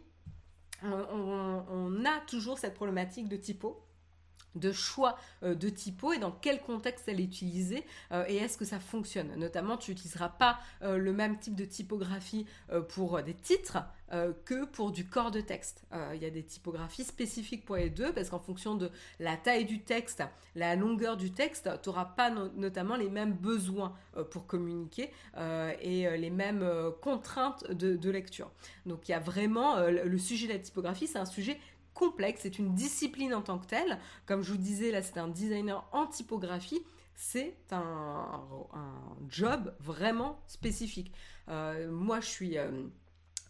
[0.84, 3.84] on, on a toujours cette problématique de typos
[4.56, 8.58] de choix euh, de typo et dans quel contexte elle est utilisée euh, et est-ce
[8.58, 9.34] que ça fonctionne?
[9.36, 12.46] Notamment, tu n'utiliseras pas euh, le même type de typographie
[12.90, 13.80] pour des titres
[14.46, 15.86] que pour du corps de texte.
[16.14, 19.64] Il y a des typographies spécifiques pour les deux parce qu'en fonction de la taille
[19.64, 20.22] du texte,
[20.56, 23.94] la longueur du texte, tu n'auras pas notamment les mêmes besoins
[24.32, 25.12] pour communiquer
[25.82, 26.68] et les mêmes
[27.02, 28.52] contraintes de, de, lecture.
[28.86, 31.58] Donc il y a vraiment le sujet de la typographie, c'est un sujet
[31.94, 34.00] complexe, c'est une discipline en tant que telle.
[34.26, 36.82] Comme je vous disais, là, c'est un designer en typographie.
[37.16, 38.42] C'est un,
[39.30, 41.14] job vraiment spécifique.
[41.50, 42.88] Euh, moi, je suis euh,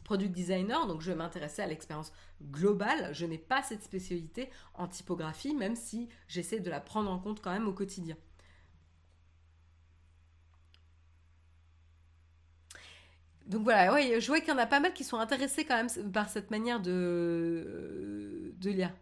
[0.03, 2.11] product designer, donc je vais m'intéresser à l'expérience
[2.41, 3.13] globale.
[3.13, 7.41] Je n'ai pas cette spécialité en typographie, même si j'essaie de la prendre en compte
[7.41, 8.17] quand même au quotidien.
[13.47, 16.11] Donc voilà, je vois qu'il y en a pas mal qui sont intéressés quand même
[16.11, 18.30] par cette manière de,
[18.61, 18.93] de lire.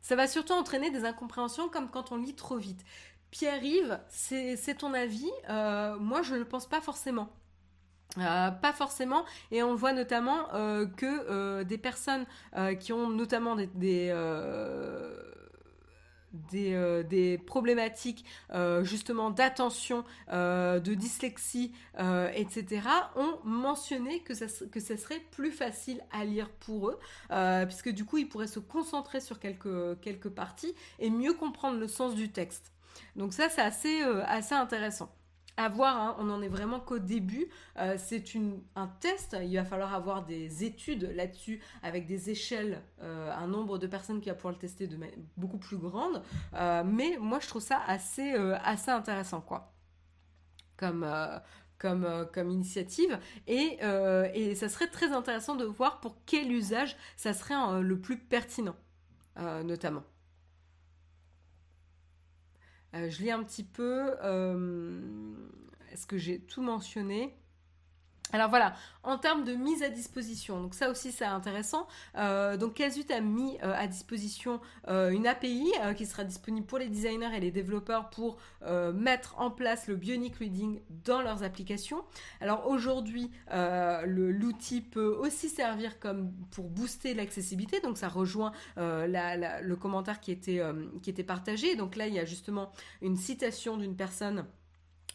[0.00, 2.84] Ça va surtout entraîner des incompréhensions comme quand on lit trop vite.
[3.30, 5.30] Pierre-Yves, c'est ton avis.
[5.48, 7.30] Euh, moi, je ne le pense pas forcément.
[8.18, 12.26] Euh, pas forcément, et on voit notamment euh, que des personnes
[12.78, 14.12] qui ont notamment des
[16.54, 21.72] euh, des, problématiques euh, justement d'attention, euh, de dyslexie,
[22.34, 22.82] etc.,
[23.16, 26.98] ont mentionné que ça, serait plus facile à lire pour eux,
[27.66, 31.88] puisque du coup ils pourraient se concentrer sur quelques, quelques parties et mieux comprendre le
[31.88, 32.72] sens du texte.
[33.16, 35.10] Donc ça c'est assez, assez intéressant
[35.56, 37.48] à hein, on n'en est vraiment qu'au début.
[37.78, 38.24] Euh, c'est
[38.76, 43.78] un test, il va falloir avoir des études là-dessus avec des échelles, euh, un nombre
[43.78, 44.98] de personnes qui va pouvoir le tester de
[45.36, 46.22] beaucoup plus grande.
[46.54, 49.72] Euh, mais moi, je trouve ça assez, assez intéressant, quoi.
[50.76, 51.06] Comme,
[52.36, 53.18] initiative.
[53.46, 53.78] Et,
[54.34, 58.76] et ça serait très intéressant de voir pour quel usage ça serait le plus pertinent,
[59.64, 60.02] notamment.
[62.94, 64.14] Euh, je lis un petit peu.
[64.22, 65.00] Euh,
[65.90, 67.34] est-ce que j'ai tout mentionné?
[68.32, 71.86] Alors voilà, en termes de mise à disposition, donc ça aussi c'est intéressant.
[72.16, 76.78] Euh, donc Casut a mis euh, à disposition euh, une API qui sera disponible pour
[76.78, 78.38] les designers et les développeurs pour
[78.94, 82.04] mettre en place le Bionic Reading dans leurs applications.
[82.40, 83.30] Alors aujourd'hui,
[84.06, 90.62] l'outil peut aussi servir comme pour booster l'accessibilité, donc ça rejoint le commentaire qui était,
[91.02, 91.74] qui était partagé.
[91.74, 94.46] Donc là, il y a justement une citation d'une personne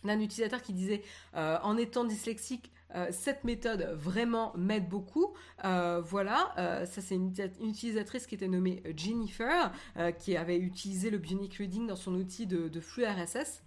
[0.08, 1.03] d'un utilisateur qui disait
[1.34, 5.34] en étant dyslexique euh, cette méthode vraiment m'aide beaucoup.
[5.66, 9.72] Euh, voilà, euh, ça c'est une, utilisatrice qui était nommée Jennifer,
[10.20, 13.64] qui avait utilisé le Bionic Reading dans son outil de, flux RSS.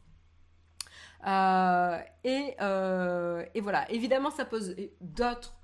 [2.25, 5.55] Et, voilà, évidemment ça pose d'autres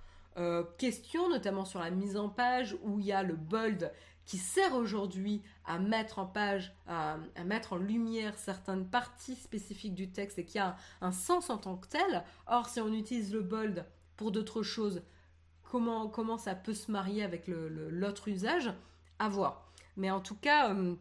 [0.77, 3.91] questions, notamment sur la mise en page où il y a le bold
[4.27, 10.11] qui sert aujourd'hui à mettre en page, à, mettre en lumière certaines parties spécifiques du
[10.11, 12.25] texte et qui a un, sens en tant que tel.
[12.47, 15.03] Or, si on utilise le bold pour d'autres choses,
[15.63, 18.73] comment, ça peut se marier avec l'autre usage?
[19.19, 19.71] À voir.
[19.97, 20.95] Mais en tout cas, euh,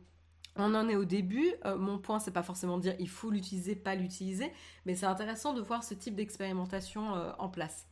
[0.56, 1.52] on en est au début.
[1.66, 4.54] Euh, mon point, c'est pas forcément de dire il faut l'utiliser, pas l'utiliser,
[4.86, 7.88] mais c'est intéressant de voir ce type d'expérimentation euh, en place.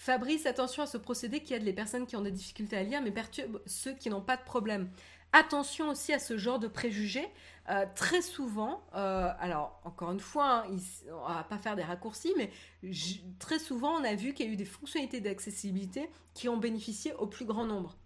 [0.00, 3.02] Fabrice, attention à ce procédé qui aide les personnes qui ont des difficultés à lire,
[3.02, 4.88] mais perturbe ceux qui n'ont pas de problème.
[5.34, 7.28] Attention aussi à ce genre de préjugés.
[7.68, 10.76] Euh, très souvent, euh, alors encore une fois, hein,
[11.10, 12.50] on va pas faire des raccourcis, mais
[13.38, 17.12] très souvent on a vu qu'il y a eu des fonctionnalités d'accessibilité qui ont bénéficié
[17.16, 17.98] au plus grand nombre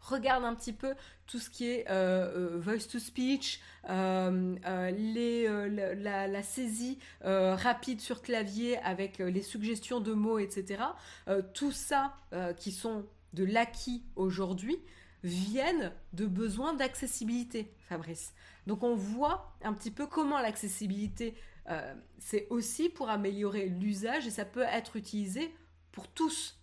[0.00, 0.94] regarde un petit peu
[1.26, 4.56] tout ce qui est euh, euh, voice to speech, euh,
[5.96, 10.82] la, saisie rapide sur clavier avec les suggestions de mots, etc.
[11.54, 12.14] tout ça
[12.56, 14.78] qui sont de l'acquis aujourd'hui
[15.22, 18.32] viennent de besoins d'accessibilité, Fabrice.
[18.66, 21.34] Donc on voit un petit peu comment l'accessibilité,
[22.18, 25.54] c'est aussi pour améliorer l'usage et ça peut être utilisé
[25.92, 26.59] pour tous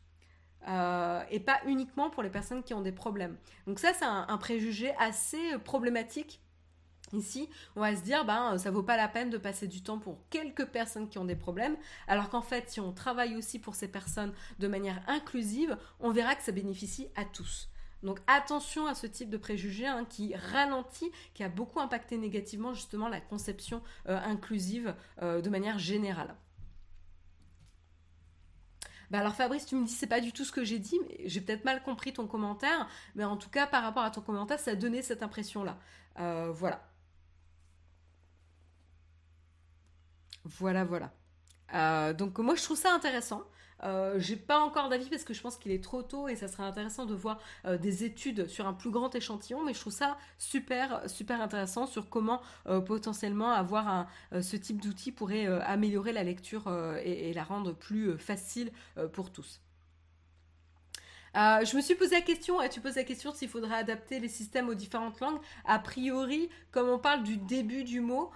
[0.67, 3.37] euh, et pas uniquement pour les personnes qui ont des problèmes.
[3.65, 6.41] Donc ça, c'est un, préjugé assez problématique.
[7.13, 9.97] Ici, on va se dire, ben, ça vaut pas la peine de passer du temps
[9.97, 13.75] pour quelques personnes qui ont des problèmes, alors qu'en fait, si on travaille aussi pour
[13.75, 17.69] ces personnes de manière inclusive, on verra que ça bénéficie à tous.
[18.03, 22.73] Donc attention à ce type de préjugé hein, qui ralentit, qui a beaucoup impacté négativement
[22.73, 26.35] justement la conception euh, inclusive euh, de manière générale.
[29.09, 31.29] Bah alors Fabrice, tu me dis c'est pas du tout ce que j'ai dit, mais
[31.29, 34.59] j'ai peut-être mal compris ton commentaire, mais en tout cas par rapport à ton commentaire,
[34.59, 35.77] ça a donné cette impression-là.
[36.19, 36.81] Euh, voilà.
[40.45, 41.11] Voilà, voilà.
[41.73, 43.43] Euh, donc moi je trouve ça intéressant.
[43.83, 46.47] Euh, j'ai pas encore d'avis parce que je pense qu'il est trop tôt et ça
[46.47, 49.93] serait intéressant de voir euh, des études sur un plus grand échantillon, mais je trouve
[49.93, 56.23] ça super super intéressant sur comment euh, potentiellement avoir ce type d'outil pourrait améliorer la
[56.23, 56.71] lecture
[57.03, 58.71] et, la rendre plus facile
[59.13, 59.61] pour tous.
[61.35, 64.29] Je me suis posé la question, et tu poses la question s'il faudrait adapter les
[64.29, 65.39] systèmes aux différentes langues.
[65.65, 68.31] A priori, comme on parle du début du mot,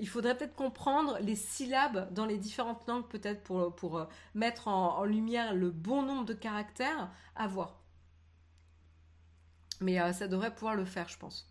[0.00, 4.68] il faudrait peut-être comprendre les syllabes dans les différentes langues, peut-être pour, pour euh, mettre
[4.68, 7.80] en, lumière le bon nombre de caractères à voir.
[9.80, 11.48] Mais ça devrait pouvoir le faire, je pense.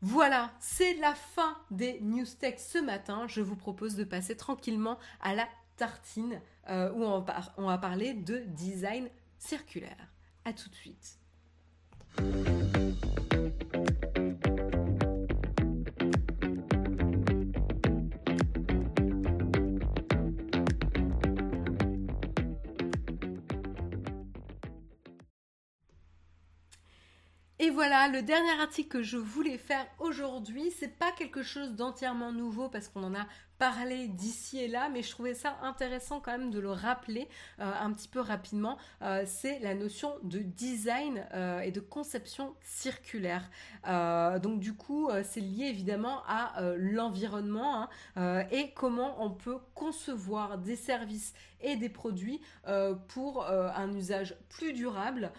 [0.00, 3.26] Voilà, c'est la fin des news tech ce matin.
[3.26, 7.78] Je vous propose de passer tranquillement à la tartine euh, où on va, on va
[7.78, 9.08] parler de design
[9.38, 10.08] circulaire.
[10.44, 11.18] A tout de suite.
[27.78, 32.68] Voilà, le dernier article que je voulais faire aujourd'hui, c'est pas quelque chose d'entièrement nouveau
[32.68, 33.24] parce qu'on en a
[33.58, 37.28] parler d'ici et là, mais je trouvais ça intéressant quand même de le rappeler
[37.60, 38.78] euh, un petit peu rapidement.
[39.02, 43.50] Euh, c'est la notion de design euh, et de conception circulaire.
[44.40, 50.76] donc du coup, c'est lié évidemment à l'environnement hein, et comment on peut concevoir des
[50.76, 52.40] services et des produits
[53.08, 55.32] pour un usage plus durable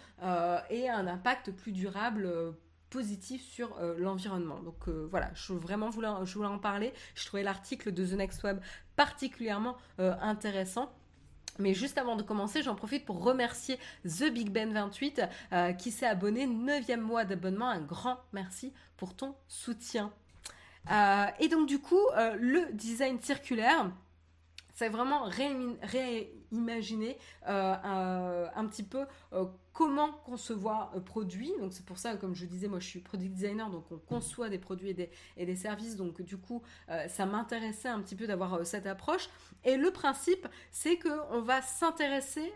[0.70, 2.54] et un impact plus durable
[2.90, 4.60] positif sur euh, l'environnement.
[4.60, 6.92] Donc euh, voilà, je vraiment voulais, je voulais en parler.
[7.14, 8.60] Je trouvais l'article de The Next Web
[8.96, 10.92] particulièrement euh, intéressant.
[11.58, 15.22] Mais juste avant de commencer, j'en profite pour remercier The Big Ben 28
[15.76, 17.68] qui s'est abonné 9e mois d'abonnement.
[17.68, 20.10] Un grand merci pour ton soutien.
[20.88, 22.00] et donc du coup,
[22.38, 23.90] le design circulaire,
[24.80, 29.04] c'est vraiment réimaginer un, petit peu
[29.74, 31.52] comment concevoir un produit.
[31.60, 34.48] Donc c'est pour ça, comme je disais, moi je suis product designer, donc on conçoit
[34.48, 34.96] des produits
[35.36, 35.96] et des, services.
[35.96, 39.28] Donc du coup, euh, ça m'intéressait un petit peu d'avoir euh, cette approche.
[39.64, 42.50] Et le principe, c'est qu'on va s'intéresser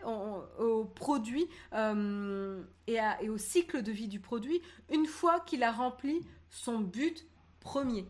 [0.57, 5.71] au produit euh, et, et au cycle de vie du produit une fois qu'il a
[5.71, 7.27] rempli son but
[7.59, 8.07] premier.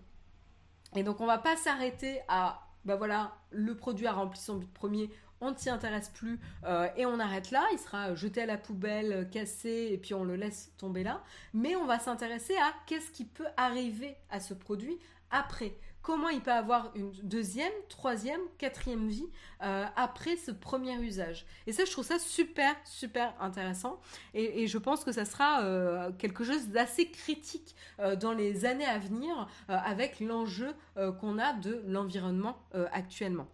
[0.95, 4.72] Et donc on va pas s'arrêter à, ben voilà, le produit a rempli son but
[4.74, 5.10] premier,
[5.42, 7.66] on ne s'y intéresse plus euh, et on arrête là.
[7.74, 11.24] Il sera jeté à la poubelle, cassé et puis on le laisse tomber là.
[11.54, 14.98] Mais on va s'intéresser à qu'est-ce qui peut arriver à ce produit
[15.32, 15.76] après.
[16.06, 19.28] Comment il peut avoir une deuxième, troisième, quatrième vie
[19.64, 21.47] euh, après ce premier usage.
[21.66, 23.99] Et ça, je trouve ça super, super intéressant.
[24.36, 27.76] Et, je pense que ça sera euh, quelque chose d'assez critique
[28.20, 30.76] dans les années à venir avec l'enjeu
[31.20, 32.60] qu'on a de l'environnement
[32.91, 33.47] actuellement.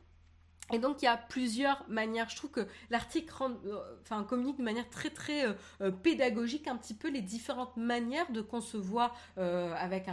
[0.72, 2.30] Et donc il y a plusieurs manières.
[2.30, 3.32] Je trouve que l'article
[3.66, 7.76] euh, enfin, communique de manière très très euh, euh, pédagogique un petit peu les différentes
[7.78, 10.08] manières de concevoir avec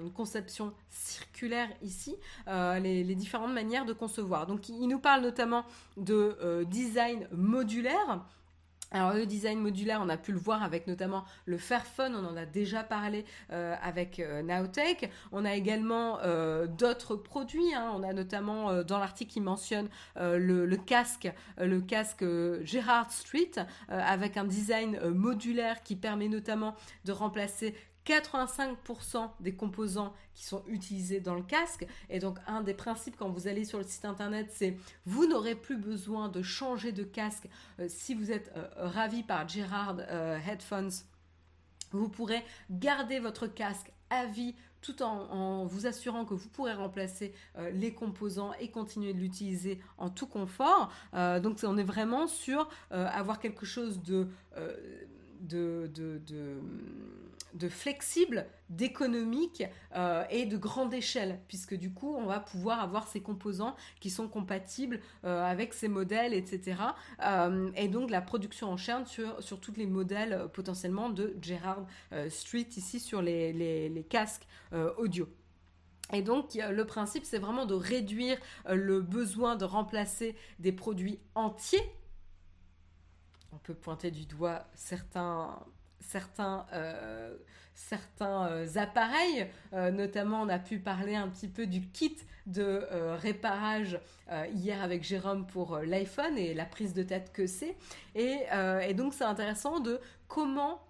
[0.00, 2.16] une conception circulaire ici,
[2.46, 4.46] les, les, différentes manières de concevoir.
[4.46, 5.64] Donc il nous parle notamment
[5.96, 8.24] de design modulaire.
[8.90, 12.36] Alors le design modulaire, on a pu le voir avec notamment le Fairphone, on en
[12.36, 14.42] a déjà parlé euh, avec euh.
[15.32, 17.92] On a également euh, d'autres produits, hein.
[17.94, 22.24] on a notamment dans l'article qui mentionne le, casque, le casque
[22.62, 23.50] Gerard Street,
[23.88, 26.74] avec un design modulaire qui permet notamment
[27.04, 27.74] de remplacer
[28.08, 31.86] 85% des composants qui sont utilisés dans le casque.
[32.08, 35.54] Et donc un des principes quand vous allez sur le site internet, c'est vous n'aurez
[35.54, 37.48] plus besoin de changer de casque
[37.80, 40.90] euh, si vous êtes euh, ravi par Gerard euh, Headphones.
[41.92, 47.34] Vous pourrez garder votre casque à vie tout en, vous assurant que vous pourrez remplacer
[47.72, 50.92] les composants et continuer de l'utiliser en tout confort.
[51.12, 54.28] donc on est vraiment sur avoir quelque chose de,
[55.40, 56.60] de, de
[57.54, 59.64] de flexible, d'économique
[59.96, 64.10] euh, et de grande échelle, puisque du coup, on va pouvoir avoir ces composants qui
[64.10, 66.76] sont compatibles euh, avec ces modèles, etc.
[67.24, 71.86] Euh, et donc la production en chaîne sur, sur tous les modèles potentiellement de Gerard
[72.28, 74.46] Street ici sur les, les casques
[74.98, 75.28] audio.
[76.12, 78.38] Et donc le principe, c'est vraiment de réduire
[78.70, 81.82] le besoin de remplacer des produits entiers.
[83.52, 85.58] On peut pointer du doigt certains
[86.00, 87.36] certains, euh,
[87.74, 89.46] certains euh, appareils.
[89.72, 92.86] Euh, notamment, on a pu parler un petit peu du kit de
[93.16, 94.00] réparage
[94.54, 97.76] hier avec Jérôme pour l'iPhone et la prise de tête que c'est.
[98.14, 100.80] et donc, c'est intéressant de comment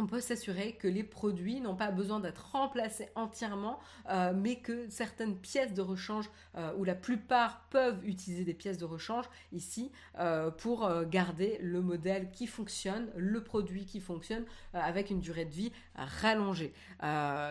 [0.00, 3.78] on peut s'assurer que les produits n'ont pas besoin d'être remplacés entièrement,
[4.08, 8.78] euh, mais que certaines pièces de rechange, euh, ou la plupart peuvent utiliser des pièces
[8.78, 15.10] de rechange ici, euh, pour garder le modèle qui fonctionne, le produit qui fonctionne, avec
[15.10, 16.72] une durée de vie rallongée.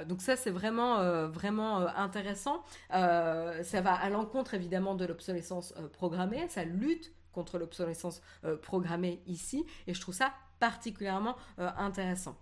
[0.08, 2.64] donc ça, c'est vraiment, vraiment intéressant.
[2.90, 8.22] ça va à l'encontre évidemment de l'obsolescence programmée, ça lutte contre l'obsolescence
[8.62, 12.36] programmée ici, et je trouve ça particulièrement intéressant.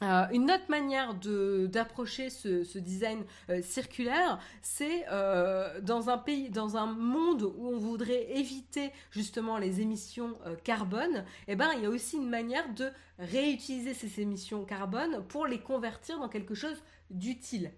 [0.00, 6.76] Euh, une autre manière d'approcher ce, design euh, circulaire, c'est euh, dans un pays, dans
[6.76, 11.90] un monde où on voudrait éviter justement les émissions carbone, eh ben il y a
[11.90, 17.70] aussi une manière de réutiliser ces émissions carbone pour les convertir dans quelque chose d'utile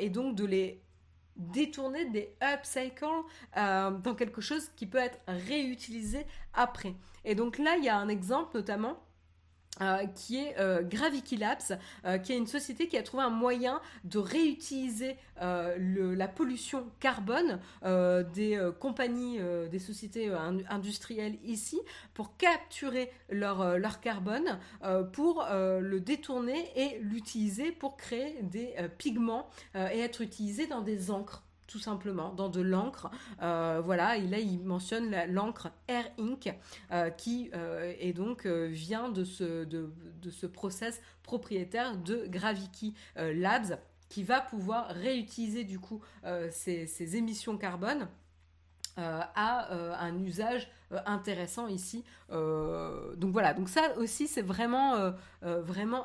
[0.00, 0.82] et donc de les
[1.38, 3.06] détourner des upcycles
[3.54, 6.94] dans quelque chose qui peut être réutilisé après.
[7.24, 8.98] Et donc là, il y a un exemple notamment
[9.80, 14.18] euh, qui est euh, euh, qui est une société qui a trouvé un moyen de
[14.18, 17.60] réutiliser la pollution carbone
[18.34, 19.38] des compagnies,
[19.70, 20.32] des sociétés
[20.68, 21.80] industrielles ici,
[22.12, 24.58] pour capturer leur, leur carbone,
[25.12, 31.44] pour le détourner et l'utiliser pour créer des pigments et être utilisé dans des encres
[31.68, 33.08] tout simplement, dans de l'encre.
[33.42, 36.52] Euh, voilà, et là il mentionne l'encre Air Ink,
[36.90, 39.92] euh, qui euh, est donc vient de ce, de,
[40.30, 46.00] ce process propriétaire de Graviki Labs, qui va pouvoir réutiliser du coup
[46.50, 48.08] ces, émissions carbone.
[48.96, 50.68] à un usage
[51.06, 52.04] intéressant ici.
[52.30, 55.12] donc voilà, donc ça aussi c'est vraiment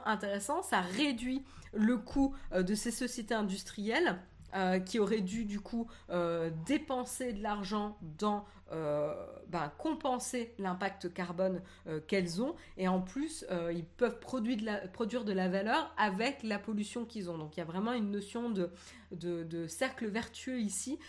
[0.06, 0.62] intéressant.
[0.62, 1.44] Ça réduit
[1.74, 4.20] le coût de ces sociétés industrielles
[4.56, 9.14] euh, qui auraient dû du coup euh, dépenser de l'argent dans euh,
[9.48, 11.62] ben, compenser l'impact carbone
[12.08, 16.44] qu'elles ont et en plus ils peuvent produire de, la, produire de la valeur avec
[16.44, 17.38] la pollution qu'ils ont.
[17.38, 18.70] Donc il y a vraiment une notion de,
[19.12, 21.00] de, cercle vertueux ici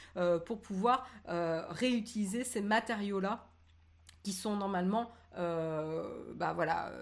[0.47, 3.47] pour pouvoir réutiliser ces matériaux-là
[4.23, 6.93] qui sont normalement ben, voilà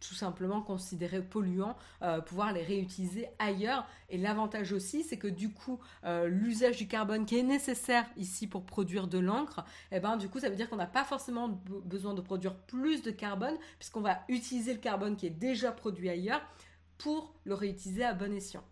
[0.00, 3.86] tout simplement considérés polluants, euh, pouvoir les réutiliser ailleurs.
[4.08, 8.46] Et l'avantage aussi, c'est que du coup, euh, l'usage du carbone qui est nécessaire ici
[8.46, 11.48] pour produire de l'encre, eh ben, du coup, ça veut dire qu'on n'a pas forcément
[11.84, 16.08] besoin de produire plus de carbone, puisqu'on va utiliser le carbone qui est déjà produit
[16.08, 16.42] ailleurs
[16.96, 18.64] pour le réutiliser à bon escient.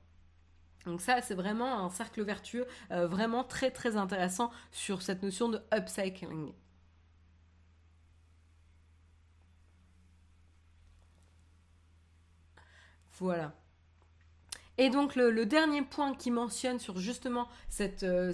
[0.84, 5.48] Donc ça, c'est vraiment un cercle vertueux, euh, vraiment très très intéressant sur cette notion
[5.48, 6.52] de upcycling.
[13.18, 13.54] Voilà.
[14.78, 18.32] Et donc le, dernier point qui mentionne sur justement cette, euh,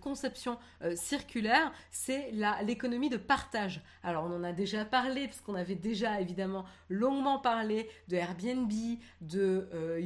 [0.00, 2.32] conception euh, circulaire, c'est
[2.64, 3.80] l'économie de partage.
[4.02, 8.72] Alors on en a déjà parlé, parce qu'on avait déjà évidemment longuement parlé de Airbnb,
[9.20, 10.00] de euh,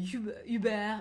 [0.46, 0.96] Uber,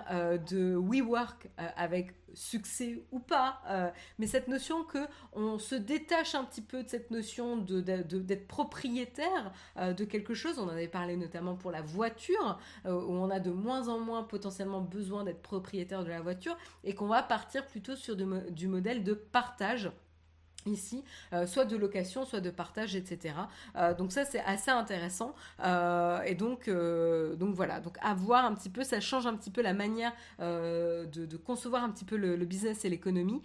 [0.48, 4.98] de WeWork avec succès ou pas, euh, mais cette notion que
[5.32, 10.58] on se détache un petit peu de cette notion d'être propriétaire euh, de quelque chose.
[10.58, 13.98] On en avait parlé notamment pour la voiture, euh, où on a de moins en
[13.98, 18.68] moins potentiellement besoin d'être propriétaire de la voiture, et qu'on va partir plutôt sur du
[18.68, 19.90] modèle de partage
[20.68, 23.34] ici, euh, soit de location, soit de partage, etc.
[23.76, 25.34] Euh, donc ça c'est assez intéressant.
[25.64, 29.50] Euh, et donc, donc voilà, donc à voir un petit peu, ça change un petit
[29.50, 33.42] peu la manière de, concevoir un petit peu le, business et l'économie.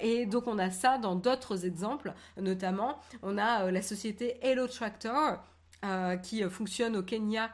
[0.00, 5.42] et donc on a ça dans d'autres exemples, notamment on a la société Hello Tractor
[6.22, 7.50] qui fonctionne au Kenya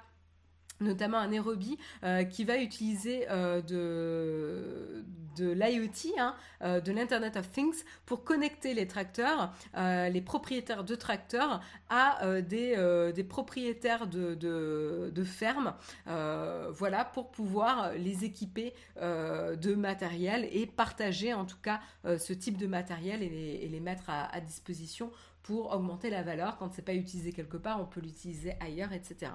[0.83, 7.51] notamment un Nairobi, euh, qui va utiliser euh, de, l'IoT, hein, euh, de l'Internet of
[7.51, 15.75] Things, pour connecter les tracteurs, les propriétaires de tracteurs, à des, propriétaires de, fermes,
[16.07, 22.67] voilà, pour pouvoir les équiper de matériel et partager en tout cas ce type de
[22.67, 25.11] matériel et les, mettre à disposition
[25.43, 26.57] pour augmenter la valeur.
[26.59, 29.33] Quand c'est pas utilisé quelque part, on peut l'utiliser ailleurs, etc.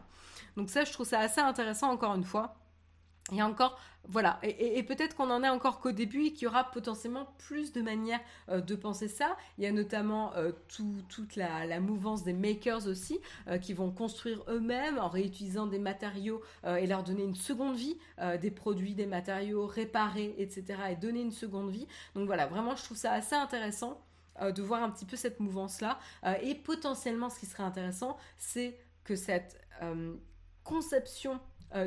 [0.55, 2.55] Donc ça, je trouve ça assez intéressant encore une fois.
[3.33, 3.77] Et encore,
[4.09, 7.73] voilà, et, peut-être qu'on en est encore qu'au début et qu'il y aura potentiellement plus
[7.73, 9.35] de manières euh, de penser ça.
[9.57, 10.53] Il y a notamment euh,
[11.09, 16.41] toute la, mouvance des makers aussi, euh, qui vont construire eux-mêmes en réutilisant des matériaux
[16.65, 17.97] et leur donner une seconde vie,
[18.41, 20.63] des produits, des matériaux réparés, etc.
[20.91, 21.87] et donner une seconde vie.
[22.15, 23.99] Donc voilà, vraiment, je trouve ça assez intéressant
[24.41, 25.99] euh, de voir un petit peu cette mouvance-là.
[26.25, 30.15] Euh, et potentiellement, ce qui serait intéressant, c'est que cette euh,
[30.63, 31.39] conception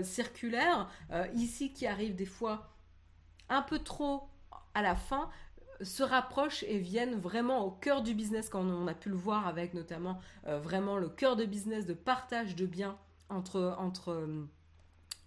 [0.02, 0.90] circulaire,
[1.32, 2.68] ici qui arrive des fois
[3.48, 4.28] un peu trop
[4.74, 5.30] à la fin,
[5.80, 9.48] se rapproche et vienne vraiment au cœur du business, quand on a pu le voir
[9.48, 12.98] avec notamment vraiment le cœur de business de partage de biens
[13.30, 14.28] entre, entre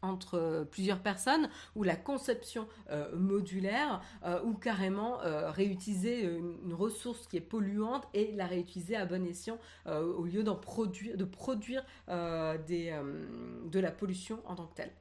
[0.03, 7.27] entre plusieurs personnes, ou la conception euh, modulaire, euh, ou carrément euh, réutiliser une, ressource
[7.27, 11.85] qui est polluante et la réutiliser à bon escient au lieu d'en produire, de produire
[12.07, 14.91] de la pollution en tant que telle.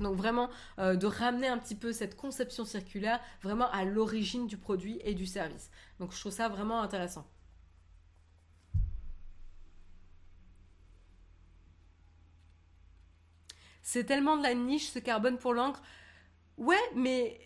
[0.00, 5.00] Donc vraiment de ramener un petit peu cette conception circulaire vraiment à l'origine du produit
[5.04, 5.70] et du service.
[6.00, 7.24] Donc je trouve ça vraiment intéressant.
[13.90, 15.80] C'est tellement de la niche ce carbone pour l'encre.
[16.58, 17.40] Ouais, mais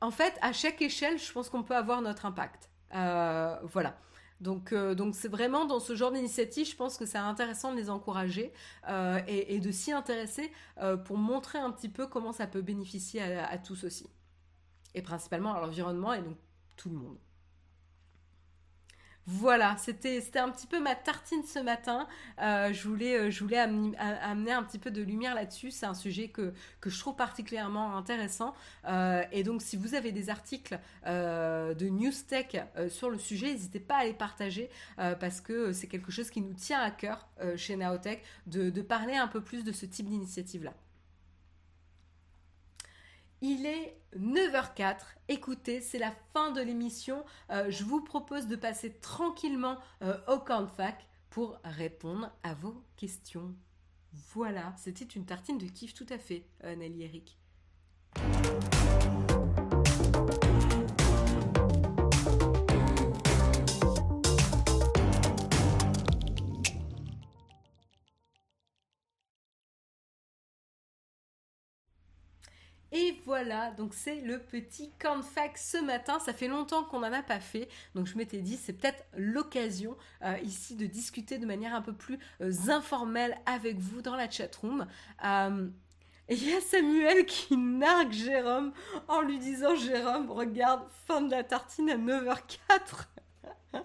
[0.00, 2.70] en fait, à chaque échelle, je pense qu'on peut avoir notre impact.
[2.94, 3.98] Euh, voilà.
[4.40, 7.76] Donc, euh, donc c'est vraiment dans ce genre d'initiative, je pense que c'est intéressant de
[7.76, 8.54] les encourager
[8.88, 10.50] euh, et, de s'y intéresser
[11.04, 14.08] pour montrer un petit peu comment ça peut bénéficier à tous aussi.
[14.94, 16.38] Et principalement à l'environnement et donc
[16.78, 17.18] tout le monde.
[19.26, 22.08] Voilà, c'était un petit peu ma tartine ce matin.
[22.40, 25.70] Euh, je voulais, euh, je voulais amener, un petit peu de lumière là-dessus.
[25.70, 28.52] C'est un sujet que, que je trouve particulièrement intéressant.
[28.88, 32.56] Euh, et donc, si vous avez des articles de News Tech
[32.88, 36.54] sur le sujet, n'hésitez pas à les partager parce que c'est quelque chose qui nous
[36.54, 40.72] tient à cœur chez Naotech de, de parler un peu plus de ce type d'initiative-là.
[43.44, 45.00] Il est 9h04.
[45.26, 47.24] Écoutez, c'est la fin de l'émission.
[47.50, 50.68] Euh, je vous propose de passer tranquillement euh, au camp
[51.28, 53.52] pour répondre à vos questions.
[54.32, 57.41] Voilà, c'était une tartine de kiff tout à fait, euh, Nelly Eric.
[72.94, 76.18] Et voilà, donc c'est le petit cornfac ce matin.
[76.18, 79.96] Ça fait longtemps qu'on n'en a pas fait, donc je m'étais dit c'est peut-être l'occasion
[80.22, 84.28] euh, ici de discuter de manière un peu plus euh, informelle avec vous dans la
[84.28, 84.86] chatroom.
[85.24, 85.68] Euh,
[86.28, 88.72] et il y a Samuel qui nargue Jérôme
[89.08, 93.06] en lui disant Jérôme, regarde, fin de la tartine à 9h04.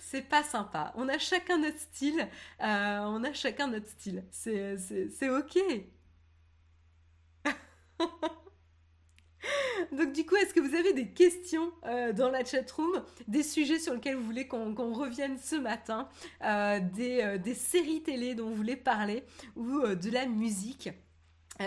[0.00, 0.92] c'est pas sympa.
[0.96, 2.28] On a chacun notre style.
[2.58, 4.24] on a chacun notre style.
[4.32, 5.58] C'est ok.
[9.92, 13.78] Donc du coup, est-ce que vous avez des questions euh, dans la chatroom, des sujets
[13.78, 16.08] sur lesquels vous voulez qu'on revienne ce matin,
[16.44, 19.24] euh, euh, des, séries télé dont vous voulez parler?
[19.56, 20.90] Ou de la musique?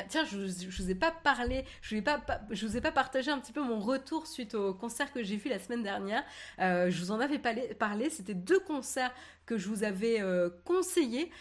[0.09, 2.19] Tiens, je, ne vous ai pas parlé, je, pas,
[2.49, 5.37] je vous ai pas partagé un petit peu mon retour suite au concert que j'ai
[5.37, 6.23] vu la semaine dernière.
[6.59, 9.13] je vous en avais parlé, c'était deux concerts
[9.45, 10.21] que je vous avais
[10.65, 11.31] conseillés.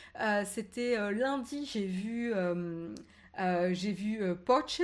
[0.45, 2.32] c'était lundi, j'ai vu
[3.39, 4.80] j'ai vu euh, Porches,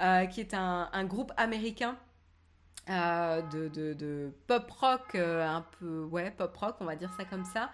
[0.00, 1.96] euh, qui est un, groupe américain
[2.88, 7.70] de, pop rock, un peu, ouais, pop rock, on va dire ça comme ça.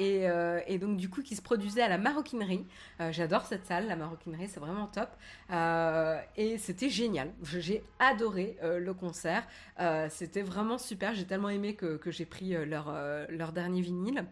[0.00, 2.66] Et, donc du coup qui se produisait à la maroquinerie.
[3.10, 5.10] J'adore cette salle, la maroquinerie, c'est vraiment top.
[6.36, 7.32] et c'était génial.
[7.42, 9.46] J'ai adoré le concert.
[10.08, 11.14] c'était vraiment super.
[11.14, 12.94] J'ai tellement aimé que, j'ai pris leur,
[13.28, 14.24] leur dernier vinyle.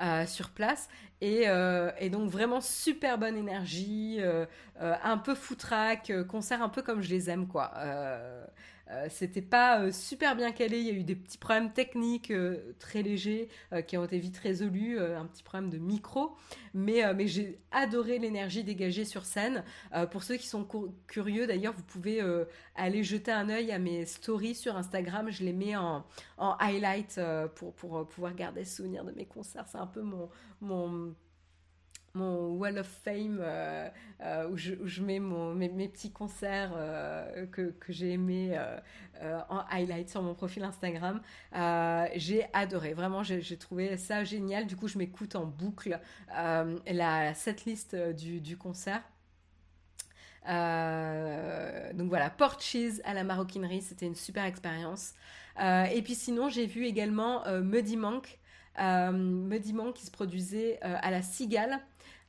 [0.00, 0.88] Euh, sur place.
[1.24, 4.46] Euh, et, donc vraiment super bonne énergie, euh,
[4.78, 7.72] un peu foutraque, concert un peu comme je les aime quoi.
[8.90, 12.30] Euh, c'était pas euh, super bien calé, il y a eu des petits problèmes techniques
[12.30, 13.48] euh, très légers
[13.86, 16.36] qui ont été vite résolus, un petit problème de micro,
[16.72, 19.62] mais, mais j'ai adoré l'énergie dégagée sur scène.
[20.10, 20.66] pour ceux qui sont
[21.06, 22.22] curieux, d'ailleurs, vous pouvez
[22.74, 26.04] aller jeter un œil à mes stories sur Instagram, je les mets en,
[26.38, 27.20] en highlight
[27.56, 29.66] pour, pour pouvoir garder souvenir de mes concerts.
[29.68, 30.30] C'est un peu mon,
[30.60, 31.14] mon
[32.18, 33.88] mon Wall of Fame euh,
[34.20, 38.58] euh, où, je, mets mes, petits concerts euh, que, j'ai aimés
[39.48, 41.20] en highlight sur mon profil Instagram.
[42.16, 44.66] j'ai adoré, vraiment, j'ai trouvé ça génial.
[44.66, 45.98] Du coup, je m'écoute en boucle
[46.28, 49.02] la setlist du, concert.
[50.44, 55.14] donc voilà, Port Cheese à la maroquinerie, c'était une super expérience.
[55.58, 58.38] et puis sinon, j'ai vu également Muddy Monk,
[58.78, 61.80] Muddy Monk qui se produisait à la Cigale.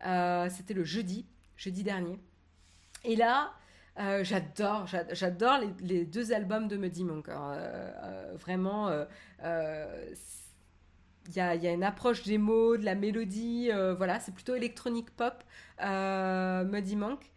[0.05, 1.25] Euh, c'était le jeudi,
[1.55, 2.19] jeudi dernier.
[3.03, 3.53] Et là,
[3.99, 7.29] euh, j'adore, j'adore les, deux albums de Muddy Monk.
[7.29, 8.89] Euh, vraiment,
[11.27, 13.69] il y a, une approche des mots, de la mélodie.
[13.97, 15.43] voilà, c'est plutôt électronique pop,
[15.81, 17.31] Muddy Monk.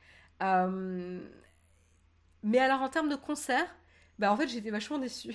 [2.43, 3.75] mais alors, en termes de concert,
[4.19, 5.35] bah, en fait, j'étais vachement déçue.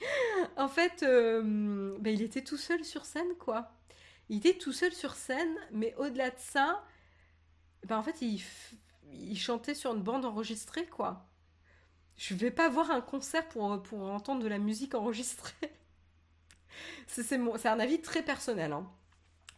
[0.56, 1.04] en fait,
[1.98, 3.72] bah, il était tout seul sur scène, quoi
[4.28, 6.84] il était tout seul sur scène, mais au-delà de ça,
[7.86, 11.28] ben en fait, il, chantait sur une bande enregistrée, quoi.
[12.16, 15.52] Je vais pas voir un concert pour, pour entendre de la musique enregistrée.
[17.06, 18.88] c'est un avis très personnel, hein.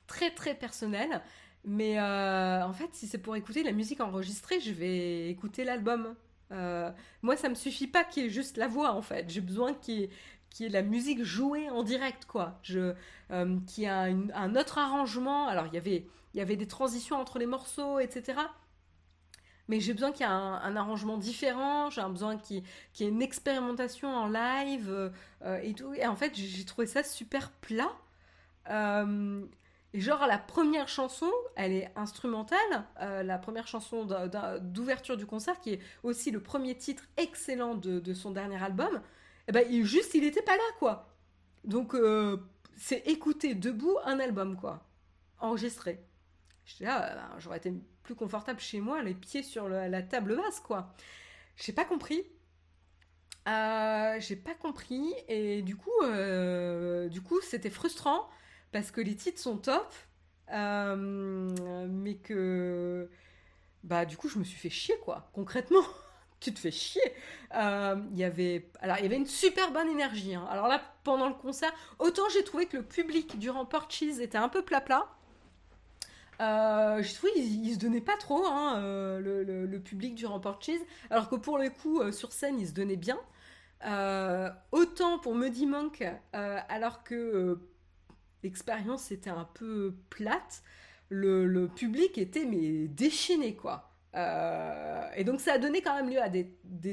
[0.07, 1.23] très très personnel.
[1.65, 6.15] Mais euh, en fait, si c'est pour écouter la musique enregistrée, je vais écouter l'album.
[6.53, 6.93] Euh,
[7.23, 9.29] moi, ça me suffit pas qu'il y ait juste la voix, en fait.
[9.29, 10.11] J'ai besoin qu'il y ait
[10.57, 12.61] qui est la musique jouée en direct, quoi.
[12.71, 12.95] Euh,
[13.67, 15.49] qui a un autre arrangement.
[15.49, 18.41] Alors, il y avait, y avait des transitions entre les morceaux, etc.
[19.69, 22.63] Mais j'ai besoin qu'il y ait un, arrangement différent, j'ai besoin qu'il
[23.01, 25.13] y ait une expérimentation en live
[25.63, 25.93] et tout.
[25.93, 27.93] Et en fait, j'ai trouvé ça super plat.
[29.97, 32.59] Et genre, la première chanson, elle est instrumentale.
[33.01, 34.05] Euh, la première chanson
[34.61, 39.01] d'ouverture du concert, qui est aussi le premier titre excellent de, son dernier album,
[39.49, 41.15] eh ben, il, juste, il était pas là, quoi.
[41.65, 42.39] Donc, euh,
[42.77, 44.87] c'est écouter debout un album, quoi.
[45.41, 46.05] Enregistré.
[46.83, 50.95] euh, j'aurais été plus confortable chez moi, les pieds sur la table basse, quoi.
[51.57, 52.25] J'ai pas compris.
[53.47, 55.91] j'ai pas compris et du coup,
[57.11, 58.29] du coup, c'était frustrant
[58.73, 59.93] parce que les titres sont top,
[60.53, 63.11] euh, mais que
[63.85, 65.31] bah du coup je me suis fait chier quoi.
[65.33, 65.85] Concrètement,
[66.47, 67.03] tu te fais chier.
[67.57, 70.35] Euh, il y avait alors il y avait une super bonne énergie.
[70.35, 70.47] Hein.
[70.49, 74.49] Alors là pendant le concert, autant j'ai trouvé que le public durant Porches était un
[74.49, 75.09] peu plat plat.
[76.41, 80.71] Euh, j'ai trouvé qu'il se donnait pas trop hein, le, public durant Porches,
[81.11, 83.19] alors que pour le coup sur scène il se donnait bien.
[84.71, 87.59] autant pour Muddy Monk, alors que
[88.45, 90.63] l'expérience était un peu plate.
[91.09, 93.96] Le, public était mais déchaîné quoi.
[94.17, 96.49] Euh, et donc ça a donné quand même lieu à des,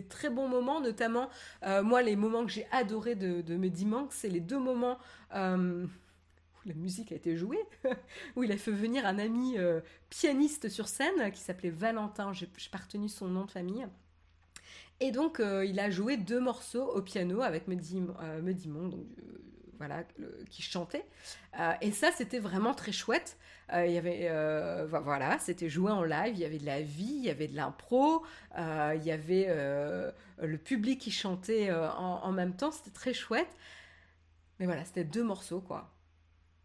[0.09, 1.29] très bons moments, notamment
[1.63, 3.71] euh, moi les moments que j'ai adoré de, de mes
[4.09, 4.97] c'est les deux moments
[5.33, 7.59] euh, où la musique a été jouée,
[8.35, 9.55] où il a fait venir un ami
[10.09, 13.87] pianiste sur scène qui s'appelait Valentin, j'ai pas retenu son nom de famille.
[14.99, 19.05] Et donc il a joué deux morceaux au piano avec Medimon, donc
[20.49, 21.05] qui chantait.
[21.60, 23.38] Euh, et ça, c'était vraiment très chouette.
[23.72, 26.34] Euh, il y avait, euh, voilà, c'était joué en live.
[26.35, 28.26] Il y avait de la vie, il y avait de l'impro,
[28.57, 29.47] il y avait
[30.41, 32.72] le public qui chantait en, même temps.
[32.72, 33.55] C'était très chouette.
[34.60, 35.89] Mais voilà, c'était deux morceaux, quoi.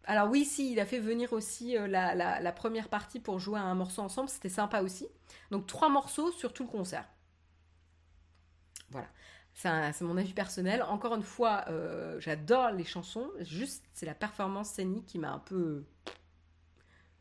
[0.04, 3.74] Alors oui, si, il a fait venir aussi la, la, première partie pour jouer un
[3.74, 5.06] morceau ensemble, c'était sympa aussi.
[5.50, 7.06] Donc trois morceaux sur tout le concert.
[8.90, 9.08] Voilà.
[9.58, 10.84] C'est mon avis personnel.
[10.84, 13.28] Encore une fois, euh, j'adore les chansons.
[13.40, 15.84] Juste, c'est la performance scénique qui m'a un peu.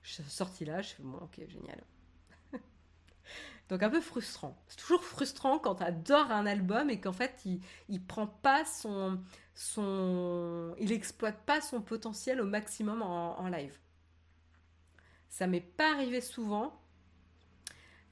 [0.03, 1.83] Sorti là, je fais bon, ok, génial.
[3.69, 4.55] Donc un peu frustrant.
[4.67, 7.59] C'est toujours frustrant quand tu adores un album et qu'en fait il,
[7.89, 9.19] il prend pas son
[9.55, 13.77] son il exploite pas son potentiel au maximum en, live.
[15.27, 16.79] Ça m'est pas arrivé souvent,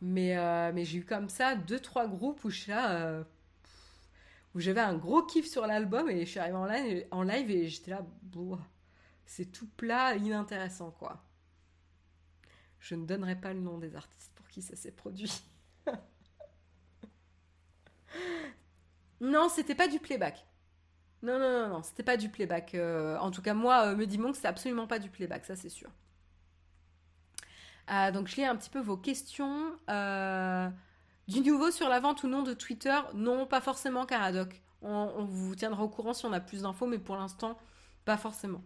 [0.02, 2.91] mais euh, mais j'ai eu comme ça deux trois groupes où je suis là.
[2.91, 3.23] Euh,
[4.56, 7.91] où j'avais un gros kiff sur l'album et je suis arrivée en live, et j'étais
[7.91, 8.06] là,
[9.26, 11.22] c'est tout plat, inintéressant quoi.
[12.80, 15.44] Je ne donnerai pas le nom des artistes pour qui ça s'est produit.
[19.19, 20.45] non, c'était pas du playback.
[21.22, 22.76] Non, non, non, non, c'était pas du playback.
[22.76, 25.56] Euh, en tout cas, moi, euh, me dit que c'est absolument pas du playback, ça
[25.56, 25.90] c'est sûr.
[27.91, 29.77] Euh, donc je lis un petit peu vos questions.
[31.27, 34.61] Du nouveau sur la vente ou non de Twitter Non, pas forcément, Caradoc.
[34.84, 37.57] On, vous tiendra au courant si on a plus d'infos, mais pour l'instant,
[38.06, 38.61] pas forcément.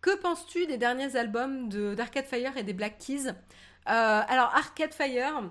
[0.00, 3.28] Que penses-tu des derniers albums d'Arcade Fire et des Black Keys?
[3.28, 3.32] Euh,
[3.86, 5.50] Alors, Arcade Fire,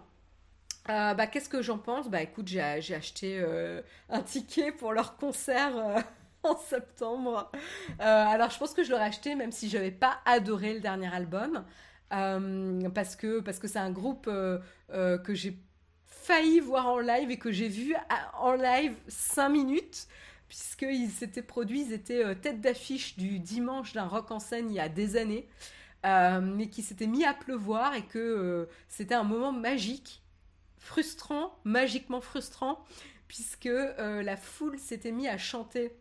[0.89, 2.09] euh, bah, qu'est-ce que j'en pense?
[2.09, 6.03] Bah écoute, j'ai acheté euh, un ticket pour leur concert
[6.43, 7.51] en septembre.
[7.99, 11.13] alors, je pense que je l'aurais acheté même si je n'avais pas adoré le dernier
[11.13, 11.63] album.
[12.09, 15.59] parce que parce que c'est un groupe que j'ai
[16.23, 17.95] failli voir en live et que j'ai vu
[18.39, 20.07] en live 5 minutes
[20.53, 24.75] puisqu'ils s'étaient produits, ils étaient euh, tête d'affiche du dimanche d'un rock en scène il
[24.75, 25.47] y a des années,
[26.05, 30.21] euh, mais qui s'était mis à pleuvoir et que euh, c'était un moment magique,
[30.77, 32.85] frustrant, magiquement frustrant,
[33.27, 33.67] puisque
[33.97, 35.91] la foule s'était mis à chanter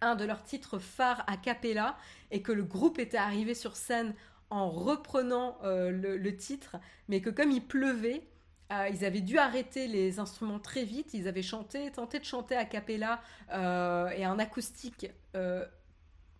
[0.00, 1.98] un de leurs titres phares a cappella
[2.30, 4.14] et que le groupe était arrivé sur scène
[4.48, 6.76] en reprenant le, titre,
[7.08, 8.22] mais que comme il pleuvait,
[8.72, 11.14] euh, ils avaient dû arrêter les instruments très vite.
[11.14, 13.20] Ils avaient chanté, tenté de chanter a cappella
[13.52, 15.06] euh, et en acoustique
[15.36, 15.64] euh,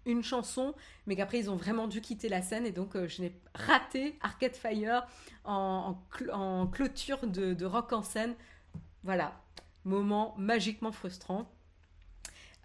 [0.07, 0.75] une chanson,
[1.07, 4.57] mais qu'après ils ont vraiment dû quitter la scène et donc je n'ai raté Arcade
[4.57, 5.07] Fire
[5.45, 5.97] en,
[6.73, 8.35] clôture de, rock en scène.
[9.03, 9.41] Voilà,
[9.85, 11.49] moment magiquement frustrant.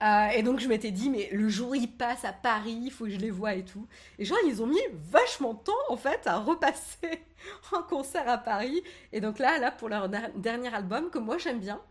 [0.01, 2.91] Euh, et donc je m'étais dit, mais le jour où ils passent à Paris, il
[2.91, 3.87] faut que je les vois et tout.
[4.17, 7.23] Et genre, ils ont mis vachement de temps en fait à repasser
[7.71, 8.81] en concert à Paris.
[9.11, 11.81] Et donc là, là pour leur dernier album, que moi j'aime bien.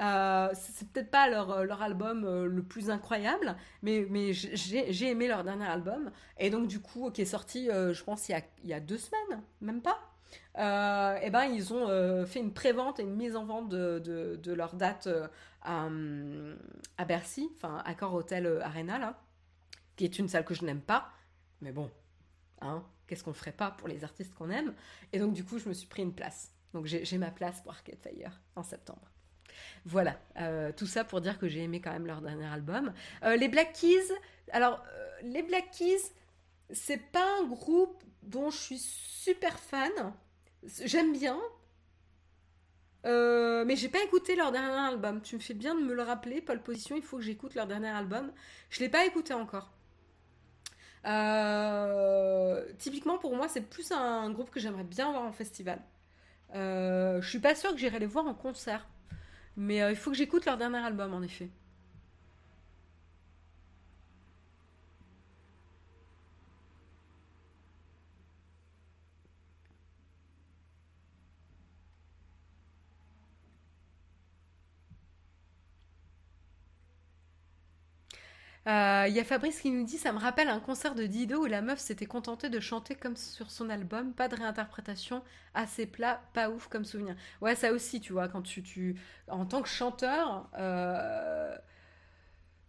[0.00, 5.28] Euh, c'est peut-être pas leur, euh, leur album le plus incroyable, mais, mais j'ai aimé
[5.28, 6.10] leur dernier album.
[6.38, 8.80] Et donc, du coup, qui est sorti, je pense, il y, a, il y a
[8.80, 10.09] deux semaines, même pas?
[10.56, 15.08] Et ben, ils ont fait une prévente et une mise en vente de, leur date
[15.62, 15.88] à,
[17.06, 19.20] Bercy, enfin Accor Hotel Arena, là,
[19.96, 21.10] qui est une salle que je n'aime pas,
[21.60, 21.90] mais bon,
[22.60, 24.74] Hein Qu'est-ce qu'on ferait pas pour les artistes qu'on aime?
[25.12, 26.52] Et donc du coup, je me suis pris une place.
[26.72, 29.10] Donc j'ai ma place pour Arcade Fire en septembre.
[29.84, 32.92] Voilà, euh, tout ça pour dire que j'ai aimé quand même leur dernier album.
[33.24, 34.12] Euh, les Black Keys,
[34.52, 36.12] alors euh, les Black Keys,
[36.70, 39.90] c'est pas un groupe dont je suis super fan.
[40.84, 41.38] J'aime bien,
[43.04, 45.20] mais j'ai pas écouté leur dernier album.
[45.22, 46.96] Tu me fais bien de me le rappeler, Paul Position.
[46.96, 48.32] Il faut que j'écoute leur dernier album.
[48.70, 49.72] Je l'ai pas écouté encore.
[52.78, 55.80] typiquement pour moi, c'est plus un groupe que j'aimerais bien voir en festival.
[56.54, 58.86] je suis pas sûre que j'irai les voir en concert.
[59.56, 61.50] Mais euh, il faut que j'écoute leur dernier album, en effet.
[78.68, 81.44] Euh, il y a Fabrice qui nous dit ça me rappelle un concert de Dido
[81.44, 85.22] où la meuf s'était contentée de chanter comme sur son album, pas de réinterprétation,
[85.54, 87.16] assez plat, pas ouf comme souvenir.
[87.40, 91.56] Ouais, ça aussi, tu vois, quand tu, tu en tant que chanteur, euh...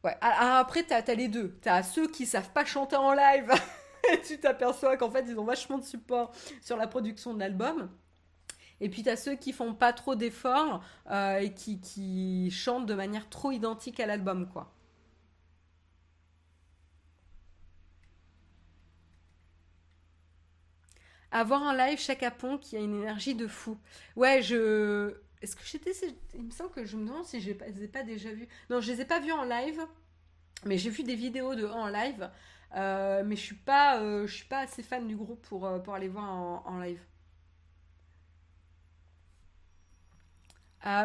[0.06, 0.16] ouais.
[0.22, 3.52] Ah, ah, après t'as as les deux, t'as ceux qui savent pas chanter en live.
[4.14, 6.32] et tu t'aperçois qu'en fait ils ont vachement de support
[6.62, 7.90] sur la production de l'album.
[8.80, 13.30] Et puis t'as ceux qui font pas trop d'efforts euh, et qui chantent de manière
[13.30, 14.72] trop identique à l'album, quoi.
[21.32, 23.78] Avoir un live chaque Apon qui a une énergie de fou.
[24.16, 25.16] Ouais, je.
[25.41, 25.94] Est-ce que j'étais.
[26.36, 28.48] Il me semble que je me demande si je les ai pas déjà vus.
[28.70, 29.82] Non, je les ai pas vus en live,
[30.66, 32.30] mais j'ai vu des vidéos de en live.
[32.76, 36.08] Euh, mais je suis euh, suis pas assez fan du groupe pour, euh, pour aller
[36.08, 37.03] voir en, live.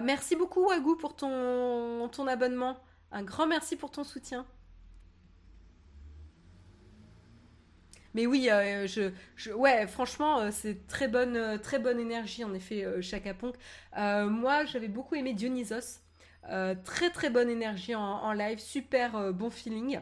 [0.03, 2.79] merci beaucoup Wagou pour ton, ton abonnement.
[3.11, 4.47] Un grand merci pour ton soutien.
[8.17, 12.55] Mais oui, euh, je, ouais, franchement, euh, c'est très bonne, euh, très bonne énergie en
[12.55, 13.55] effet, Chaka Ponk.
[13.95, 16.01] moi, j'avais beaucoup aimé Dionysos.
[16.85, 20.01] très très bonne énergie en, live, super bon feeling.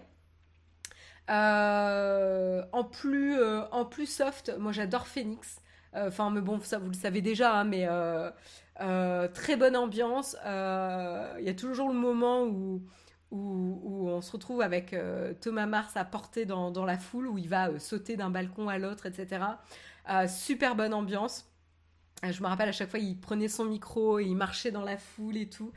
[1.28, 3.42] en plus,
[3.72, 5.60] en plus soft, moi j'adore Phoenix.
[5.92, 7.88] Enfin, mais bon, ça vous le savez déjà, hein, mais
[9.34, 10.36] très bonne ambiance.
[10.44, 12.80] Il y a toujours le moment où
[13.34, 17.48] où, on se retrouve avec euh, Thomas Mars à portée dans, la foule, où il
[17.48, 19.44] va euh, sauter d'un balcon à l'autre, etc.
[20.10, 21.46] Euh, super bonne ambiance.
[22.22, 24.96] Je me rappelle à chaque fois, il prenait son micro et il marchait dans la
[24.96, 25.72] foule et tout.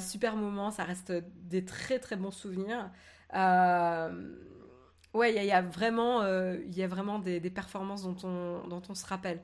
[0.00, 1.12] super moment, ça reste
[1.44, 2.90] des très très bons souvenirs.
[5.14, 9.06] ouais, il y, a vraiment, y a vraiment des, performances dont on, dont on se
[9.06, 9.40] rappelle.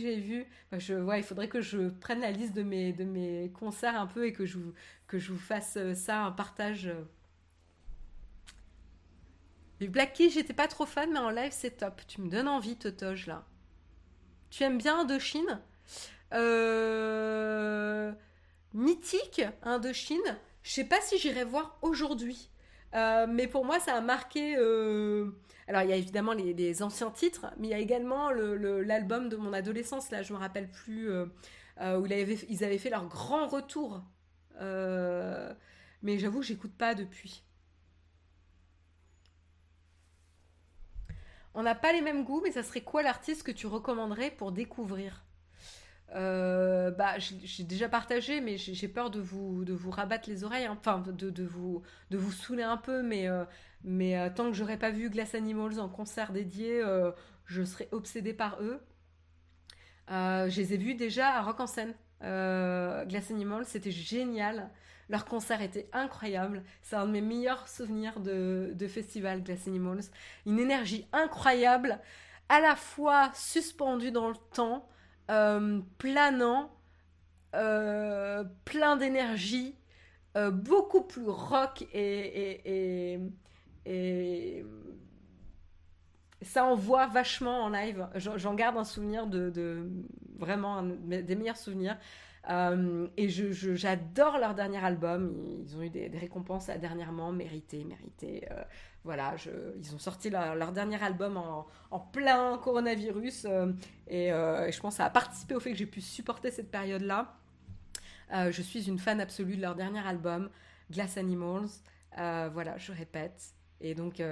[0.00, 0.46] J'ai vu.
[0.72, 4.06] je, ouais, il faudrait que je prenne la liste de mes, de mes concerts un
[4.06, 6.90] peu et que je, vous fasse euh, ça, un partage.
[9.80, 12.02] Les Black Keys, j'étais pas trop fan, mais en live, c'est top.
[12.06, 13.44] Tu me donnes envie, Totoge, là.
[14.50, 15.60] Tu aimes bien Indochine?
[16.32, 18.12] Euh...
[18.74, 20.38] Mythique, Indochine?
[20.62, 22.48] Je sais pas si j'irai voir aujourd'hui.
[22.94, 24.56] Euh, mais pour moi, ça a marqué.
[24.56, 25.30] Euh,
[25.68, 29.36] alors, il y a évidemment les, anciens titres, mais il y a également l'album de
[29.36, 31.26] mon adolescence, là, je me rappelle plus, euh,
[31.98, 34.02] où ils avaient fait leur grand retour.
[34.60, 37.44] mais j'avoue, j'écoute pas depuis.
[41.54, 44.52] On n'a pas les mêmes goûts, mais ça serait quoi l'artiste que tu recommanderais pour
[44.52, 45.24] découvrir?
[46.14, 50.66] Euh, bah, j'ai déjà partagé, mais j'ai peur de vous, de vous rabattre les oreilles,
[50.66, 50.76] hein.
[50.78, 53.44] enfin de, de, vous, de vous saouler un peu, mais, euh,
[53.84, 56.82] mais euh, tant que j'aurais pas vu Glass Animals en concert dédié,
[57.46, 58.80] je serais obsédée par eux.
[60.08, 61.94] je les ai vus déjà à Rock en scène.
[62.20, 64.70] Glass Animals, c'était génial.
[65.08, 66.62] Leur concert était incroyable.
[66.82, 70.04] C'est un de mes meilleurs souvenirs de, de festival, Glass Animals.
[70.46, 71.98] Une énergie incroyable,
[72.48, 74.88] à la fois suspendue dans le temps,
[75.30, 76.70] euh, planant,
[77.54, 79.74] euh, plein d'énergie,
[80.36, 83.18] euh, beaucoup plus rock et,
[83.86, 84.64] et,
[86.42, 88.08] ça envoie vachement en live.
[88.16, 89.88] J'en garde un souvenir de,
[90.38, 91.96] vraiment des meilleurs souvenirs.
[92.48, 95.36] et j'adore leur dernier album.
[95.64, 98.48] Ils ont eu des, récompenses dernièrement, méritées, méritées.
[99.04, 99.34] Voilà,
[99.80, 101.36] ils ont sorti leur, dernier album
[101.90, 103.72] en, plein coronavirus euh,
[104.12, 106.70] euh, et, je pense que ça a participé au fait que j'ai pu supporter cette
[106.70, 107.34] période-là.
[108.32, 110.50] Euh, je suis une fan absolue de leur dernier album,
[110.90, 111.68] Glass Animals.
[112.16, 113.54] voilà, je répète.
[113.80, 114.22] Et donc,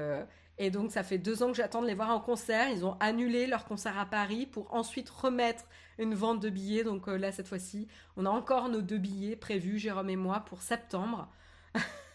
[0.59, 2.69] et donc, ça fait deux ans que j'attends de les voir en concert.
[2.69, 5.65] Ils ont annulé leur concert à Paris pour ensuite remettre
[5.99, 6.85] une vente de billets.
[6.85, 10.63] Donc là, cette fois-ci, on a encore nos deux billets prévus, Jérôme et moi, pour
[10.63, 11.29] septembre.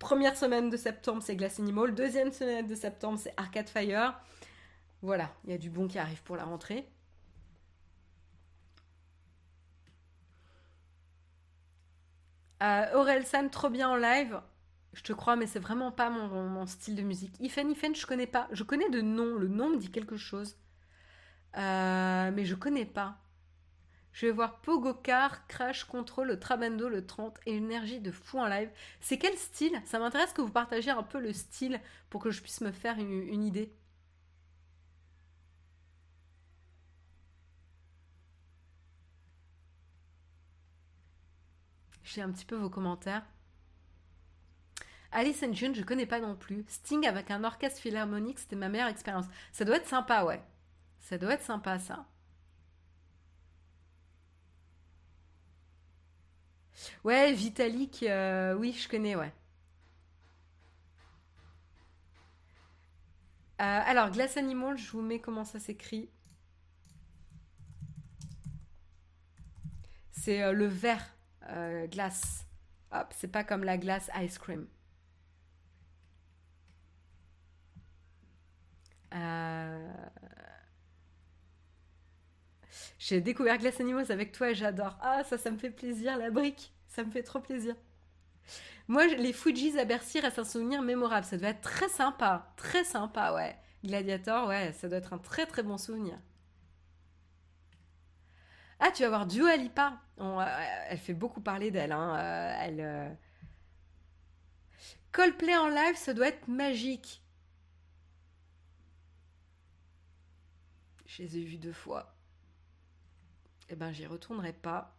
[0.00, 1.94] Première semaine de septembre, c'est Glass Animal.
[1.94, 4.18] Deuxième semaine de septembre, c'est Arcade Fire.
[5.02, 6.88] Voilà, il y a du bon qui arrive pour la rentrée.
[12.62, 14.40] Euh, Aurel San, trop bien en live.
[14.94, 17.38] Je te crois, mais c'est vraiment pas mon, style de musique.
[17.38, 18.48] Ifen, Ifen, je connais pas.
[18.52, 19.36] Je connais de nom.
[19.36, 20.56] Le nom me dit quelque chose.
[21.58, 23.18] Euh, mais je connais pas.
[24.12, 28.46] Je vais voir Pogocar, Crash Control, le Trabando, le 30 et énergie de fou en
[28.46, 28.70] live.
[29.00, 29.80] C'est quel style?
[29.86, 31.80] Ça m'intéresse que vous partagiez un peu le style
[32.10, 33.72] pour que je puisse me faire une idée.
[42.02, 43.24] J'ai un petit peu vos commentaires.
[45.12, 46.64] Alice and June, je connais pas non plus.
[46.68, 49.26] Sting avec un orchestre philharmonique, c'était ma meilleure expérience.
[49.52, 50.42] Ça doit être sympa, ouais.
[50.98, 52.06] Ça doit être sympa, ça.
[57.04, 59.32] Ouais, Vitalik, euh, oui, je connais, ouais.
[63.60, 66.08] Euh, alors, Glass Animal, je vous mets comment ça s'écrit.
[70.12, 71.16] C'est euh, le vert
[71.90, 72.46] glace.
[72.92, 74.66] Hop, c'est pas comme la glace ice cream.
[79.14, 79.92] Euh,
[82.98, 84.96] j'ai découvert Glass Animals avec toi et j'adore.
[85.00, 86.72] Ah, ça, ça me fait plaisir, la brique.
[86.88, 87.74] Ça me fait trop plaisir.
[88.88, 91.24] Moi, les Fujis à Bercy restent un souvenir mémorable.
[91.24, 92.52] Ça devait être très sympa.
[92.56, 93.56] Très sympa, ouais.
[93.84, 96.18] Gladiator, ouais, ça doit être un très très bon souvenir.
[98.80, 100.00] Ah, tu vas voir Dua Lipa.
[100.18, 100.44] Euh,
[100.88, 101.92] elle fait beaucoup parler d'elle.
[101.92, 102.16] Hein.
[102.18, 103.18] Euh, elle.
[105.12, 107.22] Coldplay en live, ça doit être magique.
[111.06, 112.14] Je les ai vus deux fois.
[113.72, 114.96] Eh ben, j'y retournerai pas.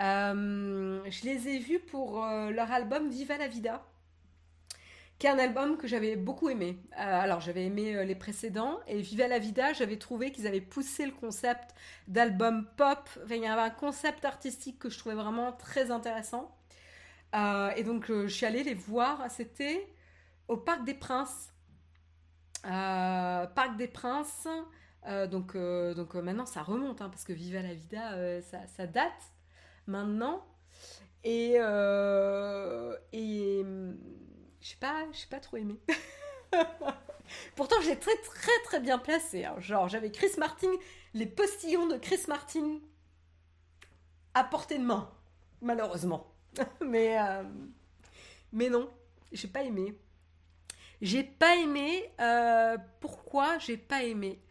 [0.00, 3.82] Euh, je les ai vus pour euh, leur album Viva la Vida,
[5.18, 6.78] qui est un album que j'avais beaucoup aimé.
[6.98, 11.06] Euh, alors, j'avais aimé les précédents, et Viva la Vida, j'avais trouvé qu'ils avaient poussé
[11.06, 11.74] le concept
[12.06, 13.08] d'album pop.
[13.30, 16.54] il y avait un concept artistique que je trouvais vraiment très intéressant.
[17.34, 19.30] et donc, je suis allée les voir.
[19.30, 19.86] C'était
[20.48, 21.50] au Parc des Princes.
[22.62, 24.46] Parc des Princes.
[25.06, 28.86] Euh, donc euh, donc euh, maintenant ça remonte hein, parce que Viva la Vida ça,
[28.86, 29.32] date
[29.86, 30.46] maintenant.
[31.24, 33.06] Et je
[34.60, 35.80] sais pas je pas trop aimé.
[37.56, 39.54] Pourtant j'ai très très très bien placé hein.
[39.58, 40.70] genre j'avais Chris Martin
[41.14, 42.80] les postillons de Chris Martin
[44.34, 45.10] à portée de main
[45.60, 46.34] malheureusement.
[46.84, 47.16] Mais
[48.52, 48.90] mais non
[49.32, 49.96] j'ai pas aimé.
[51.00, 52.10] J'ai pas aimé
[53.00, 54.42] pourquoi j'ai pas aimé?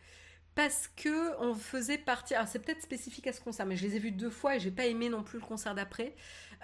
[0.60, 2.36] Parce que on faisait partie.
[2.36, 4.60] Alors c'est peut-être spécifique à ce concert, mais je les ai vus deux fois et
[4.60, 6.14] j'ai pas aimé non plus le concert d'après.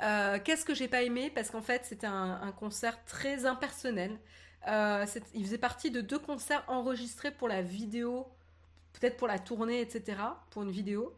[0.03, 1.31] Euh, qu'est-ce que j'ai pas aimé?
[1.34, 4.19] Parce qu'en fait c'était un, concert très impersonnel.
[4.67, 8.27] Euh, il faisait partie de deux concerts enregistrés pour la vidéo,
[8.99, 10.17] peut-être pour la tournée, etc.
[10.49, 11.15] Pour une vidéo.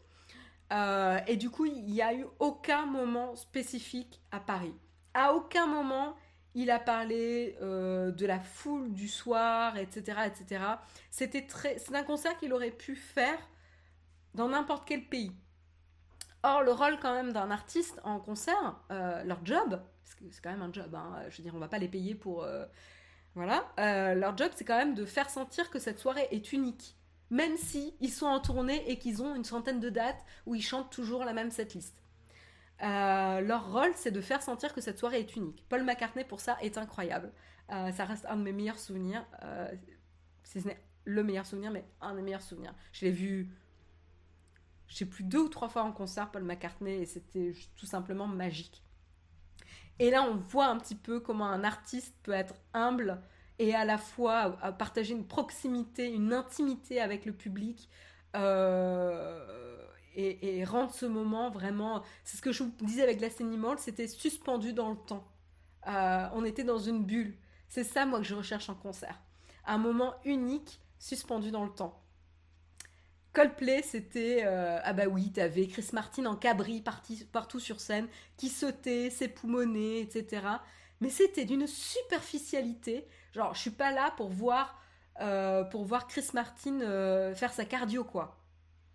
[0.71, 4.75] Euh, et du coup, il n'y a eu aucun moment spécifique à Paris.
[5.15, 6.15] À aucun moment,
[6.57, 10.63] il a parlé euh, de la foule du soir, etc., etc.
[11.11, 13.37] C'était très, c'est un concert qu'il aurait pu faire
[14.33, 15.31] dans n'importe quel pays.
[16.41, 19.69] Or, le rôle quand même d'un artiste en concert, euh, leur job,
[20.03, 21.87] parce que c'est quand même un job, hein, je veux dire, on va pas les
[21.87, 22.65] payer pour, euh,
[23.35, 23.63] voilà,
[24.15, 26.95] leur job, c'est quand même de faire sentir que cette soirée est unique,
[27.29, 30.63] même si ils sont en tournée et qu'ils ont une centaine de dates où ils
[30.63, 32.01] chantent toujours la même setlist.
[32.83, 35.65] Euh, leur rôle, c'est de faire sentir que cette soirée est unique.
[35.69, 37.31] Paul McCartney, pour ça, est incroyable.
[37.71, 39.25] Euh, ça reste un de mes meilleurs souvenirs.
[39.43, 39.67] Euh,
[40.43, 42.73] si ce n'est le meilleur souvenir, mais un des meilleurs souvenirs.
[42.91, 43.49] Je l'ai vu,
[44.87, 48.27] je sais plus, deux ou trois fois en concert, Paul McCartney, et c'était tout simplement
[48.27, 48.83] magique.
[49.99, 53.21] Et là, on voit un petit peu comment un artiste peut être humble
[53.57, 57.89] et à la fois partager une proximité, une intimité avec le public.
[58.35, 59.76] Euh,
[60.17, 62.03] et, rendre ce moment vraiment.
[62.23, 65.27] C'est ce que je vous disais avec Glass Animal, c'était suspendu dans le temps.
[65.87, 67.35] Euh, on était dans une bulle.
[67.69, 69.19] C'est ça, moi, que je recherche en concert.
[69.65, 72.01] Un moment unique, suspendu dans le temps.
[73.33, 74.43] Coldplay, c'était.
[74.45, 76.83] Euh, ah bah oui, t'avais Chris Martin en cabri
[77.31, 78.07] partout sur scène,
[78.37, 80.41] qui sautait, s'époumonait, etc.
[80.99, 83.07] Mais c'était d'une superficialité.
[83.33, 84.81] Genre, je suis pas là pour voir,
[85.21, 86.79] euh, pour voir Chris Martin
[87.35, 88.39] faire sa cardio, quoi.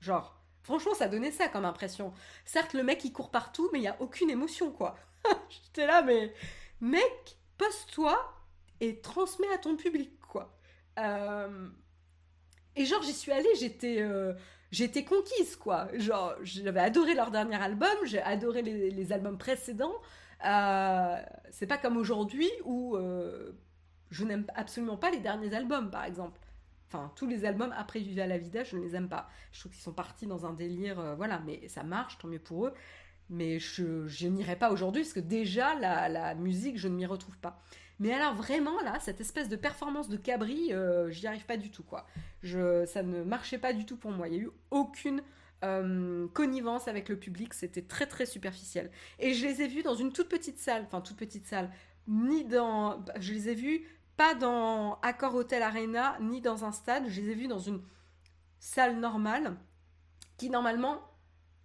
[0.01, 2.13] Genre, Franchement, ça donnait ça comme impression.
[2.45, 4.97] Certes, le mec, il court partout, mais il n'y a aucune émotion, quoi.
[5.49, 6.33] J'étais là, mais
[6.81, 8.19] mec, pose-toi
[8.81, 10.57] et transmets à ton public, quoi.
[10.99, 11.69] Euh,
[12.77, 14.01] et genre, j'y suis allée, j'étais...
[14.01, 14.35] Euh,
[14.71, 15.89] j'étais conquise, quoi.
[15.95, 19.95] Genre, j'avais adoré leur dernier album, j'ai adoré les, albums précédents.
[20.41, 22.97] c'est pas comme aujourd'hui où
[24.11, 26.41] je n'aime absolument pas les derniers albums, par exemple.
[26.93, 29.31] Enfin, tous les albums après Viva la Vida, je ne les aime pas.
[29.53, 32.67] Je trouve qu'ils sont partis dans un délire, voilà, mais ça marche, tant mieux pour
[32.67, 32.75] eux.
[33.31, 37.07] Mais je, je n'irai pas aujourd'hui parce que déjà, la, la musique, je ne m'y
[37.07, 37.63] retrouve pas.
[37.99, 41.71] Mais alors vraiment là, cette espèce de performance de Cabri, euh, j'y arrive pas du
[41.71, 42.07] tout quoi.
[42.43, 44.29] Ça ne marchait pas du tout pour moi.
[44.29, 45.23] Il y a eu aucune
[45.63, 48.91] euh, connivence avec le public, c'était très très superficiel.
[49.21, 51.71] Et je les ai vus dans une toute petite salle, enfin toute petite salle,
[52.09, 53.87] ni dans, je les ai vus
[54.23, 57.83] pas dans Accor Hotel Arena, ni dans un stade, je les ai vus dans une
[58.61, 59.57] salle normale,
[60.37, 61.01] qui normalement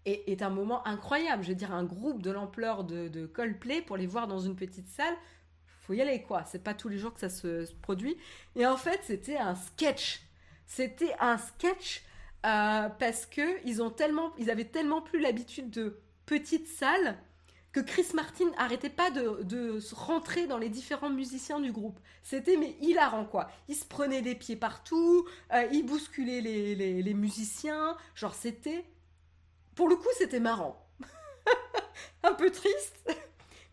[0.05, 1.43] est, un moment incroyable.
[1.43, 4.55] Je veux dire, un groupe de l'ampleur de, de Coldplay pour les voir dans une
[4.55, 5.13] petite salle,
[5.81, 6.45] faut y aller, quoi.
[6.45, 8.17] C'est pas tous les jours que ça se, produit.
[8.55, 10.23] Et en fait, c'était un sketch.
[10.65, 12.01] C'était un sketch
[12.47, 17.19] euh, parce que ils ont tellement, ils avaient tellement plus l'habitude de petites salles
[17.77, 21.99] que Chris Martin arrêtait pas de, de rentrer dans les différents musiciens du groupe.
[22.23, 23.51] C'était mais hilarant quoi.
[23.67, 27.95] Il se prenait les pieds partout, euh, il bousculait les, les, musiciens.
[28.15, 28.83] Genre c'était,
[29.75, 30.83] pour le coup c'était marrant.
[32.23, 32.95] un peu triste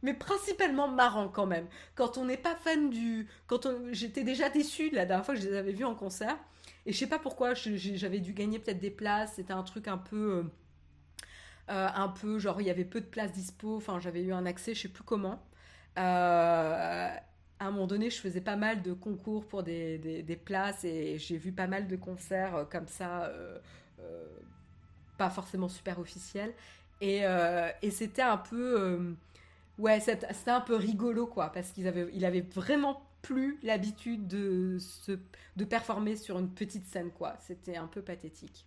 [0.02, 1.66] mais principalement marrant quand même.
[1.94, 3.26] Quand on n'est pas fan du.
[3.47, 6.36] Quand J'étais déjà déçue la dernière fois que je les avais vus en concert.
[6.85, 9.36] Et je sais pas pourquoi, j'avais dû gagner peut-être des places.
[9.36, 10.44] C'était un truc un peu.
[11.70, 13.77] Euh, euh, un peu genre il y avait peu de places dispo.
[13.77, 15.43] Enfin, j'avais eu un accès, je sais plus comment.
[15.99, 17.11] Euh,
[17.61, 21.19] à un moment donné, je faisais pas mal de concours pour des, des, places et
[21.19, 23.32] j'ai vu pas mal de concerts comme ça,
[25.16, 26.53] pas forcément super officiels.
[27.01, 27.23] Et,
[27.82, 29.15] et c'était un peu
[29.78, 34.78] Ouais, c'était un peu rigolo, quoi, parce qu'il avait, il avait vraiment plus l'habitude de,
[35.57, 37.36] de performer sur une petite scène, quoi.
[37.41, 38.66] C'était un peu pathétique.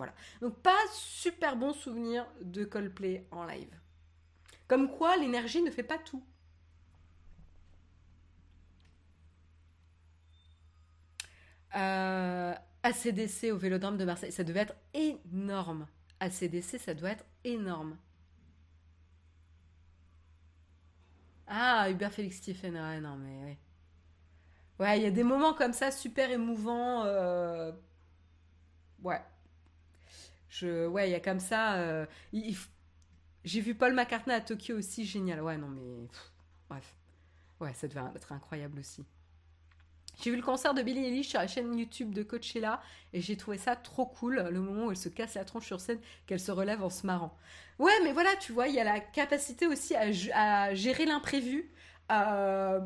[0.00, 0.14] Voilà.
[0.40, 3.68] Donc, pas super bon souvenir de Coldplay en live.
[4.66, 6.24] Comme quoi, l'énergie ne fait pas tout.
[11.76, 15.86] Euh, ACDC au Vélodrome de Marseille, ça devait être énorme.
[16.20, 17.96] ACDC, ça doit être énorme.
[21.46, 23.58] Ah, Hubert Félix Stephen, ouais, non, mais ouais.
[24.78, 27.04] Ouais, il y a des moments comme ça super émouvants.
[27.04, 27.70] Euh,
[29.02, 29.20] ouais.
[30.50, 30.86] Je...
[30.86, 31.76] Ouais, il y a comme ça.
[31.76, 32.04] Euh,
[33.44, 35.42] j'ai vu Paul McCartney à Tokyo aussi, génial.
[35.42, 36.08] Ouais, non, mais.
[36.68, 36.94] Bref.
[37.60, 39.04] Ouais, ça devait être incroyable aussi.
[40.22, 42.82] J'ai vu le concert de Billie Eilish sur la chaîne YouTube de Coachella
[43.12, 45.80] et j'ai trouvé ça trop cool, le moment où elle se casse la tronche sur
[45.80, 47.34] scène, qu'elle se relève en se marrant.
[47.78, 51.70] Ouais, mais voilà, tu vois, il y a la capacité aussi à, gérer l'imprévu.
[52.12, 52.80] Euh,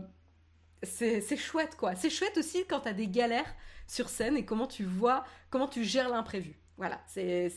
[0.85, 1.97] c'est chouette, quoi.
[1.97, 3.53] C'est chouette aussi quand tu as des galères
[3.89, 6.57] sur scène et comment tu vois, comment tu gères l'imprévu.
[6.77, 7.49] Voilà, c'est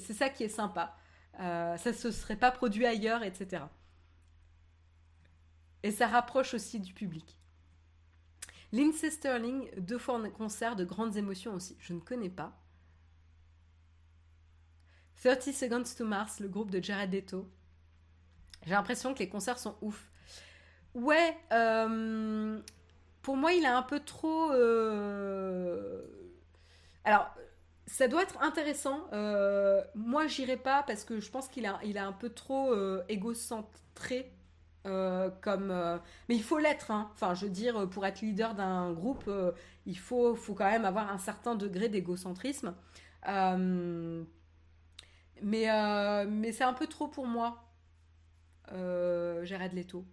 [0.00, 0.96] ça qui est sympa.
[1.40, 3.64] Euh, ça se serait pas produit ailleurs, etc.
[5.82, 7.38] Et ça rapproche aussi du public.
[8.72, 11.76] Lindsay Sterling, deux fois en concert de grandes émotions aussi.
[11.78, 12.52] Je ne connais pas.
[15.22, 17.48] 30 Seconds to Mars, le groupe de Jared Leto.
[18.64, 20.10] J'ai l'impression que les concerts sont ouf.
[20.94, 22.60] Ouais, euh,
[23.22, 24.50] pour moi, il est un peu trop.
[24.52, 26.02] Euh,
[27.04, 27.34] alors,
[27.86, 29.08] ça doit être intéressant.
[29.12, 32.74] Euh, moi, j'irai pas parce que je pense qu'il a, il a un peu trop
[33.08, 34.32] égocentré
[34.86, 35.96] euh, comme, euh,
[36.28, 36.90] mais il faut l'être.
[36.90, 37.10] Hein.
[37.14, 39.52] Enfin, je veux dire, pour être leader d'un groupe, euh,
[39.86, 42.74] il faut, faut quand même avoir un certain degré d'égocentrisme.
[45.42, 45.66] mais
[46.26, 47.64] mais c'est un peu trop pour moi,
[48.70, 50.04] Jared Leto.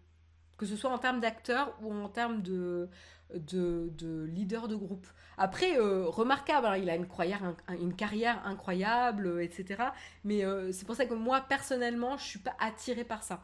[0.62, 2.88] Que ce soit en termes d'acteur ou en termes de,
[3.34, 5.08] de, leader de groupe.
[5.38, 9.82] Après, remarquable, hein, il a une, carrière incroyable, etc.
[10.24, 13.42] Mais c'est pour ça que moi, personnellement, je suis pas attirée par ça.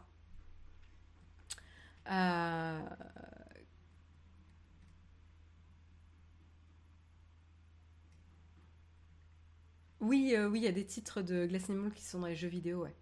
[2.09, 2.79] Euh,
[9.99, 12.35] oui, euh, oui, il y a des titres de Glass Animal qui sont dans les
[12.35, 12.95] jeux vidéo, ouais.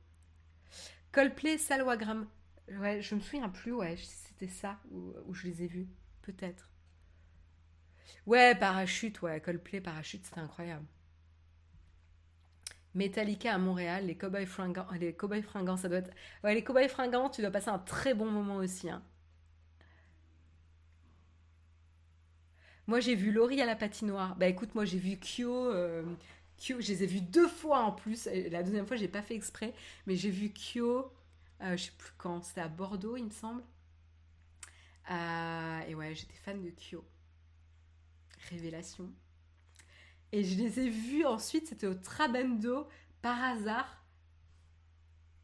[1.12, 2.28] Coldplay, Salwagram.
[2.70, 5.88] Ouais, je me souviens plus, ouais, c'était ça où, je les ai vus,
[6.24, 6.70] peut-être.
[8.26, 10.86] Ouais, Parachute, ouais, Coldplay, Parachute, c'était incroyable.
[12.96, 16.12] Metallica à Montréal, les Cowboys fringants, les Cowboys fringants, ça doit être...
[16.44, 18.90] Ouais, les Cowboys fringants, tu dois passer un très bon moment aussi.
[18.90, 19.04] Hein.
[22.88, 24.36] Moi, j'ai vu Laurie à la patinoire.
[24.38, 25.72] Bah écoute, moi, j'ai vu Kyo...
[25.72, 26.04] Euh,
[26.58, 28.28] Kyo, je les ai vus deux fois en plus.
[28.50, 29.74] La deuxième fois, j'ai pas fait exprès,
[30.08, 31.12] mais j'ai vu Kyo,
[31.62, 33.64] euh, je sais plus quand, c'était à Bordeaux, il me semble.
[35.12, 37.04] Euh, et ouais, j'étais fan de Kyo.
[38.50, 39.12] Révélation.
[40.32, 42.88] Et je les ai vus ensuite, c'était au Trabendo,
[43.22, 44.04] par hasard.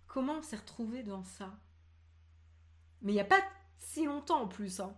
[0.08, 1.58] Comment on s'est retrouvé dans ça?
[3.02, 3.42] Mais il n'y a pas
[3.80, 4.80] si longtemps en plus.
[4.80, 4.96] Hein.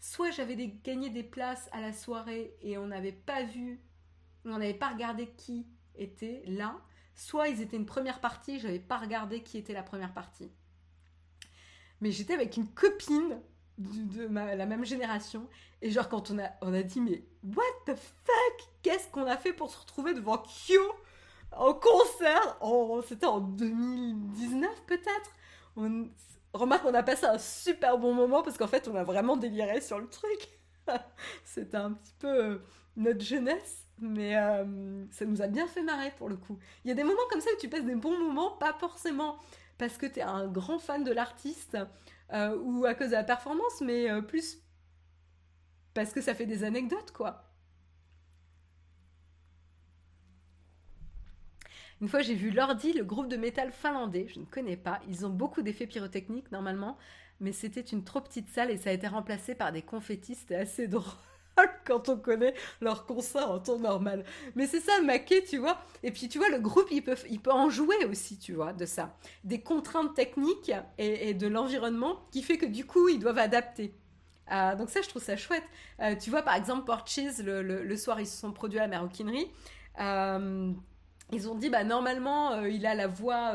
[0.00, 3.80] Soit j'avais gagné des places à la soirée et on n'avait pas vu,
[4.44, 6.80] on n'avait pas regardé qui était là,
[7.16, 10.50] soit ils étaient une première partie, je n'avais pas regardé qui était la première partie.
[12.00, 13.40] Mais j'étais avec une copine
[13.78, 15.48] de, la même génération.
[15.82, 18.68] Et genre, quand on a, on a dit, mais what the fuck?
[18.82, 20.80] Qu'est-ce qu'on a fait pour se retrouver devant Kyo
[21.52, 22.58] en concert?
[23.08, 25.30] C'était en 2019 peut-être?
[25.76, 26.08] On,
[26.56, 29.80] Remarque, on a passé un super bon moment parce qu'en fait, on a vraiment déliré
[29.80, 30.48] sur le truc.
[31.44, 32.58] C'était un petit peu euh,
[32.96, 36.58] notre jeunesse, mais euh, ça nous a bien fait marrer pour le coup.
[36.84, 39.38] Il y a des moments comme ça où tu passes des bons moments, pas forcément
[39.78, 41.76] parce que tu es un grand fan de l'artiste
[42.32, 44.58] euh, ou à cause de la performance, mais euh, plus
[45.94, 47.42] parce que ça fait des anecdotes, quoi.
[52.00, 54.26] Une fois, j'ai vu Lordi, le groupe de métal finlandais.
[54.28, 55.00] Je ne connais pas.
[55.08, 56.98] Ils ont beaucoup d'effets pyrotechniques normalement,
[57.40, 60.34] mais c'était une trop petite salle et ça a été remplacé par des confettis.
[60.34, 61.14] C'était assez drôle.
[61.86, 64.24] quand on connaît leur concert en temps normal.
[64.54, 65.78] Mais c'est ça, maquet, tu vois.
[66.02, 68.72] Et puis, tu vois, le groupe, il peut, il peut en jouer aussi, tu vois,
[68.72, 69.16] de ça.
[69.44, 73.94] Des contraintes techniques et, de l'environnement qui fait que du coup, ils doivent adapter.
[74.52, 75.64] Euh, donc ça, je trouve ça chouette.
[76.00, 78.88] Euh, tu vois, par exemple, Porches, le, le, soir, ils se sont produits à la
[78.88, 79.50] maroquinerie.
[80.00, 80.72] Euh,
[81.32, 83.54] ils ont dit, bah normalement, il a la voix,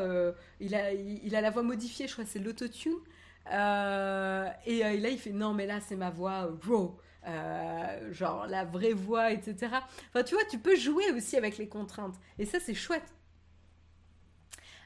[0.60, 2.06] il a, il, a la voix modifiée.
[2.06, 2.98] Je crois que c'est l'autotune.
[3.46, 6.98] et, là, il fait, non, mais là, c'est ma voix raw.
[7.24, 9.76] Euh, genre la vraie voix, etc.
[10.08, 12.16] Enfin, tu vois, tu peux jouer aussi avec les contraintes.
[12.38, 13.14] Et ça, c'est chouette.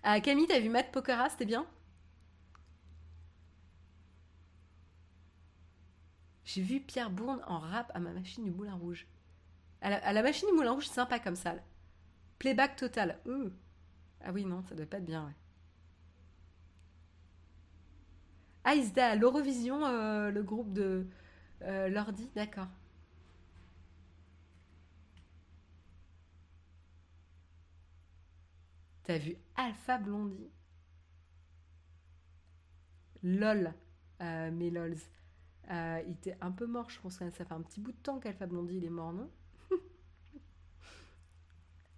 [0.07, 1.67] Euh, Camille, t'as vu Matt Pokora, c'était bien?
[6.45, 9.07] J'ai vu Pierre Bourne en rap à ma machine du Moulin Rouge.
[9.81, 11.55] À la, machine du Moulin Rouge, c'est sympa comme ça.
[12.39, 13.19] Playback total.
[14.21, 15.33] Ah oui, non, ça doit pas être bien, ouais.
[18.65, 21.07] Ah, l'Eurovision, euh, le groupe de,
[21.63, 22.69] euh, l'ordi, d'accord.
[29.05, 30.51] T'as vu Alpha Blondie
[33.23, 33.73] LOL,
[34.21, 34.97] euh, mes lols.
[35.71, 37.97] Euh, il était un peu mort, je pense que ça fait un petit bout de
[37.99, 39.31] temps qu'Alpha Blondie il est mort, non?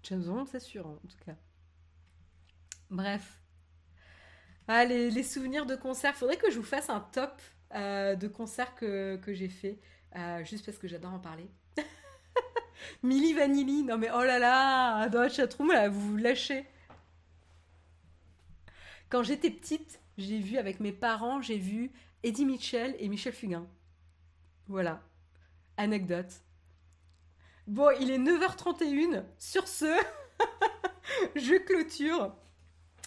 [0.05, 1.37] James Bond, c'est sûr, en tout cas.
[2.91, 3.43] Bref.
[4.69, 6.15] Ah, les, les, souvenirs de concert.
[6.15, 7.41] Faudrait que je vous fasse un top
[7.75, 9.79] euh, de concerts que, j'ai fait,
[10.17, 11.49] euh, juste parce que j'adore en parler.
[13.03, 16.67] Milli Vanilli, non mais oh là là, dans la chatroom, vous vous lâchez.
[19.09, 21.91] Quand j'étais petite, j'ai vu avec mes parents, j'ai vu
[22.23, 23.67] Eddie Mitchell et Michel Fugain.
[24.67, 25.03] Voilà.
[25.77, 26.43] Anecdote.
[27.67, 29.25] Bon, il est 9h31.
[29.39, 29.87] Sur ce,
[31.37, 32.35] je clôture.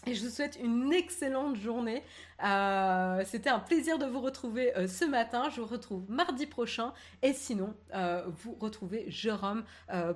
[0.07, 2.03] Et je vous souhaite une excellente journée.
[2.43, 5.49] Euh, c'était un plaisir de vous retrouver euh, ce matin.
[5.49, 6.93] Je vous retrouve mardi prochain.
[7.21, 9.63] Et sinon, euh, vous retrouvez Jérôme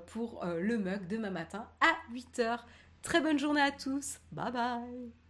[0.07, 2.59] pour le mug demain matin à 8h.
[3.01, 4.19] Très bonne journée à tous.
[4.31, 5.24] Bye bye.